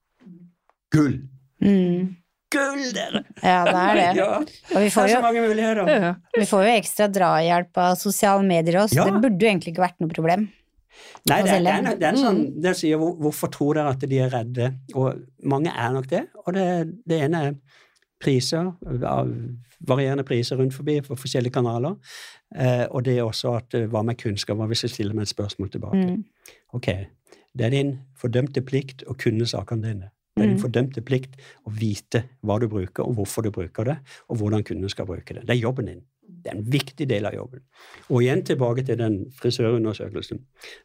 Gull! 0.91 1.21
Mm. 1.61 2.15
Gull, 2.53 2.85
dere! 2.95 3.23
Ja, 3.43 3.59
det 3.67 3.73
er 3.81 3.99
det. 3.99 4.05
Ja, 4.19 4.29
Og 4.39 4.77
vi 4.79 4.85
det 4.87 4.93
får 4.95 5.03
er 5.05 5.11
jo 5.11 5.17
så 5.19 5.25
mange 5.25 5.43
muligheter. 5.45 5.91
Ja. 5.93 6.13
Vi 6.37 6.47
får 6.49 6.63
jo 6.65 6.71
ekstra 6.79 7.07
drahjelp 7.13 7.77
av 7.83 7.97
sosiale 8.01 8.45
medier 8.47 8.79
også, 8.83 8.95
så 8.95 9.03
Ja. 9.03 9.09
det 9.13 9.21
burde 9.25 9.45
jo 9.45 9.51
egentlig 9.51 9.73
ikke 9.75 9.85
vært 9.85 9.99
noe 10.01 10.13
problem. 10.15 10.47
Nei, 11.29 11.41
det, 11.45 11.59
det, 11.63 11.71
er, 11.71 11.95
det 11.99 12.07
er 12.07 12.15
en 12.15 12.17
sånn, 12.19 12.39
det 12.63 12.73
sier 12.79 12.97
hvor, 12.99 13.13
hvorfor 13.21 13.51
tror 13.53 13.77
dere 13.77 13.93
at 13.93 14.01
de 14.11 14.17
er 14.19 14.31
redde? 14.33 14.71
Og 14.97 15.21
mange 15.47 15.71
er 15.71 15.93
nok 15.95 16.07
det. 16.11 16.25
Og 16.45 16.53
det, 16.57 16.65
det 17.07 17.21
ene 17.27 17.43
er 17.49 17.55
priser, 18.19 18.73
av 19.07 19.29
varierende 19.87 20.25
priser 20.27 20.59
rundt 20.59 20.75
forbi 20.75 20.97
på 21.05 21.15
forskjellige 21.15 21.55
kanaler. 21.55 21.95
Eh, 22.55 22.85
og 22.89 23.05
det 23.07 23.15
er 23.17 23.23
også 23.23 23.53
at 23.61 23.77
eh, 23.77 23.85
hva 23.91 24.01
med 24.03 24.17
kunnskap? 24.19 24.57
Hva 24.59 24.67
hvis 24.67 24.83
jeg 24.87 24.91
stiller 24.97 25.15
meg 25.15 25.27
et 25.29 25.31
spørsmål 25.31 25.69
tilbake? 25.71 26.01
Mm. 26.01 26.57
Ok, 26.75 26.89
det 27.55 27.67
er 27.69 27.75
din 27.77 27.93
fordømte 28.19 28.63
plikt 28.67 29.05
å 29.07 29.15
kunne 29.19 29.47
sakene 29.47 29.85
dine. 29.85 30.11
Det 30.35 30.43
er 30.43 30.47
din 30.47 30.55
Mm. 30.57 30.61
fordømte 30.61 31.01
plikt 31.01 31.35
å 31.65 31.71
vite 31.71 32.23
hva 32.43 32.59
du 32.59 32.67
bruker, 32.67 33.03
og 33.03 33.15
hvorfor 33.15 33.43
du 33.43 33.51
bruker 33.51 33.83
det, 33.83 33.97
og 34.29 34.37
hvordan 34.37 34.63
kunden 34.63 34.89
skal 34.89 35.05
bruke 35.05 35.33
det. 35.33 35.45
Det 35.45 35.49
er 35.57 35.61
jobben 35.61 35.85
din. 35.85 36.01
Det 36.27 36.53
er 36.53 36.57
en 36.57 36.63
viktig 36.71 37.07
del 37.09 37.25
av 37.25 37.33
jobben. 37.33 37.61
Og 38.09 38.21
igjen 38.21 38.43
tilbake 38.45 38.85
til 38.85 38.97
den 38.97 39.25
frisørundersøkelsen. 39.31 40.39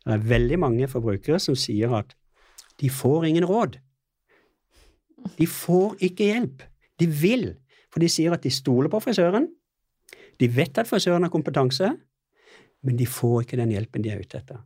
Det 0.04 0.12
er 0.12 0.18
veldig 0.18 0.59
mange 0.59 0.88
forbrukere 0.88 1.38
som 1.38 1.54
sier 1.54 1.92
at 1.94 2.14
de 2.80 2.88
får 2.88 3.26
ingen 3.28 3.44
råd. 3.44 3.78
De 5.38 5.46
får 5.46 5.96
ikke 6.00 6.33
hjelp. 6.33 6.62
De 6.98 7.07
vil, 7.07 7.54
for 7.92 8.00
de 8.00 8.09
sier 8.09 8.33
at 8.33 8.42
de 8.42 8.50
stoler 8.50 8.88
på 8.88 9.00
frisøren. 9.00 9.48
De 10.40 10.48
vet 10.48 10.78
at 10.78 10.88
frisøren 10.88 11.22
har 11.22 11.30
kompetanse, 11.30 11.92
men 12.83 12.96
de 12.96 13.07
får 13.07 13.44
ikke 13.44 13.57
den 13.57 13.70
hjelpen 13.70 14.02
de 14.02 14.11
er 14.11 14.18
ute 14.20 14.40
etter. 14.40 14.59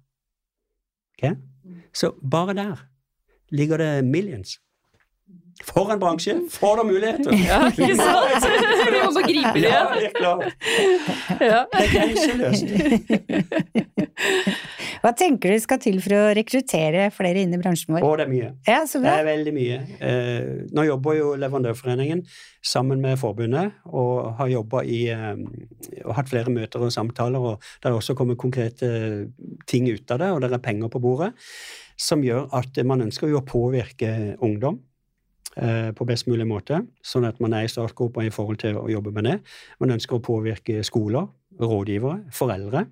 Ok? 1.18 1.36
Så 1.92 2.14
bare 2.22 2.54
der 2.54 2.86
ligger 3.50 3.76
det 3.78 4.04
millions. 4.04 4.58
For 5.66 5.90
en 5.92 5.98
bransje! 6.00 6.34
For 6.52 6.76
noen 6.78 6.88
muligheter! 6.92 7.32
Ja, 7.48 7.58
ikke 7.70 7.96
sant? 7.98 8.44
Vi 8.48 8.52
må 9.02 9.10
bare 9.14 9.26
gripe 9.26 9.52
det. 9.56 9.62
Ja, 9.64 9.68
det 9.94 10.04
er 10.06 10.10
klart. 10.16 10.44
Ja. 11.42 11.60
Det 11.72 11.80
er 11.82 11.88
grenseløst. 11.94 12.66
Hva 14.98 15.12
tenker 15.14 15.52
du 15.54 15.58
skal 15.62 15.78
til 15.82 16.00
for 16.02 16.10
å 16.16 16.20
rekruttere 16.34 17.10
flere 17.14 17.38
inn 17.44 17.52
i 17.54 17.58
bransjen 17.60 17.94
vår? 17.94 18.02
Å, 18.02 18.16
det 18.18 18.24
er 18.26 18.30
mye. 18.32 18.48
Ja, 18.66 18.80
så 18.90 18.98
Det 19.02 19.10
er 19.12 19.24
veldig 19.28 19.52
mye. 19.54 19.76
Eh, 20.02 20.42
nå 20.74 20.82
jobber 20.88 21.12
jo 21.18 21.26
Leverandørforeningen 21.38 22.20
sammen 22.66 22.98
med 23.04 23.14
forbundet 23.20 23.68
og 23.86 24.34
har 24.40 24.48
jobba 24.50 24.78
i 24.82 25.08
eh, 25.14 25.36
og 26.02 26.14
hatt 26.18 26.30
flere 26.32 26.50
møter 26.54 26.78
og 26.82 26.90
samtaler, 26.94 27.38
og 27.38 27.54
det 27.78 27.86
har 27.90 27.96
også 27.98 28.14
kommet 28.18 28.38
konkrete 28.40 28.86
ting 29.70 29.84
ut 29.90 30.10
av 30.14 30.18
det, 30.22 30.30
og 30.34 30.38
det 30.42 30.48
er 30.50 30.66
penger 30.66 30.88
på 30.90 31.02
bordet, 31.02 31.30
som 31.98 32.22
gjør 32.26 32.42
at 32.58 32.72
man 32.86 33.02
ønsker 33.06 33.26
jo 33.30 33.38
å 33.40 33.46
påvirke 33.46 34.10
ungdom 34.44 34.76
på 35.58 36.06
best 36.06 36.28
mulig 36.30 36.46
måte, 36.46 36.82
sånn 37.02 37.26
at 37.26 37.40
man 37.42 37.56
er 37.56 37.66
i 37.66 37.70
startgropa 37.72 38.22
i 38.22 38.30
forhold 38.34 38.60
til 38.62 38.78
å 38.78 38.86
jobbe 38.92 39.10
med 39.16 39.26
det. 39.26 39.34
Man 39.82 39.94
ønsker 39.96 40.18
å 40.18 40.22
påvirke 40.22 40.84
skoler, 40.86 41.26
rådgivere, 41.58 42.28
foreldre. 42.34 42.84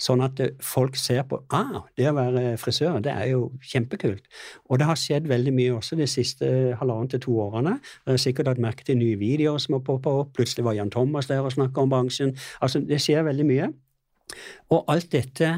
Sånn 0.00 0.22
at 0.24 0.40
eh, 0.42 0.54
folk 0.64 0.96
ser 0.98 1.24
på 1.28 1.40
ah, 1.54 1.84
det 1.98 2.08
å 2.10 2.14
være 2.16 2.54
frisør, 2.60 3.00
det 3.04 3.12
er 3.12 3.32
jo 3.32 3.50
kjempekult. 3.72 4.26
Og 4.68 4.80
det 4.80 4.88
har 4.88 4.98
skjedd 4.98 5.28
veldig 5.30 5.54
mye 5.56 5.76
også 5.76 5.98
de 5.98 6.08
siste 6.10 6.48
halvannen 6.80 7.10
til 7.12 7.22
to 7.26 7.36
årene. 7.44 7.76
Jeg 8.04 8.14
har 8.14 8.22
sikkert 8.24 8.52
hatt 8.52 8.62
merke 8.62 8.86
til 8.86 9.00
nye 9.00 9.18
videoer 9.20 9.60
som 9.62 9.78
har 9.78 9.84
poppa 9.86 10.14
opp. 10.22 10.34
Plutselig 10.38 10.66
var 10.66 10.78
Jan 10.78 10.92
Thomas 10.94 11.30
der 11.30 11.44
og 11.44 11.54
snakka 11.56 11.84
om 11.84 11.92
bransjen. 11.92 12.36
Altså, 12.60 12.82
det 12.84 13.00
skjer 13.02 13.26
veldig 13.26 13.48
mye. 13.48 13.70
Og 14.70 14.86
alt 14.92 15.10
dette 15.12 15.56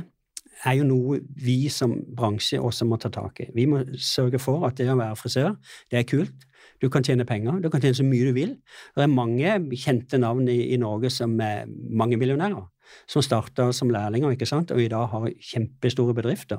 er 0.66 0.78
jo 0.78 0.86
noe 0.86 1.20
vi 1.42 1.66
som 1.72 1.94
bransje 2.16 2.60
også 2.62 2.86
må 2.88 2.98
ta 3.00 3.10
tak 3.12 3.42
i. 3.42 3.50
Vi 3.56 3.66
må 3.70 3.82
sørge 3.98 4.40
for 4.42 4.66
at 4.68 4.78
det 4.78 4.90
å 4.92 4.98
være 4.98 5.18
frisør, 5.18 5.54
det 5.90 6.02
er 6.02 6.08
kult. 6.08 6.48
Du 6.82 6.88
kan 6.90 7.04
tjene 7.06 7.26
penger, 7.26 7.60
du 7.62 7.68
kan 7.70 7.82
tjene 7.82 7.94
så 7.94 8.06
mye 8.06 8.26
du 8.26 8.34
vil. 8.34 8.54
Det 8.96 9.04
er 9.04 9.10
mange 9.10 9.54
kjente 9.78 10.18
navn 10.18 10.48
i, 10.50 10.74
i 10.74 10.78
Norge 10.82 11.12
som 11.14 11.34
er 11.42 11.66
mange 11.70 12.18
millionærer. 12.18 12.68
som 13.08 13.22
starta 13.22 13.70
som 13.72 13.88
lærlinger, 13.88 14.34
ikke 14.34 14.44
sant, 14.44 14.70
og 14.70 14.80
i 14.82 14.88
dag 14.88 15.06
har 15.08 15.28
kjempestore 15.40 16.12
bedrifter. 16.12 16.58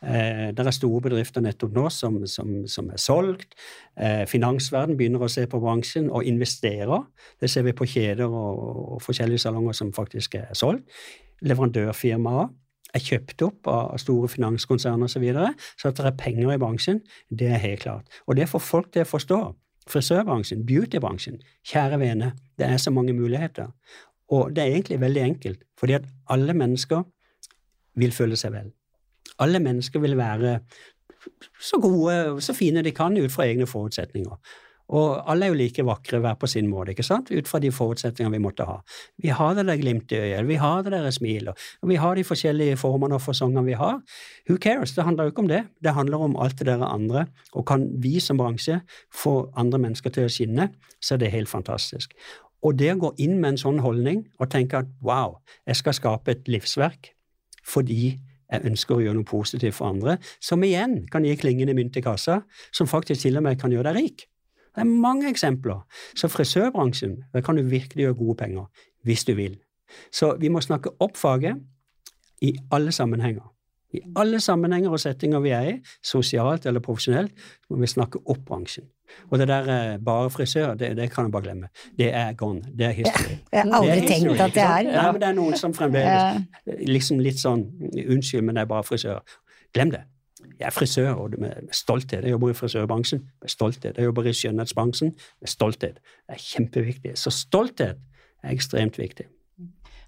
Eh, 0.00 0.48
det 0.56 0.64
er 0.64 0.72
store 0.72 1.02
bedrifter 1.04 1.42
nettopp 1.44 1.74
nå 1.76 1.90
som, 1.92 2.16
som, 2.26 2.62
som 2.66 2.88
er 2.88 2.96
solgt. 2.96 3.52
Eh, 4.00 4.24
finansverden 4.30 4.96
begynner 4.96 5.26
å 5.26 5.28
se 5.28 5.44
på 5.44 5.60
bransjen 5.60 6.08
og 6.08 6.24
investerer. 6.24 7.04
Det 7.40 7.50
ser 7.52 7.66
vi 7.66 7.76
på 7.76 7.84
kjeder 7.92 8.24
og, 8.24 8.62
og 8.96 9.02
forskjellige 9.04 9.44
salonger 9.44 9.76
som 9.76 9.92
faktisk 9.92 10.38
er 10.40 10.54
solgt. 10.56 10.88
Leverandørfirmaer 11.44 12.48
er 12.94 13.02
kjøpt 13.02 13.42
opp 13.46 13.68
av 13.70 13.96
store 14.00 14.28
finanskonsern 14.30 15.02
osv., 15.02 15.16
så, 15.16 15.22
videre, 15.22 15.52
så 15.80 15.90
at 15.90 16.00
det 16.00 16.10
er 16.10 16.18
penger 16.20 16.52
i 16.54 16.58
bransjen, 16.60 17.00
det 17.30 17.50
er 17.52 17.62
helt 17.62 17.84
klart. 17.84 18.20
Og 18.26 18.36
det 18.38 18.48
får 18.50 18.62
folk 18.64 18.92
til 18.94 19.06
å 19.06 19.10
forstå. 19.10 19.40
Frisørbransjen, 19.86 20.64
beautybransjen, 20.66 21.38
kjære 21.66 22.00
vene, 22.02 22.32
det 22.58 22.66
er 22.66 22.80
så 22.82 22.90
mange 22.90 23.14
muligheter. 23.14 23.70
Og 24.34 24.50
det 24.54 24.64
er 24.64 24.74
egentlig 24.74 25.00
veldig 25.00 25.22
enkelt, 25.22 25.62
fordi 25.78 25.98
at 26.00 26.08
alle 26.32 26.56
mennesker 26.58 27.04
vil 27.96 28.12
føle 28.12 28.38
seg 28.38 28.54
vel. 28.56 28.72
Alle 29.42 29.60
mennesker 29.62 30.02
vil 30.02 30.16
være 30.18 30.58
så 31.60 31.78
gode 31.82 32.40
så 32.42 32.54
fine 32.54 32.82
de 32.82 32.92
kan 32.94 33.16
ut 33.16 33.32
fra 33.32 33.46
egne 33.46 33.66
forutsetninger. 33.66 34.36
Og 34.94 35.30
alle 35.30 35.46
er 35.46 35.50
jo 35.50 35.58
like 35.58 35.84
vakre 35.86 36.20
hver 36.22 36.36
på 36.38 36.48
sin 36.50 36.68
måte, 36.70 36.92
ikke 36.92 37.06
sant, 37.06 37.32
ut 37.34 37.48
fra 37.50 37.58
de 37.62 37.72
forutsetningene 37.74 38.36
vi 38.36 38.42
måtte 38.44 38.66
ha. 38.68 38.76
Vi 39.22 39.32
har 39.34 39.56
det 39.58 39.66
der 39.66 39.80
glimtet 39.80 40.14
i 40.14 40.20
øyet, 40.28 40.46
vi 40.46 40.58
har 40.62 40.84
det 40.86 40.92
der 40.94 41.10
smilet, 41.14 41.66
og 41.82 41.90
vi 41.90 41.98
har 41.98 42.14
de 42.14 42.24
forskjellige 42.26 42.76
formene 42.78 43.18
og 43.18 43.24
fasongene 43.24 43.64
vi 43.66 43.74
har. 43.78 43.98
Who 44.48 44.58
cares? 44.62 44.94
Det 44.94 45.04
handler 45.04 45.26
jo 45.26 45.34
ikke 45.34 45.44
om 45.46 45.50
det. 45.50 45.64
Det 45.82 45.94
handler 45.96 46.26
om 46.28 46.36
alt 46.38 46.58
det 46.58 46.68
der 46.70 46.84
andre. 46.86 47.26
Og 47.52 47.66
kan 47.66 47.88
vi 48.02 48.20
som 48.20 48.38
bransje 48.38 48.80
få 49.14 49.50
andre 49.56 49.82
mennesker 49.82 50.14
til 50.14 50.28
å 50.28 50.32
skinne, 50.32 50.70
så 51.02 51.16
er 51.16 51.24
det 51.24 51.34
helt 51.34 51.50
fantastisk. 51.50 52.14
Og 52.62 52.78
det 52.78 52.92
å 52.94 53.00
gå 53.00 53.12
inn 53.22 53.36
med 53.40 53.54
en 53.54 53.60
sånn 53.60 53.82
holdning 53.84 54.24
og 54.40 54.50
tenke 54.50 54.80
at 54.80 54.88
wow, 55.04 55.38
jeg 55.66 55.82
skal 55.82 55.98
skape 55.98 56.34
et 56.34 56.48
livsverk 56.50 57.12
fordi 57.66 58.16
jeg 58.46 58.62
ønsker 58.68 58.94
å 58.94 59.02
gjøre 59.02 59.18
noe 59.18 59.26
positivt 59.26 59.74
for 59.74 59.90
andre, 59.90 60.20
som 60.38 60.62
igjen 60.62 61.00
kan 61.10 61.24
gi 61.26 61.34
klingende 61.34 61.74
mynt 61.74 61.98
i 61.98 62.02
kassa, 62.04 62.44
som 62.70 62.86
faktisk 62.86 63.24
til 63.24 63.40
og 63.40 63.42
med 63.42 63.58
kan 63.58 63.74
gjøre 63.74 63.90
deg 63.90 63.98
rik. 63.98 64.26
Det 64.76 64.84
er 64.84 64.92
mange 64.92 65.28
eksempler. 65.28 65.86
Så 66.16 66.28
frisørbransjen, 66.28 67.16
der 67.32 67.40
kan 67.40 67.56
du 67.56 67.62
virkelig 67.62 68.04
gjøre 68.04 68.14
gode 68.14 68.36
penger, 68.36 68.64
hvis 69.04 69.24
du 69.24 69.34
vil. 69.34 69.56
Så 70.12 70.34
vi 70.40 70.48
må 70.52 70.60
snakke 70.60 70.90
opp 71.00 71.16
faget 71.16 71.56
i 72.42 72.52
alle 72.72 72.92
sammenhenger. 72.92 73.52
I 73.94 74.00
alle 74.16 74.40
sammenhenger 74.40 74.90
og 74.90 75.00
settinger 75.00 75.40
vi 75.40 75.50
er 75.56 75.68
i, 75.70 75.74
sosialt 76.04 76.66
eller 76.66 76.80
profesjonelt, 76.84 77.32
må 77.70 77.80
vi 77.80 77.88
snakke 77.88 78.20
opp 78.26 78.42
bransjen. 78.44 78.84
Og 79.30 79.38
det 79.38 79.48
der 79.48 79.68
eh, 79.70 79.98
bare 80.04 80.30
frisør, 80.30 80.74
det, 80.74 80.96
det 80.96 81.10
kan 81.10 81.24
jeg 81.24 81.32
bare 81.32 81.42
glemme. 81.42 81.68
Det 81.98 82.14
er 82.14 82.32
gone. 82.32 82.62
Det 82.78 82.86
er 82.86 82.90
history. 82.90 83.38
Jeg 83.52 83.62
har 83.62 83.72
aldri 83.72 83.96
er 83.96 84.08
tenkt 84.08 84.40
at 84.40 84.54
det 84.54 84.62
er. 84.62 84.90
Ja, 84.90 85.12
men 85.12 85.20
det 85.22 85.28
er 85.28 85.38
noen 85.38 85.56
som 85.56 85.74
fremdeles 85.74 86.42
liksom 86.66 87.22
litt 87.22 87.40
sånn 87.40 87.64
Unnskyld, 88.06 88.42
men 88.42 88.58
det 88.58 88.66
er 88.66 88.70
bare 88.74 88.84
frisør. 88.84 89.22
Glem 89.72 89.94
det. 89.94 90.02
Jeg 90.58 90.66
er 90.66 90.74
frisør 90.74 91.14
og 91.14 91.30
det 91.32 91.40
med, 91.40 91.54
med 91.68 91.74
stolthet. 91.76 92.22
Jeg 92.24 92.30
jobber 92.36 92.50
i 92.50 92.58
frisørbransjen 92.58 93.22
med 93.42 93.48
stolthet. 93.52 93.96
Jeg 93.96 94.04
jobber 94.10 94.26
i 94.26 94.32
skjønnhetsbransjen 94.32 95.14
med 95.14 95.48
stolthet. 95.48 95.98
Det 96.26 96.36
er 96.38 96.42
kjempeviktig. 96.42 97.16
Så 97.20 97.30
stolthet 97.34 97.96
er 98.42 98.52
ekstremt 98.54 98.98
viktig. 98.98 99.26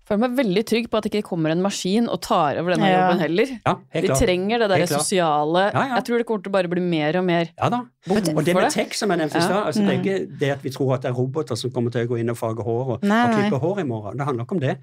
Føler 0.09 0.22
meg 0.22 0.36
veldig 0.39 0.62
trygg 0.64 0.86
på 0.89 0.97
at 0.97 1.05
det 1.05 1.11
ikke 1.18 1.28
kommer 1.28 1.53
en 1.53 1.61
maskin 1.61 2.07
og 2.09 2.22
tar 2.24 2.57
over 2.62 2.72
denne 2.72 2.86
Ja. 2.89 3.01
jobben 3.03 3.18
heller. 3.20 3.51
Ja, 3.66 3.74
helt 3.93 4.03
Vi 4.03 4.09
klart. 4.09 4.22
trenger 4.22 4.59
det 4.62 4.68
der 4.70 4.86
sosiale 4.89 5.64
Ja, 5.68 5.82
ja. 5.84 5.95
Jeg 5.99 6.05
tror 6.07 6.16
det 6.22 6.26
kommer 6.26 6.43
til 6.43 6.49
å 6.49 6.57
bare 6.57 6.68
bli 6.72 6.80
mer 6.80 7.18
og 7.20 7.24
mer 7.28 7.51
Ja 7.59 7.68
da. 7.68 7.82
Og 8.09 8.45
det 8.45 8.55
med 8.57 8.70
tech 8.72 8.95
som 8.97 9.11
jeg 9.12 9.18
nevnte 9.20 9.36
i 9.36 9.41
Ja. 9.41 9.45
stad, 9.45 9.66
altså 9.66 9.82
det 9.84 9.93
er 9.93 10.01
ikke 10.01 10.39
det 10.41 10.51
at 10.55 10.62
vi 10.64 10.70
tror 10.70 10.95
at 10.95 11.03
det 11.03 11.11
er 11.11 11.14
roboter 11.14 11.57
som 11.61 11.70
kommer 11.70 11.91
til 11.93 12.07
å 12.07 12.09
gå 12.09 12.20
inn 12.20 12.30
og 12.30 12.39
farge 12.39 12.64
hår 12.64 12.89
og, 12.95 13.03
Nei, 13.05 13.24
og 13.24 13.30
nei. 13.36 13.43
klippe 13.51 13.61
hår 13.61 13.80
i 13.80 13.84
morgen. 13.84 14.16
Det 14.16 14.24
handler 14.26 14.45
ikke 14.45 14.53
om 14.57 14.61
det. 14.61 14.78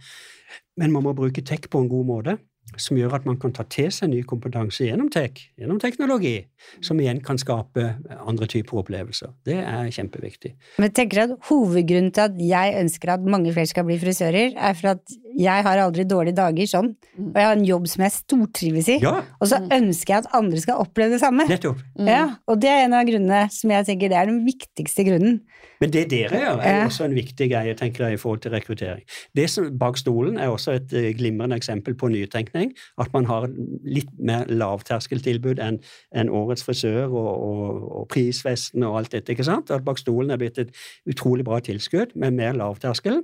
Men 0.78 0.92
man 0.92 1.04
må 1.04 1.16
bruke 1.16 1.42
tech 1.44 1.62
på 1.72 1.80
en 1.82 1.90
god 1.90 2.06
måte, 2.06 2.38
som 2.78 2.98
gjør 2.98 3.14
at 3.20 3.28
man 3.28 3.38
kan 3.40 3.54
ta 3.56 3.64
til 3.72 3.92
seg 3.94 4.12
ny 4.12 4.22
kompetanse 4.28 4.88
gjennom 4.88 5.10
tech, 5.14 5.46
gjennom 5.60 5.80
teknologi, 5.82 6.38
som 6.84 7.00
igjen 7.00 7.22
kan 7.24 7.40
skape 7.40 7.86
andre 8.18 8.50
typer 8.52 8.82
opplevelser. 8.82 9.32
Det 9.48 9.60
er 9.62 9.92
kjempeviktig. 9.96 10.56
Men 10.80 10.90
jeg 10.90 10.96
tenker 11.00 11.24
at 11.26 11.36
hovedgrunnen 11.50 12.12
til 12.16 12.26
at 12.26 12.42
jeg 12.42 12.76
ønsker 12.82 13.16
at 13.16 13.30
mange 13.30 13.54
flere 13.56 13.72
skal 13.72 13.88
bli 13.88 14.00
frisører, 14.02 14.58
er 14.58 14.78
for 14.80 14.96
at 14.96 15.16
jeg 15.38 15.64
har 15.68 15.78
aldri 15.84 16.04
dårlige 16.08 16.36
dager 16.38 16.68
sånn, 16.72 16.90
og 17.20 17.36
jeg 17.36 17.46
har 17.50 17.56
en 17.58 17.66
jobb 17.68 17.88
som 17.92 18.04
jeg 18.06 18.12
stortrives 18.16 18.88
i, 18.90 19.00
Ja, 19.04 19.22
og 19.40 19.48
så 19.52 19.60
ønsker 19.72 20.14
jeg 20.14 20.24
at 20.26 20.34
andre 20.38 20.60
skal 20.64 20.82
oppleve 20.84 21.12
det 21.16 21.20
samme. 21.22 21.46
nettopp. 21.50 21.82
Ja, 22.00 22.36
og 22.48 22.60
det 22.62 22.70
er 22.72 22.86
en 22.86 22.94
av 22.94 23.06
grunnene 23.06 23.46
som 23.52 23.70
jeg 23.72 23.86
tenker 23.86 24.10
det 24.10 24.18
er 24.18 24.26
den 24.32 24.46
viktigste 24.46 25.06
grunnen. 25.08 25.42
Men 25.82 25.92
det 25.92 26.06
dere 26.10 26.40
gjør, 26.40 26.60
er 26.64 26.76
Ja. 26.80 26.86
også 26.88 27.04
en 27.04 27.14
viktig 27.16 27.50
greie 27.52 27.74
tenker 27.76 28.06
jeg, 28.08 28.14
i 28.14 28.18
forhold 28.22 28.40
til 28.42 28.52
rekruttering. 28.52 29.02
Det 29.36 29.50
som 29.50 29.78
Bak 29.78 29.98
stolen 29.98 30.38
er 30.40 30.48
også 30.48 30.72
et 30.76 30.94
eh, 30.94 31.12
glimrende 31.14 31.56
eksempel 31.58 31.94
på 31.96 32.08
nytenkning. 32.10 32.72
At 32.98 33.12
man 33.14 33.26
har 33.26 33.48
litt 33.84 34.08
mer 34.18 34.46
lavterskeltilbud 34.48 35.60
enn 35.60 35.80
en 36.16 36.30
Årets 36.30 36.64
frisør 36.64 37.12
og, 37.12 37.28
og, 37.44 37.92
og 38.02 38.08
Prisfesten 38.14 38.84
og 38.84 38.98
alt 39.02 39.12
dette. 39.12 39.34
ikke 39.36 39.44
sant? 39.48 39.70
At 39.72 39.84
Bak 39.86 39.98
stolen 40.00 40.32
er 40.32 40.38
blitt 40.38 40.58
et 40.58 40.72
utrolig 41.10 41.44
bra 41.44 41.60
tilskudd 41.60 42.16
med 42.16 42.34
mer 42.40 42.54
lavterskel. 42.54 43.24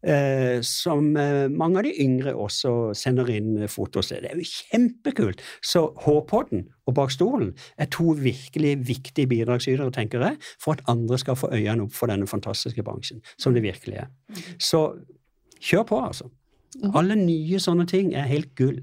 Eh, 0.00 0.62
som 0.64 1.10
eh, 1.16 1.46
mange 1.52 1.80
av 1.80 1.84
de 1.84 1.92
yngre 2.00 2.32
også 2.32 2.94
sender 2.96 3.28
inn 3.34 3.66
fotos 3.68 4.08
til. 4.08 4.24
Det 4.24 4.32
er 4.32 4.40
jo 4.40 4.48
kjempekult! 4.48 5.44
Så 5.60 5.82
Hårpodden 6.06 6.64
og 6.88 6.96
Bak 6.96 7.12
stolen 7.12 7.52
er 7.76 7.90
to 7.92 8.14
virkelig 8.16 8.78
viktige 8.88 9.28
bidragsytere, 9.30 9.92
tenker 9.92 10.24
jeg, 10.24 10.40
for 10.62 10.78
at 10.78 10.84
andre 10.88 11.20
skal 11.20 11.36
få 11.36 11.52
øynene 11.52 11.84
opp 11.84 11.96
for 11.96 12.12
denne 12.12 12.28
fantastiske 12.30 12.84
bransjen, 12.86 13.20
som 13.36 13.56
det 13.56 13.64
virkelig 13.66 14.00
er. 14.06 14.12
Så 14.56 14.86
kjør 15.60 15.88
på, 15.92 16.00
altså. 16.08 16.30
Alle 16.94 17.16
nye 17.18 17.58
sånne 17.58 17.84
ting 17.90 18.12
er 18.14 18.28
helt 18.30 18.52
gull. 18.58 18.78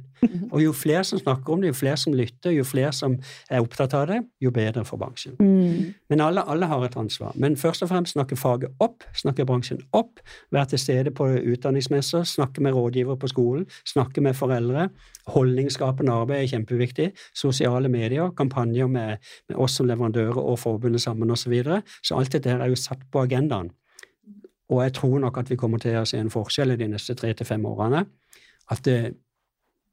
Og 0.52 0.60
jo 0.60 0.74
flere 0.76 1.04
som 1.08 1.20
snakker 1.22 1.54
om 1.54 1.62
det, 1.62 1.70
jo 1.72 1.78
flere 1.78 1.98
som 2.00 2.16
lytter, 2.18 2.52
jo 2.52 2.66
flere 2.68 2.90
som 2.96 3.16
er 3.54 3.64
opptatt 3.64 3.94
av 3.96 4.08
det, 4.10 4.18
jo 4.44 4.52
bedre 4.52 4.84
for 4.88 5.00
bransjen. 5.00 5.38
Men 6.10 6.24
alle, 6.24 6.44
alle 6.50 6.68
har 6.68 6.84
et 6.84 6.98
ansvar. 7.00 7.36
Men 7.40 7.56
først 7.58 7.86
og 7.86 7.92
fremst 7.92 8.18
snakke 8.18 8.36
faget 8.40 8.76
opp, 8.84 9.06
snakke 9.16 9.46
bransjen 9.48 9.80
opp, 9.96 10.20
være 10.52 10.74
til 10.74 10.84
stede 10.84 11.14
på 11.16 11.30
utdanningsmesser, 11.54 12.28
snakke 12.28 12.66
med 12.66 12.76
rådgivere 12.76 13.20
på 13.22 13.32
skolen, 13.32 13.68
snakke 13.86 14.22
med 14.26 14.36
foreldre. 14.36 14.90
Holdningsskapende 15.32 16.12
arbeid 16.12 16.44
er 16.44 16.52
kjempeviktig. 16.56 17.10
Sosiale 17.36 17.92
medier, 17.92 18.32
kampanjer 18.36 18.92
med, 18.92 19.24
med 19.50 19.58
oss 19.64 19.80
som 19.80 19.88
leverandører 19.88 20.40
og 20.44 20.60
forbundet 20.60 21.04
sammen 21.04 21.32
osv. 21.32 21.48
Så, 21.48 21.52
videre. 21.54 21.82
så 22.04 22.18
alt 22.20 22.34
dette 22.36 22.52
er 22.52 22.68
jo 22.68 22.76
satt 22.76 23.06
på 23.12 23.22
agendaen. 23.24 23.70
Og 24.70 24.84
jeg 24.84 24.94
tror 24.94 25.20
nok 25.20 25.38
at 25.38 25.50
vi 25.50 25.56
kommer 25.56 25.80
til 25.80 25.96
å 26.00 26.06
se 26.06 26.20
en 26.20 26.32
forskjell 26.32 26.74
i 26.74 26.80
de 26.80 26.90
neste 26.92 27.16
tre 27.16 27.32
til 27.34 27.48
fem 27.48 27.66
årene. 27.66 28.04
At 28.72 28.84
det, 28.86 29.14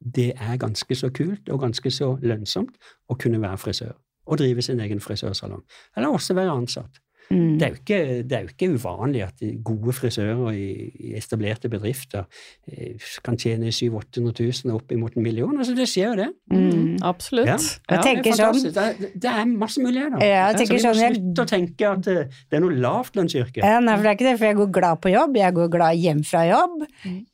det 0.00 0.32
er 0.34 0.58
ganske 0.58 0.96
så 0.98 1.10
kult 1.14 1.48
og 1.48 1.60
ganske 1.62 1.90
så 1.94 2.14
lønnsomt 2.22 2.76
å 3.08 3.16
kunne 3.20 3.40
være 3.42 3.58
frisør. 3.58 3.94
Og 4.26 4.40
drive 4.40 4.62
sin 4.62 4.80
egen 4.80 5.00
frisørsalong. 5.04 5.62
Eller 5.96 6.08
også 6.08 6.34
være 6.34 6.56
ansatt. 6.56 7.03
Mm. 7.30 7.58
Det 7.58 7.62
er, 7.66 7.70
jo 7.72 7.78
ikke, 7.80 7.98
det 8.28 8.36
er 8.36 8.42
jo 8.44 8.50
ikke 8.52 8.68
uvanlig 8.76 9.22
at 9.24 9.40
gode 9.64 9.92
frisører 9.96 10.52
i, 10.52 10.66
i 11.00 11.12
etablerte 11.16 11.70
bedrifter 11.72 12.26
eh, 12.68 12.98
kan 13.24 13.38
tjene 13.40 13.72
700 13.72 14.20
000 14.20 14.34
000 14.64 14.74
opp 14.76 14.92
imot 14.92 15.16
en 15.16 15.22
million. 15.24 15.56
Altså, 15.58 15.74
det 15.74 15.86
skjer 15.88 16.10
jo 16.12 16.16
det. 16.20 16.28
Mm. 16.52 16.98
Absolutt. 17.02 17.46
Ja. 17.48 17.56
Ja. 17.90 18.02
det 18.02 18.12
er 18.12 18.22
sånn- 18.22 18.36
fantastisk. 18.36 18.74
Det 18.74 18.84
er, 19.08 19.12
det 19.24 19.30
er 19.32 19.44
masse 19.64 19.80
muligheter. 19.82 20.20
Ja, 20.20 20.46
jeg 20.50 20.54
så 20.54 20.58
tenker 20.60 20.74
må 20.74 20.82
sånn, 20.84 21.00
jeg- 21.00 21.16
slutte 21.16 21.46
å 21.46 21.50
tenke 21.54 21.90
at 21.94 22.06
eh, 22.12 22.40
det 22.50 22.58
er 22.60 22.64
noe 22.66 22.76
lavtlønnsyrke. 22.84 23.64
Ja, 23.64 23.80
nei, 23.80 23.96
for 23.96 24.02
det 24.04 24.10
er 24.12 24.18
ikke 24.18 24.28
det, 24.30 24.38
for 24.38 24.46
jeg 24.52 24.56
går 24.60 24.72
glad 24.80 25.00
på 25.00 25.14
jobb, 25.14 25.36
jeg 25.40 25.54
går 25.54 25.70
glad 25.78 25.96
hjem 26.04 26.22
fra 26.28 26.44
jobb, 26.48 26.84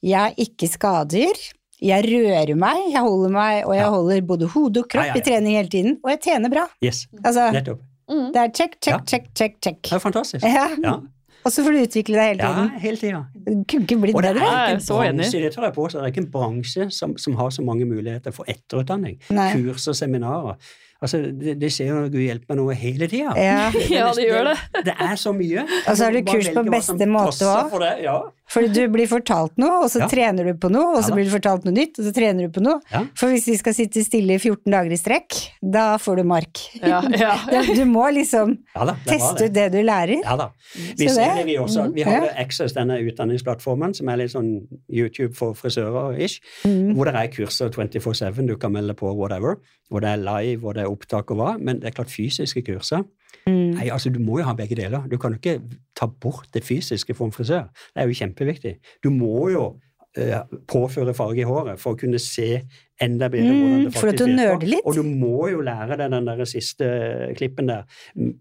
jeg 0.03 0.19
har 0.21 0.35
ikke 0.47 0.69
skader, 0.71 1.45
jeg 1.81 2.05
rører 2.05 2.55
meg, 2.61 2.81
jeg 2.93 3.01
holder 3.01 3.31
meg, 3.33 3.63
og 3.67 3.73
jeg 3.75 3.83
Ja. 3.85 3.91
holder 3.91 4.21
både 4.29 4.49
hode 4.55 4.81
og 4.85 4.89
kropp 4.93 5.07
Ja, 5.07 5.15
ja, 5.15 5.15
ja. 5.17 5.21
i 5.21 5.25
trening 5.25 5.57
hele 5.57 5.69
tiden, 5.73 5.99
og 6.05 6.11
jeg 6.13 6.21
tjener 6.29 6.51
bra. 6.53 6.67
Yes, 6.85 7.07
Altså, 7.25 7.51
nettopp. 7.53 7.81
Mm. 8.11 8.33
det 8.35 8.43
er 8.43 8.49
check, 8.57 8.77
check, 8.83 8.93
Ja. 8.95 8.99
check, 9.07 9.31
check, 9.39 9.57
check. 9.63 9.81
Det 9.87 9.93
er 9.93 9.99
fantastisk. 10.03 10.45
Ja. 10.45 10.67
Ja, 10.83 10.97
Og 11.45 11.53
så 11.55 11.63
får 11.65 11.73
du 11.73 11.79
utvikle 11.87 12.15
deg 12.19 12.27
hele 12.27 12.43
tiden. 12.43 12.71
ja 12.75 12.79
hele 12.83 12.97
tiden. 12.97 13.25
Det 13.47 13.67
kunne 13.71 13.87
ikke 13.87 14.01
blitt 14.03 14.17
er 14.17 14.21
bedre. 14.21 14.41
Det 14.41 16.03
er 16.03 16.07
ikke 16.13 16.19
en 16.25 16.31
bransje 16.31 16.91
som, 16.93 17.17
som 17.19 17.37
har 17.37 17.51
så 17.51 17.63
mange 17.65 17.87
muligheter 17.89 18.31
for 18.35 18.45
etterutdanning. 18.49 19.19
Nei. 19.31 19.53
Kurs 19.55 19.87
og 19.89 19.97
seminarer. 19.97 20.57
Altså, 21.01 21.17
det, 21.33 21.55
det 21.61 21.71
skjer 21.73 21.87
jo 21.89 22.01
gud 22.13 22.21
hjelpe 22.21 22.45
meg 22.51 22.59
noe 22.61 22.75
hele 22.77 23.07
tida. 23.09 23.33
Ja. 23.41 23.71
Ja, 23.89 24.11
det 24.13 24.27
gjør 24.27 24.51
det. 24.51 24.85
Det 24.85 24.95
er 25.01 25.15
så 25.17 25.33
mye. 25.33 25.63
Og 25.89 25.97
så 25.97 26.05
har 26.05 26.13
du 26.13 26.21
kurs 26.29 26.51
på 26.53 26.65
beste 26.69 27.07
måte 27.09 27.49
òg. 27.49 27.71
for 27.73 27.79
det, 27.87 27.95
Ja. 28.05 28.19
Fordi 28.51 28.69
du 28.75 28.89
blir 28.91 29.07
fortalt 29.07 29.53
noe, 29.63 29.85
og 29.85 29.91
så 29.93 30.01
Ja. 30.01 30.09
trener 30.09 30.45
du 30.45 30.55
på 30.59 30.71
noe, 30.71 30.97
og 30.97 31.05
så 31.05 31.11
Ja 31.11 31.15
blir 31.15 31.25
du 31.25 31.31
fortalt 31.39 31.65
noe 31.65 31.73
nytt, 31.75 31.99
og 32.01 32.05
så 32.05 32.13
trener 32.13 32.49
du 32.49 32.61
på 32.61 32.63
noe. 32.65 32.81
Ja. 32.91 33.05
For 33.15 33.29
hvis 33.31 33.47
vi 33.47 33.57
skal 33.57 33.75
sitte 33.75 34.03
stille 34.05 34.35
i 34.35 34.39
14 34.39 34.73
dager 34.73 34.91
i 34.91 34.97
strekk, 34.99 35.37
da 35.63 35.97
får 35.99 36.17
du 36.17 36.25
mark. 36.25 36.59
Ja, 36.83 37.01
ja. 37.15 37.37
Du- 37.77 37.85
må 37.87 38.11
liksom 38.13 38.59
da, 38.75 38.85
det 38.87 38.97
teste 39.07 39.39
det. 39.39 39.45
ut 39.51 39.53
det 39.55 39.73
du 39.73 39.79
lærer. 39.87 40.23
Ja 40.25 40.37
da. 40.37 40.51
Vi 40.97 41.07
Så 41.07 41.15
ser 41.15 41.27
det- 41.27 41.37
det, 41.37 41.47
vi 41.47 41.57
også. 41.59 41.95
Vi 41.95 42.03
har 42.03 42.21
jo 42.23 42.29
Access, 42.37 42.73
denne 42.73 42.99
utdanningsplattformen, 42.99 43.95
som 43.95 44.09
er 44.09 44.17
litt 44.17 44.31
sånn 44.33 44.67
YouTube 44.91 45.35
for 45.37 45.55
frisører-ish. 45.55 46.41
Mm. 46.65 46.95
Hvor 46.97 47.05
det 47.05 47.15
er 47.15 47.29
kurser 47.29 47.71
24-7, 47.71 48.47
du 48.47 48.57
kan 48.57 48.73
melde 48.73 48.95
på 48.95 49.15
whatever. 49.17 49.57
Hvor 49.91 50.01
det 50.01 50.09
er 50.11 50.17
live, 50.17 50.61
hvor 50.61 50.73
det 50.75 50.83
er 50.85 50.91
opptak 50.91 51.31
og 51.31 51.37
hva. 51.39 51.57
Men 51.61 51.81
det 51.81 51.87
er 51.91 52.03
klart 52.03 52.11
fysiske 52.11 52.63
kurser. 52.67 53.05
Mm. 53.47 53.71
Nei, 53.77 53.89
altså 53.91 54.11
Du 54.13 54.19
må 54.21 54.39
jo 54.39 54.45
ha 54.45 54.55
begge 54.55 54.77
deler. 54.77 55.07
Du 55.11 55.17
kan 55.19 55.33
jo 55.33 55.39
ikke 55.39 55.61
ta 55.97 56.07
bort 56.07 56.49
det 56.55 56.65
fysiske 56.65 57.15
for 57.15 57.27
en 57.27 57.33
frisør. 57.33 57.69
Det 57.95 58.03
er 58.03 58.09
jo 58.11 58.19
kjempeviktig. 58.19 58.75
Du 59.05 59.11
må 59.11 59.49
jo 59.53 59.65
eh, 60.19 60.41
påføre 60.69 61.15
farge 61.15 61.41
i 61.41 61.47
håret 61.47 61.79
for 61.79 61.95
å 61.95 61.99
kunne 62.01 62.19
se 62.19 62.61
enda 63.01 63.29
bedre 63.31 63.53
Mm, 63.53 63.61
hvordan 63.61 63.85
det 63.85 63.93
faktisk 63.95 64.19
du 64.19 64.37
virker. 64.37 64.67
litt. 64.67 64.81
Og 64.85 64.95
du 64.95 65.03
må 65.03 65.49
jo 65.51 65.61
lære 65.61 65.97
deg 65.97 66.11
den 66.11 66.27
der 66.27 66.45
siste 66.45 66.89
klippen 67.39 67.67
der 67.71 67.85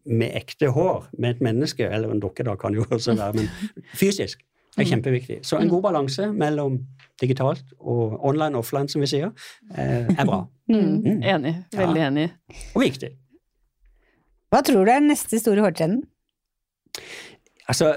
med 0.06 0.34
ekte 0.36 0.72
hår, 0.74 1.08
med 1.18 1.36
et 1.36 1.42
menneske, 1.42 1.86
eller 1.90 2.12
en 2.12 2.20
dokke 2.20 2.44
da 2.44 2.56
kan 2.56 2.74
jo 2.74 2.84
også 2.90 3.16
være, 3.16 3.34
men 3.36 3.50
fysisk. 3.96 4.40
er 4.78 4.84
Mm. 4.84 4.90
kjempeviktig. 4.90 5.40
Så 5.46 5.58
en 5.60 5.68
god 5.70 5.82
balanse 5.82 6.32
mellom 6.34 6.80
digitalt 7.22 7.64
og 7.80 8.20
online 8.26 8.56
og 8.56 8.60
offline, 8.64 8.88
som 8.90 9.02
vi 9.02 9.08
sier, 9.08 9.32
eh, 9.78 10.06
er 10.18 10.26
bra. 10.26 10.46
Mm. 10.70 11.02
Mm. 11.02 11.24
Enig. 11.24 11.56
Ja. 11.74 11.80
Veldig 11.88 12.02
enig. 12.08 12.30
Og 12.76 12.82
viktig. 12.84 13.10
Hva 14.50 14.64
tror 14.66 14.82
du 14.82 14.90
er 14.90 15.02
den 15.02 15.12
neste 15.12 15.40
store 15.42 15.62
hårtrenden? 15.66 16.04
Altså, 17.70 17.94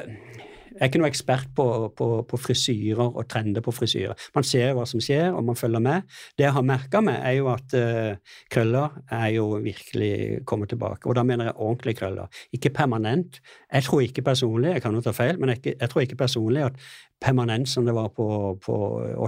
jeg 0.72 0.80
er 0.80 0.88
ikke 0.90 1.00
noe 1.00 1.08
ekspert 1.12 1.50
på, 1.56 1.64
på, 1.96 2.06
på 2.28 2.38
frisyrer 2.40 3.00
og 3.04 3.24
trender 3.30 3.64
på 3.64 3.72
frisyrer. 3.74 4.18
Man 4.36 4.46
ser 4.46 4.72
hva 4.76 4.84
som 4.88 5.00
skjer, 5.04 5.30
og 5.32 5.44
man 5.46 5.56
følger 5.58 5.82
med. 5.84 6.08
Det 6.36 6.46
jeg 6.46 6.56
har 6.56 6.66
merka 6.66 7.00
meg, 7.04 7.18
er 7.24 7.36
jo 7.38 7.48
at 7.52 7.76
uh, 7.76 8.36
krøller 8.52 8.96
er 9.12 9.28
jo 9.36 9.46
virkelig 9.64 10.42
kommet 10.48 10.72
tilbake. 10.72 11.08
Og 11.08 11.16
da 11.16 11.24
mener 11.28 11.48
jeg 11.48 11.56
ordentlige 11.56 12.00
krøller, 12.00 12.42
ikke 12.56 12.72
permanent. 12.76 13.40
Jeg 13.72 13.88
tror 13.88 14.04
ikke 14.04 14.26
personlig, 14.26 14.74
jeg 14.74 14.84
kan 14.84 14.96
jo 14.96 15.04
ta 15.04 15.16
feil, 15.16 15.40
men 15.40 15.54
jeg, 15.54 15.76
jeg 15.80 15.92
tror 15.92 16.04
ikke 16.04 16.20
personlig 16.24 16.66
at 16.66 16.80
permanent 17.22 17.68
som 17.70 17.86
det 17.86 17.94
var 17.94 18.10
på, 18.16 18.26
på 18.64 18.76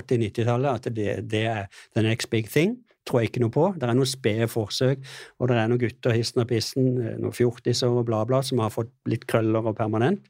80-90-tallet, 0.01 0.71
at 0.75 0.97
det, 0.97 1.19
det 1.31 1.47
er 1.47 1.65
the 1.95 2.05
next 2.05 2.31
big 2.31 2.51
thing. 2.51 2.81
Tror 3.05 3.21
jeg 3.21 3.31
ikke 3.31 3.43
noe 3.45 3.53
på. 3.53 3.67
Det 3.77 3.89
er 3.89 3.97
noen 3.99 4.09
spede 4.09 4.49
forsøk, 4.49 5.05
og 5.39 5.51
det 5.51 5.59
er 5.61 5.69
noen 5.69 5.83
gutter 5.83 6.17
hissen 6.17 6.41
og 6.41 6.49
pissen, 6.49 6.91
eh, 7.03 7.19
noen 7.21 7.37
fjortiser 7.37 7.93
og 7.93 8.07
bla, 8.09 8.23
bla, 8.29 8.41
som 8.43 8.63
har 8.65 8.73
fått 8.73 8.93
litt 9.11 9.27
krøller 9.31 9.69
og 9.69 9.77
permanent. 9.77 10.25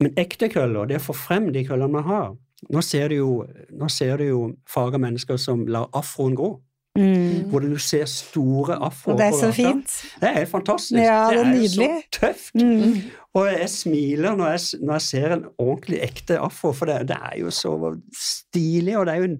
Men 0.00 0.16
ekte 0.20 0.48
krøller, 0.52 0.88
det 0.88 0.96
er 0.96 1.02
å 1.02 1.08
få 1.10 1.16
frem 1.16 1.50
de 1.54 1.64
krøllene 1.66 1.96
man 1.96 2.08
har. 2.08 2.30
Nå 2.68 2.82
ser 2.84 3.08
du 3.08 3.16
jo, 3.16 3.30
nå 3.72 3.88
ser 3.92 4.20
du 4.20 4.26
jo 4.26 4.40
farga 4.68 5.00
mennesker 5.00 5.40
som 5.40 5.64
lar 5.68 5.88
afroen 5.96 6.36
gro. 6.36 6.58
Mm. 6.98 7.46
Hvor 7.48 7.62
du 7.62 7.78
ser 7.78 8.04
store 8.10 8.74
afroer 8.74 9.14
Og 9.14 9.18
det 9.20 9.26
er 9.26 9.36
så 9.38 9.52
fint. 9.54 9.92
Det 10.20 10.28
er 10.28 10.32
helt 10.40 10.50
fantastisk. 10.50 10.98
Ja, 10.98 11.28
det 11.30 11.38
er 11.38 11.52
jo 11.54 11.62
er 11.62 11.68
så 11.68 11.88
tøft. 12.12 12.54
Mm. 12.54 12.96
Og 13.38 13.46
jeg 13.46 13.68
smiler 13.70 14.34
når 14.34 14.48
jeg, 14.56 14.80
når 14.82 14.96
jeg 14.98 15.04
ser 15.06 15.32
en 15.36 15.44
ordentlig 15.62 16.00
ekte 16.02 16.38
afro, 16.42 16.72
for 16.74 16.90
det, 16.90 16.96
det 17.12 17.16
er 17.30 17.36
jo 17.38 17.52
så 17.54 17.74
stilig, 18.16 18.96
og 18.98 19.06
det 19.06 19.14
er 19.14 19.20
jo 19.22 19.28
en, 19.30 19.36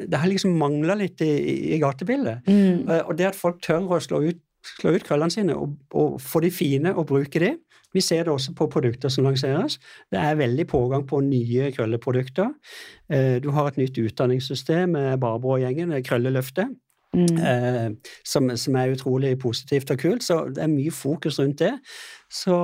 Det 0.00 0.18
har 0.18 0.26
liksom 0.32 0.56
mangla 0.58 0.96
litt 0.98 1.22
i, 1.22 1.30
i 1.76 1.78
gatebildet. 1.82 2.42
Mm. 2.50 2.88
Eh, 2.90 3.02
Og 3.06 3.14
det 3.18 3.30
at 3.30 3.38
folk 3.38 3.62
tør 3.62 3.86
å 3.86 4.00
slå 4.02 4.24
ut, 4.26 4.40
slå 4.76 4.96
ut 4.96 5.06
krøllene 5.06 5.30
sine 5.32 5.54
og, 5.56 5.76
og 5.94 6.18
få 6.20 6.42
de 6.42 6.50
fine 6.50 6.90
og 6.94 7.06
bruke 7.12 7.38
de. 7.40 7.54
Vi 7.94 8.02
ser 8.04 8.26
det 8.26 8.30
også 8.34 8.52
på 8.54 8.68
produkter 8.70 9.10
som 9.10 9.24
lanseres. 9.26 9.78
Det 10.10 10.18
er 10.18 10.36
veldig 10.38 10.66
pågang 10.70 11.06
på 11.06 11.22
nye 11.26 11.70
krølleprodukter. 11.74 12.50
Eh, 13.10 13.38
Du 13.42 13.50
har 13.54 13.70
et 13.70 13.78
nytt 13.80 13.98
utdanningssystem 13.98 14.90
med 14.98 15.18
Barbro-gjengen, 15.22 15.94
Krølleløftet, 16.06 16.70
Mm. 17.10 17.38
eh, 17.42 18.12
som, 18.22 18.46
som 18.54 18.76
er 18.78 18.92
utrolig 18.94 19.32
positivt 19.42 19.90
og 19.90 19.98
kult. 19.98 20.22
Så 20.22 20.44
det 20.54 20.62
er 20.62 20.70
mye 20.70 20.92
fokus 20.94 21.40
rundt 21.42 21.58
det. 21.58 21.72
Så 22.30 22.54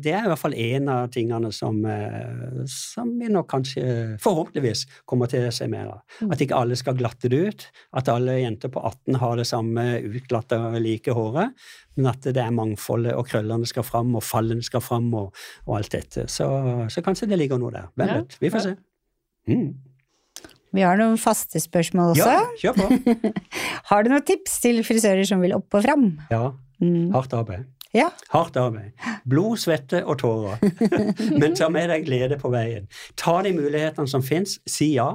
det 0.00 0.14
er 0.16 0.24
i 0.24 0.30
hvert 0.30 0.40
fall 0.40 0.56
en 0.56 0.88
av 0.88 1.10
tingene 1.12 1.50
som, 1.52 1.82
eh, 1.84 2.62
som 2.72 3.10
vi 3.20 3.28
nok 3.28 3.50
kanskje 3.50 3.84
forhåpentligvis 4.24 4.86
kommer 5.04 5.28
til 5.28 5.44
å 5.44 5.52
se 5.52 5.68
mer 5.68 5.90
av. 5.92 6.00
At 6.32 6.40
ikke 6.40 6.56
alle 6.56 6.78
skal 6.80 6.96
glatte 6.96 7.28
det 7.28 7.42
ut. 7.44 7.66
At 8.00 8.08
alle 8.08 8.38
jenter 8.40 8.72
på 8.72 8.80
18 8.80 9.20
har 9.20 9.36
det 9.36 9.46
samme 9.50 9.84
utglatte, 10.08 10.62
like 10.80 11.12
håret. 11.12 11.52
Men 11.98 12.10
at 12.14 12.24
det 12.24 12.40
er 12.40 12.56
mangfoldet, 12.56 13.12
og 13.18 13.28
krøllene 13.28 13.68
skal 13.68 13.84
fram, 13.84 14.16
og 14.16 14.24
fallene 14.24 14.64
skal 14.64 14.80
fram, 14.80 15.12
og, 15.12 15.36
og 15.66 15.76
alt 15.76 15.92
dette. 15.92 16.24
Så, 16.32 16.48
så 16.88 17.04
kanskje 17.04 17.28
det 17.28 17.42
ligger 17.42 17.60
noe 17.60 17.76
der. 17.76 17.92
Hvem 18.00 18.16
vet? 18.16 18.40
Vi 18.40 18.54
får 18.54 18.68
se. 18.70 18.76
Mm. 19.50 19.89
Vi 20.76 20.84
har 20.86 20.96
noen 21.00 21.16
faste 21.18 21.58
spørsmål 21.60 22.12
også. 22.14 22.30
Ja, 22.30 22.44
kjør 22.62 22.76
på. 22.78 23.32
Har 23.90 24.04
du 24.06 24.10
noen 24.12 24.24
tips 24.28 24.60
til 24.62 24.78
frisører 24.86 25.26
som 25.26 25.40
vil 25.42 25.54
opp 25.56 25.74
og 25.80 25.86
fram? 25.86 26.10
Ja, 26.30 26.50
Mm. 26.80 27.10
hardt 27.12 27.34
arbeid. 27.36 27.66
Ja. 27.92 28.06
Hardt 28.32 28.54
arbeid. 28.56 28.92
Blod, 29.28 29.58
svette 29.60 29.98
og 30.08 30.16
tårer. 30.22 30.62
Men 31.42 31.52
ta 31.58 31.66
med 31.68 31.90
deg 31.92 32.06
glede 32.06 32.38
på 32.40 32.48
veien. 32.54 32.86
Ta 33.20 33.34
de 33.44 33.52
mulighetene 33.52 34.08
som 34.08 34.22
fins. 34.24 34.54
Si 34.64 34.94
ja. 34.94 35.10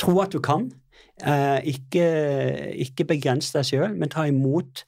Tro 0.00 0.16
at 0.24 0.32
du 0.34 0.40
kan. 0.42 0.66
Eh, 1.22 1.60
ikke, 1.76 2.08
ikke 2.80 3.04
begrens 3.12 3.52
deg 3.52 3.68
sjøl, 3.68 3.92
men 3.94 4.08
ta 4.08 4.24
imot 4.26 4.86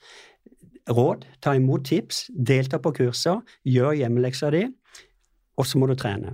råd, 0.89 1.27
ta 1.45 1.53
imot 1.59 1.85
tips, 1.91 2.25
delta 2.33 2.79
på 2.83 2.91
kurser, 2.97 3.43
gjør 3.69 3.93
hjemmeleksa 4.01 4.49
di, 4.55 4.63
og 5.61 5.69
så 5.69 5.79
må 5.79 5.87
du 5.91 5.95
trene. 6.01 6.33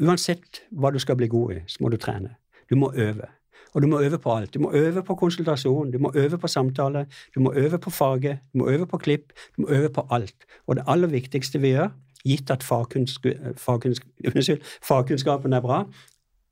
Uansett 0.00 0.62
hva 0.72 0.90
du 0.94 0.98
skal 1.02 1.18
bli 1.20 1.28
god 1.28 1.52
i, 1.58 1.60
så 1.68 1.84
må 1.84 1.90
du 1.92 1.98
trene. 2.00 2.32
Du 2.72 2.76
må 2.76 2.92
øve. 2.96 3.26
Og 3.74 3.82
du 3.82 3.86
må 3.86 4.00
øve 4.00 4.18
på 4.18 4.32
alt. 4.32 4.54
Du 4.54 4.60
må 4.60 4.70
øve 4.72 5.02
på 5.02 5.14
konsultasjon, 5.14 5.90
du 5.90 5.98
må 5.98 6.12
øve 6.14 6.38
på 6.38 6.46
samtale, 6.46 7.06
du 7.34 7.40
må 7.40 7.52
øve 7.52 7.78
på 7.78 7.90
faget, 7.90 8.38
du 8.52 8.58
må 8.58 8.68
øve 8.70 8.86
på 8.86 8.96
klipp, 8.96 9.32
du 9.56 9.62
må 9.62 9.68
øve 9.68 9.88
på 9.88 10.06
alt. 10.10 10.34
Og 10.66 10.76
det 10.76 10.84
aller 10.86 11.08
viktigste 11.08 11.60
vi 11.60 11.68
gjør, 11.68 11.88
gitt 12.24 12.50
at 12.50 12.62
fagkunnsk 12.62 13.26
fagkunnsk 13.56 14.06
unnskyld, 14.34 14.60
fagkunnskapen 14.88 15.52
er 15.52 15.60
bra, 15.60 15.84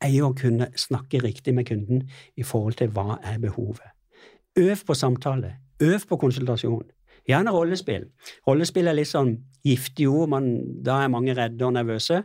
er 0.00 0.12
jo 0.12 0.28
å 0.28 0.36
kunne 0.36 0.68
snakke 0.76 1.22
riktig 1.24 1.54
med 1.54 1.64
kunden 1.64 2.04
i 2.36 2.42
forhold 2.42 2.76
til 2.76 2.92
hva 2.92 3.16
er 3.24 3.38
behovet. 3.38 3.96
Øv 4.58 4.84
på 4.86 4.94
samtale. 4.94 5.54
Øv 5.80 6.00
på 6.08 6.16
konsultasjon. 6.16 6.84
Gjerne 7.28 7.50
rollespill. 7.50 8.04
Rollespill 8.48 8.92
er 8.92 8.96
litt 9.00 9.08
sånn 9.08 9.38
giftig 9.64 10.08
ord, 10.08 10.28
man, 10.28 10.52
da 10.84 11.02
er 11.04 11.12
mange 11.12 11.36
redde 11.36 11.64
og 11.64 11.72
nervøse. 11.72 12.22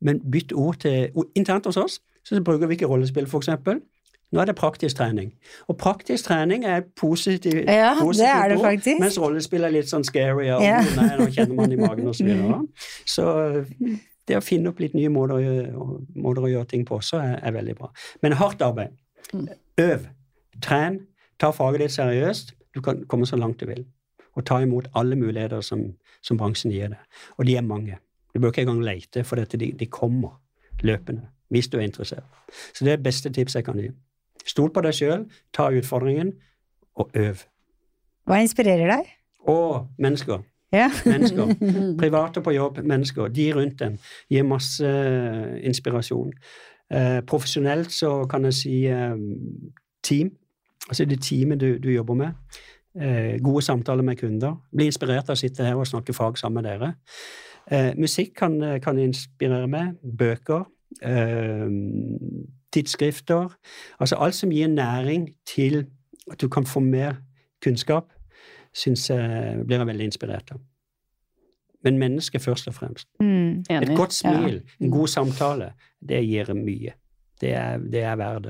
Men 0.00 0.22
bytt 0.30 0.52
ord 0.54 0.82
til 0.82 1.10
Internt 1.34 1.66
hos 1.66 1.76
oss 1.76 2.00
så 2.28 2.42
bruker 2.44 2.68
vi 2.68 2.76
ikke 2.76 2.86
rollespill, 2.90 3.24
eksempel. 3.24 3.80
Nå 4.32 4.40
er 4.42 4.50
det 4.50 4.56
praktisk 4.58 4.96
trening. 4.98 5.30
Og 5.72 5.78
praktisk 5.80 6.26
trening 6.28 6.64
er 6.68 6.82
et 6.82 6.90
positiv, 7.00 7.62
Ja, 7.64 7.94
det 7.96 8.26
er 8.28 8.48
det 8.48 8.58
faktisk. 8.60 9.00
mens 9.00 9.16
rollespill 9.18 9.64
er 9.64 9.72
litt 9.72 9.88
sånn 9.88 10.04
scary, 10.04 10.50
og 10.52 10.62
Ja. 10.62 10.82
nei, 10.96 11.16
nå 11.16 11.28
kjenner 11.32 11.54
man 11.54 11.72
i 11.72 11.76
magen 11.76 12.08
og 12.08 12.14
så 12.14 12.24
videre. 12.24 12.66
Så 13.06 13.24
det 14.28 14.36
å 14.36 14.42
finne 14.44 14.68
opp 14.68 14.80
litt 14.80 14.94
nye 14.94 15.08
måter 15.08 15.38
å 15.38 15.40
gjøre, 15.40 15.72
måter 16.16 16.42
å 16.44 16.50
gjøre 16.52 16.68
ting 16.68 16.84
på 16.84 16.98
også 16.98 17.22
er, 17.22 17.38
er 17.42 17.52
veldig 17.56 17.76
bra. 17.78 17.88
Men 18.22 18.32
hardt 18.32 18.60
arbeid. 18.60 18.92
Øv. 19.80 20.06
Tren. 20.60 21.06
Ta 21.38 21.50
faget 21.50 21.80
ditt 21.80 21.96
seriøst. 21.96 22.52
Du 22.74 22.82
kan 22.84 23.04
komme 23.08 23.24
så 23.26 23.38
langt 23.38 23.60
du 23.60 23.66
vil. 23.66 23.86
Og 24.36 24.44
ta 24.44 24.60
imot 24.60 24.88
alle 24.94 25.16
muligheter 25.16 25.60
som, 25.64 25.94
som 26.22 26.36
bransjen 26.36 26.70
gir 26.70 26.88
deg. 26.92 27.00
Og 27.38 27.46
de 27.46 27.56
er 27.56 27.62
mange. 27.62 27.96
Du 28.34 28.40
bør 28.40 28.52
ikke 28.52 28.66
engang 28.66 28.84
lete, 28.84 29.24
for 29.24 29.36
dette, 29.40 29.56
de, 29.56 29.72
de 29.72 29.86
kommer 29.86 30.36
løpende 30.84 31.24
hvis 31.48 31.68
du 31.68 31.78
er 31.78 31.86
interessert. 31.86 32.26
Så 32.74 32.84
det 32.84 32.92
er 32.92 33.00
det 33.00 33.06
beste 33.06 33.32
tipset 33.32 33.60
jeg 33.60 33.68
kan 33.68 33.80
gi. 33.80 33.90
Stol 34.48 34.72
på 34.72 34.82
deg 34.84 34.96
sjøl, 34.96 35.26
ta 35.52 35.68
utfordringen, 35.74 36.32
og 36.98 37.10
øv. 37.16 37.44
Hva 38.28 38.40
inspirerer 38.44 38.90
deg? 38.90 39.10
Å, 39.48 39.58
mennesker. 40.00 40.42
Ja. 40.74 40.88
Mennesker. 41.06 41.54
Private 42.02 42.42
på 42.44 42.52
jobb, 42.52 42.82
mennesker. 42.84 43.28
De 43.32 43.46
rundt 43.56 43.78
dem 43.80 43.98
gir 44.28 44.44
masse 44.44 44.84
eh, 44.84 45.54
inspirasjon. 45.68 46.32
Eh, 46.92 47.20
profesjonelt 47.28 47.92
så 47.92 48.24
kan 48.28 48.44
jeg 48.48 48.58
si 48.58 48.74
eh, 48.92 49.16
team. 50.04 50.34
Altså 50.88 51.04
det 51.08 51.22
teamet 51.24 51.60
du, 51.60 51.70
du 51.80 51.90
jobber 51.92 52.18
med. 52.18 52.58
Eh, 52.98 53.36
gode 53.44 53.62
samtaler 53.64 54.04
med 54.04 54.20
kunder. 54.20 54.58
Bli 54.76 54.88
inspirert 54.90 55.28
av 55.28 55.38
å 55.38 55.40
sitte 55.40 55.64
her 55.64 55.78
og 55.78 55.88
snakke 55.88 56.16
fag 56.16 56.40
sammen 56.40 56.62
med 56.62 56.68
dere. 56.68 56.92
Eh, 57.70 57.92
musikk 58.00 58.34
kan, 58.36 58.58
kan 58.84 59.00
inspirere 59.00 59.68
meg. 59.70 59.96
Bøker. 60.02 60.66
Eh, 61.02 61.68
tidsskrifter. 62.72 63.48
Altså 64.00 64.16
alt 64.20 64.34
som 64.34 64.50
gir 64.52 64.68
næring 64.68 65.28
til 65.46 65.86
at 66.30 66.40
du 66.40 66.48
kan 66.48 66.66
få 66.68 66.80
mer 66.84 67.16
kunnskap, 67.64 68.10
syns 68.76 69.08
jeg 69.10 69.64
blir 69.66 69.78
jeg 69.80 69.86
veldig 69.88 70.04
inspirert 70.10 70.52
av. 70.52 70.60
Men 71.84 71.98
mennesket 71.98 72.42
først 72.42 72.68
og 72.68 72.74
fremst. 72.74 73.06
Mm. 73.22 73.62
Et 73.70 73.92
godt 73.96 74.12
smil, 74.12 74.62
Ja. 74.64 74.84
en 74.84 74.90
god 74.90 75.08
samtale, 75.08 75.72
det 76.06 76.24
gir 76.26 76.52
mye. 76.54 76.92
Det 77.40 77.52
er, 77.54 77.78
det 77.78 78.02
er 78.02 78.16
verdt 78.16 78.42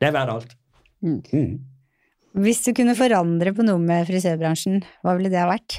Det 0.00 0.06
er 0.08 0.12
verdt 0.12 0.30
alt. 0.32 0.56
Mm. 1.02 1.22
Mm. 1.32 1.60
Hvis 2.42 2.62
du 2.64 2.72
kunne 2.76 2.94
forandre 2.94 3.52
på 3.56 3.62
noe 3.64 3.78
med 3.78 4.06
frisørbransjen, 4.06 4.82
hva 5.02 5.16
ville 5.16 5.30
det 5.32 5.38
ha 5.40 5.48
vært? 5.50 5.78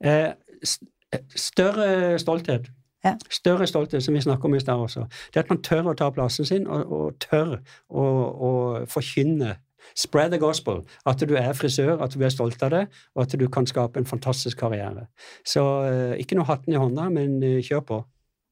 Eh, 0.00 0.32
s- 0.64 0.80
større 1.34 2.18
stolthet. 2.18 2.68
Ja. 3.06 3.14
Større 3.30 3.68
stolthet, 3.70 4.02
som 4.04 4.16
vi 4.16 4.24
snakket 4.24 4.48
om 4.48 4.56
i 4.58 4.62
stad 4.62 4.82
også. 4.82 5.06
Det 5.34 5.44
at 5.44 5.52
man 5.52 5.62
tør 5.62 5.92
å 5.92 5.94
ta 5.98 6.10
plassen 6.14 6.48
sin, 6.48 6.66
og, 6.66 6.90
og 6.92 7.20
tør 7.22 7.58
å, 7.88 8.02
å 8.02 8.52
forkynne 8.90 9.54
Spread 9.94 10.32
the 10.32 10.38
gospel. 10.38 10.82
At 11.06 11.20
du 11.22 11.36
er 11.38 11.52
frisør, 11.54 12.00
at 12.02 12.14
du 12.14 12.24
er 12.24 12.32
stolt 12.34 12.62
av 12.66 12.72
det, 12.74 12.82
og 13.14 13.22
at 13.22 13.36
du 13.38 13.46
kan 13.52 13.66
skape 13.66 14.00
en 14.00 14.08
fantastisk 14.08 14.58
karriere. 14.58 15.06
Så 15.46 15.62
eh, 15.86 16.16
ikke 16.22 16.38
noe 16.38 16.48
hatten 16.48 16.74
i 16.74 16.80
hånda, 16.80 17.08
men 17.14 17.38
eh, 17.46 17.62
kjør 17.64 17.84
på. 17.86 18.00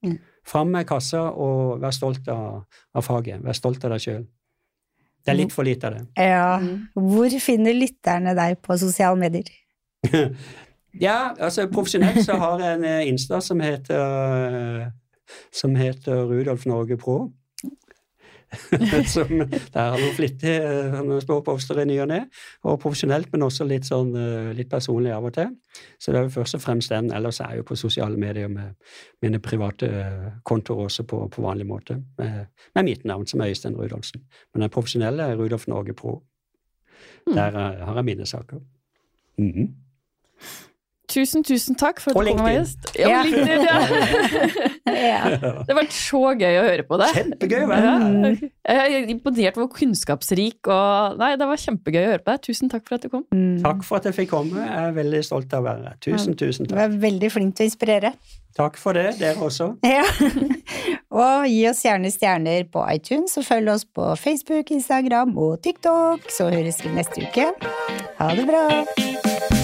Mm. 0.06 0.18
Fram 0.46 0.72
med 0.74 0.86
kassa, 0.88 1.24
og 1.32 1.80
vær 1.82 1.96
stolt 1.96 2.28
av, 2.32 2.64
av 2.94 3.06
faget. 3.06 3.42
Vær 3.44 3.58
stolt 3.58 3.84
av 3.84 3.96
deg 3.96 4.04
sjøl. 4.04 4.24
Det 5.24 5.32
er 5.32 5.38
litt 5.38 5.54
for 5.56 5.64
lite 5.64 5.88
av 5.88 5.96
det. 5.96 6.04
Ja. 6.20 6.58
Mm. 6.60 7.08
Hvor 7.14 7.38
finner 7.40 7.76
lytterne 7.76 8.34
deg 8.36 8.58
på 8.64 8.76
sosiale 8.80 9.16
medier? 9.20 9.48
Ja, 11.00 11.34
altså 11.38 11.66
profesjonelt 11.72 12.24
så 12.24 12.36
har 12.38 12.60
jeg 12.62 12.78
en 12.78 12.84
eh, 12.84 13.06
Insta 13.08 13.40
som 13.42 13.60
heter 13.60 14.02
eh, 14.02 14.84
som 15.52 15.74
heter 15.76 16.26
Rudolf 16.28 16.66
Norge 16.66 16.96
Pro. 16.96 17.32
som, 19.14 19.28
der 19.74 19.80
har 19.80 19.96
noen 19.98 20.12
flittig 20.14 20.52
noen 20.92 21.22
små 21.24 21.40
poster 21.42 21.80
i 21.82 21.86
ny 21.88 21.96
og 22.04 22.06
ne, 22.12 22.20
og 22.62 22.76
profesjonelt, 22.84 23.32
men 23.32 23.42
også 23.42 23.66
litt 23.66 23.88
sånn 23.88 24.12
litt 24.54 24.68
personlig 24.70 25.10
av 25.10 25.26
og 25.26 25.34
til. 25.34 25.48
Så 25.98 26.12
det 26.12 26.20
er 26.20 26.28
jo 26.28 26.34
først 26.36 26.58
og 26.60 26.62
fremst 26.62 26.92
den. 26.92 27.08
Ellers 27.16 27.40
er 27.42 27.50
jeg 27.50 27.64
jo 27.64 27.66
på 27.72 27.78
sosiale 27.80 28.20
medier 28.20 28.52
med 28.52 28.76
mine 29.24 29.40
private 29.42 29.90
kontoer 30.46 30.84
også 30.86 31.06
på, 31.10 31.24
på 31.34 31.42
vanlig 31.42 31.66
måte, 31.66 31.98
med, 32.20 32.52
med, 32.76 32.86
mitt 32.86 33.08
navn, 33.08 33.26
som 33.26 33.42
er 33.42 33.50
Øystein 33.50 33.74
Rudolfsen. 33.74 34.22
Men 34.54 34.68
den 34.68 34.74
profesjonelle 34.76 35.32
er 35.32 35.40
Rudolf 35.40 35.66
Norge 35.66 35.96
Pro. 35.98 36.20
Mm. 37.26 37.34
Der 37.34 37.58
har 37.58 37.96
jeg 37.96 38.04
mine 38.04 38.26
saker. 38.26 38.62
Mm 39.38 39.50
-hmm. 39.50 39.68
Tusen, 41.10 41.44
tusen 41.44 41.76
takk 41.76 42.00
for 42.00 42.16
at 42.16 42.26
du 42.26 42.38
kom, 42.38 42.46
gjest. 42.48 42.86
Ja, 42.96 43.20
LinkedIn, 43.26 43.64
ja. 43.66 43.80
ja. 45.12 45.18
Det 45.36 45.68
har 45.68 45.76
vært 45.76 45.96
så 45.96 46.20
gøy 46.32 46.58
å 46.60 46.64
høre 46.64 46.86
på 46.88 46.98
deg. 47.02 47.18
Kjempegøy, 47.18 47.64
vel? 47.68 48.38
Jeg 48.64 48.94
er 48.96 49.10
imponert 49.12 49.58
hvor 49.60 49.68
kunnskapsrik 49.74 50.70
og 50.72 51.18
Nei, 51.20 51.34
det 51.40 51.48
var 51.50 51.60
kjempegøy 51.60 52.00
å 52.00 52.12
høre 52.14 52.22
på 52.24 52.32
deg. 52.32 52.40
Tusen 52.48 52.72
takk 52.72 52.88
for 52.88 52.96
at 52.96 53.04
du 53.04 53.10
kom. 53.12 53.26
Mm. 53.34 53.58
Takk 53.64 53.84
for 53.84 54.00
at 54.00 54.08
jeg 54.08 54.16
fikk 54.22 54.32
komme. 54.32 54.64
Jeg 54.64 54.88
er 54.88 54.96
veldig 54.96 55.20
stolt 55.28 55.52
av 55.52 55.64
å 55.64 55.68
være 55.68 55.90
her. 55.92 56.00
Tusen, 56.08 56.38
tusen 56.40 56.70
takk. 56.70 56.78
Du 56.78 56.82
er 56.86 56.96
veldig 57.04 57.30
flink 57.36 57.58
til 57.58 57.66
å 57.66 57.70
inspirere. 57.70 58.14
Takk 58.54 58.78
for 58.78 58.96
det, 58.96 59.16
dere 59.20 59.44
også. 59.44 59.74
Ja. 59.94 60.04
Og 61.14 61.44
gi 61.46 61.60
oss 61.70 61.84
gjerne 61.84 62.10
stjerner 62.10 62.64
på 62.70 62.82
iTunes, 62.90 63.36
og 63.38 63.46
følg 63.46 63.70
oss 63.76 63.84
på 63.86 64.08
Facebook, 64.18 64.72
Instagram 64.74 65.36
og 65.38 65.60
TikTok. 65.62 66.26
Så 66.32 66.50
høres 66.50 66.82
vi 66.82 66.94
neste 66.96 67.28
uke. 67.28 67.52
Ha 68.18 68.32
det 68.34 68.48
bra. 68.50 69.63